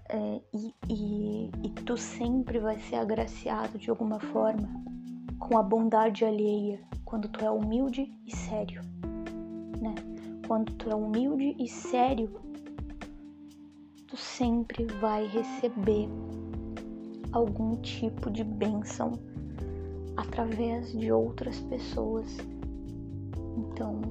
é, 0.09 0.41
e, 0.53 0.73
e, 0.89 1.51
e 1.63 1.69
tu 1.85 1.95
sempre 1.95 2.59
vai 2.59 2.79
ser 2.79 2.95
agraciado 2.95 3.77
de 3.77 3.89
alguma 3.89 4.19
forma 4.19 4.67
com 5.37 5.57
a 5.57 5.63
bondade 5.63 6.25
alheia 6.25 6.79
quando 7.05 7.27
tu 7.29 7.43
é 7.43 7.49
humilde 7.49 8.11
e 8.25 8.35
sério, 8.35 8.81
né? 9.79 9.95
Quando 10.47 10.73
tu 10.73 10.89
é 10.89 10.95
humilde 10.95 11.55
e 11.59 11.67
sério, 11.67 12.29
tu 14.07 14.17
sempre 14.17 14.85
vai 14.99 15.27
receber 15.27 16.09
algum 17.31 17.75
tipo 17.77 18.29
de 18.31 18.43
bênção 18.43 19.13
através 20.17 20.91
de 20.91 21.11
outras 21.11 21.59
pessoas. 21.61 22.35
Então, 23.59 24.01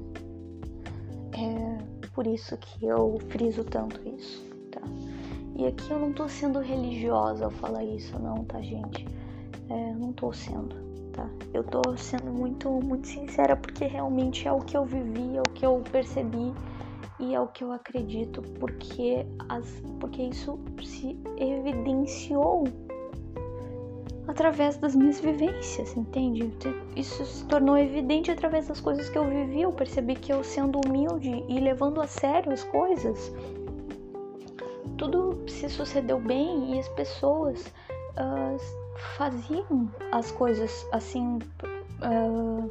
é, 1.32 2.08
por 2.14 2.26
isso 2.26 2.56
que 2.56 2.86
eu 2.86 3.18
friso 3.30 3.64
tanto 3.64 4.00
isso, 4.08 4.44
tá? 4.70 4.82
E 5.56 5.66
aqui 5.66 5.90
eu 5.90 5.98
não 5.98 6.12
tô 6.12 6.28
sendo 6.28 6.60
religiosa 6.60 7.46
ao 7.46 7.50
falar 7.50 7.84
isso, 7.84 8.18
não, 8.18 8.44
tá, 8.44 8.60
gente? 8.60 9.06
É, 9.70 9.92
não 9.94 10.12
tô 10.12 10.32
sendo, 10.32 10.76
tá? 11.12 11.28
Eu 11.54 11.64
tô 11.64 11.96
sendo 11.96 12.30
muito, 12.30 12.70
muito 12.70 13.08
sincera 13.08 13.56
porque 13.56 13.86
realmente 13.86 14.46
é 14.46 14.52
o 14.52 14.60
que 14.60 14.76
eu 14.76 14.84
vivi, 14.84 15.36
é 15.36 15.40
o 15.40 15.50
que 15.54 15.64
eu 15.64 15.82
percebi 15.90 16.52
e 17.18 17.34
é 17.34 17.40
o 17.40 17.48
que 17.48 17.64
eu 17.64 17.72
acredito, 17.72 18.42
porque, 18.60 19.26
as, 19.48 19.82
porque 19.98 20.22
isso 20.22 20.58
se 20.84 21.18
evidenciou 21.36 22.64
através 24.28 24.76
das 24.76 24.94
minhas 24.94 25.18
vivências, 25.18 25.96
entende? 25.96 26.52
Isso 26.94 27.24
se 27.24 27.44
tornou 27.46 27.78
evidente 27.78 28.30
através 28.30 28.68
das 28.68 28.78
coisas 28.78 29.08
que 29.08 29.16
eu 29.16 29.24
vivi. 29.24 29.62
Eu 29.62 29.72
percebi 29.72 30.14
que 30.14 30.30
eu 30.30 30.44
sendo 30.44 30.78
humilde 30.86 31.44
e 31.48 31.58
levando 31.58 32.00
a 32.00 32.06
sério 32.06 32.52
as 32.52 32.62
coisas, 32.62 33.32
tudo 34.98 35.38
se 35.48 35.68
sucedeu 35.70 36.20
bem 36.20 36.74
e 36.74 36.78
as 36.78 36.88
pessoas 36.88 37.66
uh, 38.18 38.58
faziam 39.16 39.90
as 40.12 40.30
coisas 40.30 40.86
assim. 40.92 41.38
Uh, 42.02 42.70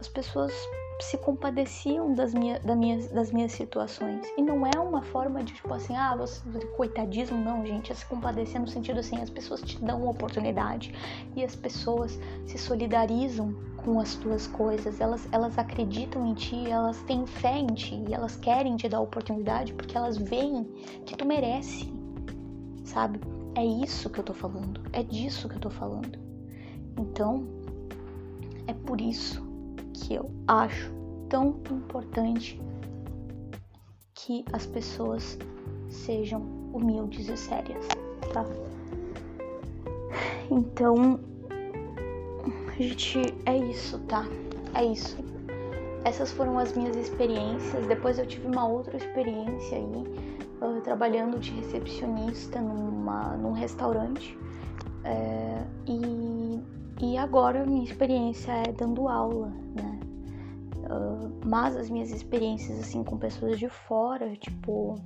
as 0.00 0.06
pessoas 0.06 0.54
se 1.00 1.16
compadeciam 1.18 2.12
das, 2.12 2.34
minha, 2.34 2.60
minhas, 2.76 3.08
das 3.08 3.30
minhas 3.30 3.52
situações. 3.52 4.26
E 4.36 4.42
não 4.42 4.66
é 4.66 4.78
uma 4.78 5.02
forma 5.02 5.42
de, 5.42 5.54
tipo 5.54 5.72
assim, 5.72 5.96
ah, 5.96 6.16
você, 6.16 6.40
coitadismo, 6.76 7.38
não, 7.38 7.64
gente. 7.64 7.92
É 7.92 7.94
se 7.94 8.04
compadecer 8.06 8.60
no 8.60 8.66
sentido 8.66 9.00
assim, 9.00 9.20
as 9.20 9.30
pessoas 9.30 9.62
te 9.62 9.82
dão 9.84 10.02
uma 10.02 10.10
oportunidade 10.10 10.92
e 11.36 11.44
as 11.44 11.54
pessoas 11.54 12.18
se 12.46 12.58
solidarizam 12.58 13.54
com 13.76 14.00
as 14.00 14.16
tuas 14.16 14.46
coisas, 14.46 15.00
elas, 15.00 15.28
elas 15.32 15.56
acreditam 15.56 16.26
em 16.26 16.34
ti, 16.34 16.68
elas 16.68 17.00
têm 17.02 17.26
fé 17.26 17.58
em 17.58 17.68
ti, 17.68 18.04
elas 18.10 18.36
querem 18.36 18.76
te 18.76 18.88
dar 18.88 19.00
oportunidade 19.00 19.72
porque 19.72 19.96
elas 19.96 20.18
veem 20.18 20.64
que 21.06 21.16
tu 21.16 21.24
merece, 21.24 21.90
sabe? 22.84 23.20
É 23.54 23.64
isso 23.64 24.10
que 24.10 24.18
eu 24.18 24.24
tô 24.24 24.34
falando, 24.34 24.80
é 24.92 25.02
disso 25.02 25.48
que 25.48 25.54
eu 25.54 25.60
tô 25.60 25.70
falando. 25.70 26.18
Então, 26.98 27.46
é 28.66 28.74
por 28.74 29.00
isso 29.00 29.47
que 30.00 30.14
eu 30.14 30.30
acho 30.46 30.90
tão 31.28 31.60
importante 31.70 32.60
que 34.14 34.44
as 34.52 34.66
pessoas 34.66 35.38
sejam 35.88 36.42
humildes 36.72 37.28
e 37.28 37.36
sérias, 37.36 37.86
tá? 38.32 38.44
Então, 40.50 41.20
gente, 42.78 43.20
é 43.46 43.56
isso, 43.56 43.98
tá? 44.00 44.24
É 44.74 44.84
isso. 44.84 45.16
Essas 46.04 46.30
foram 46.32 46.58
as 46.58 46.74
minhas 46.76 46.96
experiências. 46.96 47.86
Depois 47.86 48.18
eu 48.18 48.26
tive 48.26 48.46
uma 48.46 48.66
outra 48.66 48.96
experiência 48.96 49.76
aí, 49.76 50.04
uh, 50.62 50.80
trabalhando 50.82 51.38
de 51.38 51.50
recepcionista 51.52 52.60
numa, 52.60 53.36
num 53.36 53.52
restaurante. 53.52 54.38
É, 55.04 55.64
e 55.86 56.60
e 57.00 57.16
agora 57.16 57.64
minha 57.64 57.84
experiência 57.84 58.52
é 58.52 58.72
dando 58.72 59.08
aula, 59.08 59.48
né? 59.74 60.00
Uh, 60.90 61.46
mas 61.46 61.76
as 61.76 61.90
minhas 61.90 62.10
experiências 62.10 62.78
assim 62.80 63.04
com 63.04 63.16
pessoas 63.18 63.58
de 63.58 63.68
fora, 63.68 64.34
tipo 64.36 64.96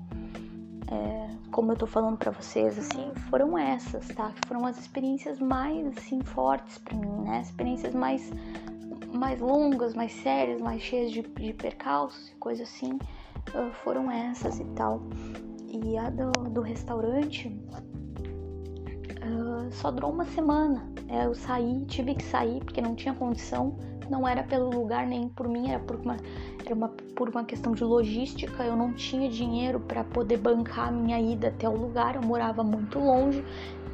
é, 0.92 1.30
como 1.50 1.72
eu 1.72 1.76
tô 1.76 1.86
falando 1.86 2.18
para 2.18 2.30
vocês, 2.30 2.78
assim, 2.78 3.12
foram 3.30 3.56
essas, 3.56 4.06
tá? 4.08 4.30
Foram 4.46 4.66
as 4.66 4.78
experiências 4.78 5.38
mais, 5.38 5.86
assim, 5.96 6.20
fortes 6.22 6.76
para 6.78 6.94
mim, 6.94 7.22
né? 7.22 7.40
Experiências 7.40 7.94
mais, 7.94 8.30
mais 9.14 9.40
longas, 9.40 9.94
mais 9.94 10.12
sérias, 10.12 10.60
mais 10.60 10.82
cheias 10.82 11.10
de, 11.10 11.22
de 11.22 11.54
percalços 11.54 12.28
e 12.30 12.34
coisas 12.34 12.68
assim, 12.68 12.92
uh, 12.92 13.72
foram 13.82 14.10
essas 14.10 14.60
e 14.60 14.64
tal. 14.76 15.00
E 15.68 15.96
a 15.96 16.10
do, 16.10 16.30
do 16.50 16.60
restaurante 16.60 17.48
uh, 19.24 19.72
só 19.72 19.90
durou 19.90 20.12
uma 20.12 20.24
semana. 20.24 20.86
É, 21.08 21.26
eu 21.26 21.34
saí, 21.34 21.84
tive 21.86 22.14
que 22.14 22.24
sair 22.24 22.60
porque 22.64 22.80
não 22.80 22.94
tinha 22.94 23.14
condição 23.14 23.76
não 24.12 24.28
era 24.28 24.42
pelo 24.42 24.70
lugar 24.70 25.06
nem 25.06 25.28
por 25.28 25.48
mim, 25.48 25.70
era 25.70 25.78
por 25.78 25.96
uma, 25.96 26.16
era 26.64 26.74
uma, 26.74 26.88
por 27.16 27.30
uma 27.30 27.44
questão 27.44 27.72
de 27.72 27.82
logística. 27.82 28.62
Eu 28.62 28.76
não 28.76 28.92
tinha 28.92 29.28
dinheiro 29.28 29.80
para 29.80 30.04
poder 30.04 30.36
bancar 30.36 30.88
a 30.88 30.90
minha 30.90 31.18
ida 31.18 31.48
até 31.48 31.68
o 31.68 31.74
lugar, 31.74 32.16
eu 32.16 32.22
morava 32.22 32.62
muito 32.62 32.98
longe, 32.98 33.42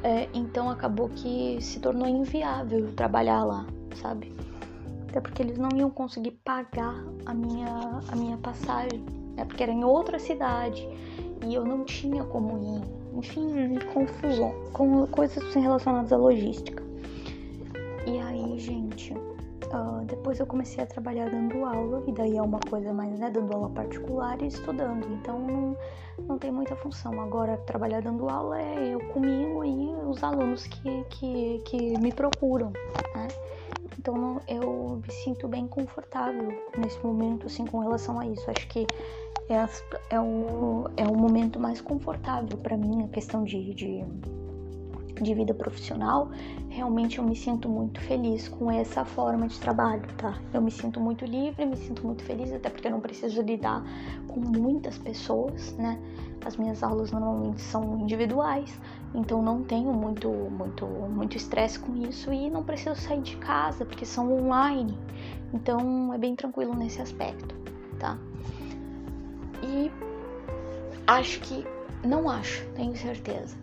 é, 0.03 0.27
então 0.33 0.69
acabou 0.69 1.09
que 1.09 1.57
se 1.61 1.79
tornou 1.79 2.07
inviável 2.07 2.91
trabalhar 2.93 3.43
lá, 3.43 3.65
sabe? 3.95 4.35
Até 5.07 5.21
porque 5.21 5.41
eles 5.41 5.57
não 5.57 5.69
iam 5.75 5.89
conseguir 5.89 6.31
pagar 6.43 7.03
a 7.25 7.33
minha, 7.33 8.01
a 8.11 8.15
minha 8.15 8.37
passagem, 8.37 9.03
né? 9.35 9.45
porque 9.45 9.63
era 9.63 9.71
em 9.71 9.83
outra 9.83 10.19
cidade 10.19 10.87
e 11.47 11.55
eu 11.55 11.65
não 11.65 11.83
tinha 11.83 12.23
como 12.25 12.77
ir. 12.77 12.98
Enfim, 13.13 13.77
confusão, 13.93 14.53
com 14.73 15.07
coisas 15.07 15.53
relacionadas 15.53 16.13
à 16.13 16.17
logística. 16.17 16.83
E 18.05 18.19
aí, 18.19 18.59
gente, 18.59 19.13
Uh, 19.69 20.03
depois 20.05 20.39
eu 20.39 20.47
comecei 20.47 20.83
a 20.83 20.87
trabalhar 20.87 21.29
dando 21.29 21.63
aula, 21.63 22.03
e 22.07 22.11
daí 22.11 22.37
é 22.37 22.41
uma 22.41 22.59
coisa 22.59 22.91
mais, 22.91 23.19
né, 23.19 23.29
dando 23.29 23.53
aula 23.53 23.69
particular 23.69 24.41
e 24.41 24.47
estudando, 24.47 25.07
então 25.13 25.37
não, 25.37 25.77
não 26.27 26.39
tem 26.39 26.51
muita 26.51 26.75
função. 26.75 27.21
Agora, 27.21 27.55
trabalhar 27.55 28.01
dando 28.01 28.27
aula 28.27 28.59
é 28.59 28.95
eu 28.95 28.99
comigo 29.09 29.63
e 29.63 29.93
os 30.07 30.23
alunos 30.23 30.65
que, 30.65 31.03
que, 31.11 31.59
que 31.65 31.97
me 31.99 32.11
procuram, 32.11 32.71
né? 33.13 33.27
Então 33.99 34.41
eu 34.47 35.01
me 35.05 35.13
sinto 35.13 35.47
bem 35.47 35.67
confortável 35.67 36.49
nesse 36.77 36.97
momento, 37.05 37.45
assim, 37.45 37.65
com 37.65 37.79
relação 37.79 38.19
a 38.19 38.25
isso. 38.25 38.49
Acho 38.49 38.67
que 38.69 38.87
é, 39.49 39.67
é, 40.09 40.19
o, 40.19 40.89
é 40.95 41.03
o 41.05 41.15
momento 41.15 41.59
mais 41.59 41.81
confortável 41.81 42.57
para 42.57 42.77
mim, 42.77 43.03
a 43.03 43.07
questão 43.07 43.43
de, 43.43 43.73
de 43.73 44.05
de 45.23 45.33
vida 45.33 45.53
profissional, 45.53 46.29
realmente 46.69 47.17
eu 47.17 47.23
me 47.23 47.35
sinto 47.35 47.67
muito 47.67 47.99
feliz 48.01 48.47
com 48.47 48.71
essa 48.71 49.03
forma 49.03 49.47
de 49.47 49.59
trabalho, 49.59 50.03
tá? 50.17 50.39
Eu 50.53 50.61
me 50.61 50.71
sinto 50.71 50.99
muito 50.99 51.25
livre, 51.25 51.65
me 51.65 51.75
sinto 51.75 52.05
muito 52.05 52.23
feliz, 52.23 52.51
até 52.51 52.69
porque 52.69 52.87
eu 52.87 52.91
não 52.91 52.99
preciso 52.99 53.41
lidar 53.41 53.83
com 54.27 54.39
muitas 54.39 54.97
pessoas, 54.97 55.75
né? 55.77 55.99
As 56.45 56.55
minhas 56.55 56.81
aulas 56.83 57.11
normalmente 57.11 57.61
são 57.61 57.99
individuais, 57.99 58.79
então 59.13 59.41
não 59.41 59.63
tenho 59.63 59.91
muito, 59.91 60.29
muito, 60.29 60.85
muito 60.85 61.35
estresse 61.35 61.77
com 61.79 61.95
isso 61.97 62.31
e 62.31 62.49
não 62.49 62.63
preciso 62.63 62.95
sair 62.95 63.21
de 63.21 63.35
casa 63.37 63.83
porque 63.83 64.05
são 64.05 64.31
online. 64.31 64.97
Então 65.53 66.13
é 66.13 66.17
bem 66.17 66.35
tranquilo 66.35 66.73
nesse 66.73 67.01
aspecto, 67.01 67.55
tá? 67.99 68.17
E 69.63 69.91
acho 71.07 71.39
que 71.41 71.65
não 72.03 72.29
acho, 72.29 72.65
tenho 72.75 72.95
certeza 72.95 73.55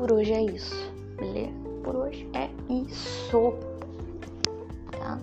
por 0.00 0.12
hoje 0.12 0.32
é 0.32 0.42
isso, 0.42 0.90
beleza? 1.18 1.52
Por 1.84 1.94
hoje 1.94 2.26
é 2.32 2.48
isso, 2.72 3.52
tá? 4.92 5.20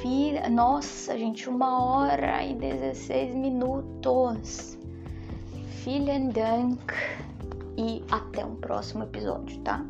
Filha, 0.00 0.48
nossa, 0.48 1.18
gente, 1.18 1.48
uma 1.48 1.84
hora 1.84 2.44
e 2.44 2.54
16 2.54 3.34
minutos. 3.34 4.78
Vielen 5.84 6.28
Dank 6.28 6.94
e 7.76 8.04
até 8.08 8.44
um 8.44 8.54
próximo 8.54 9.02
episódio, 9.02 9.58
tá? 9.62 9.84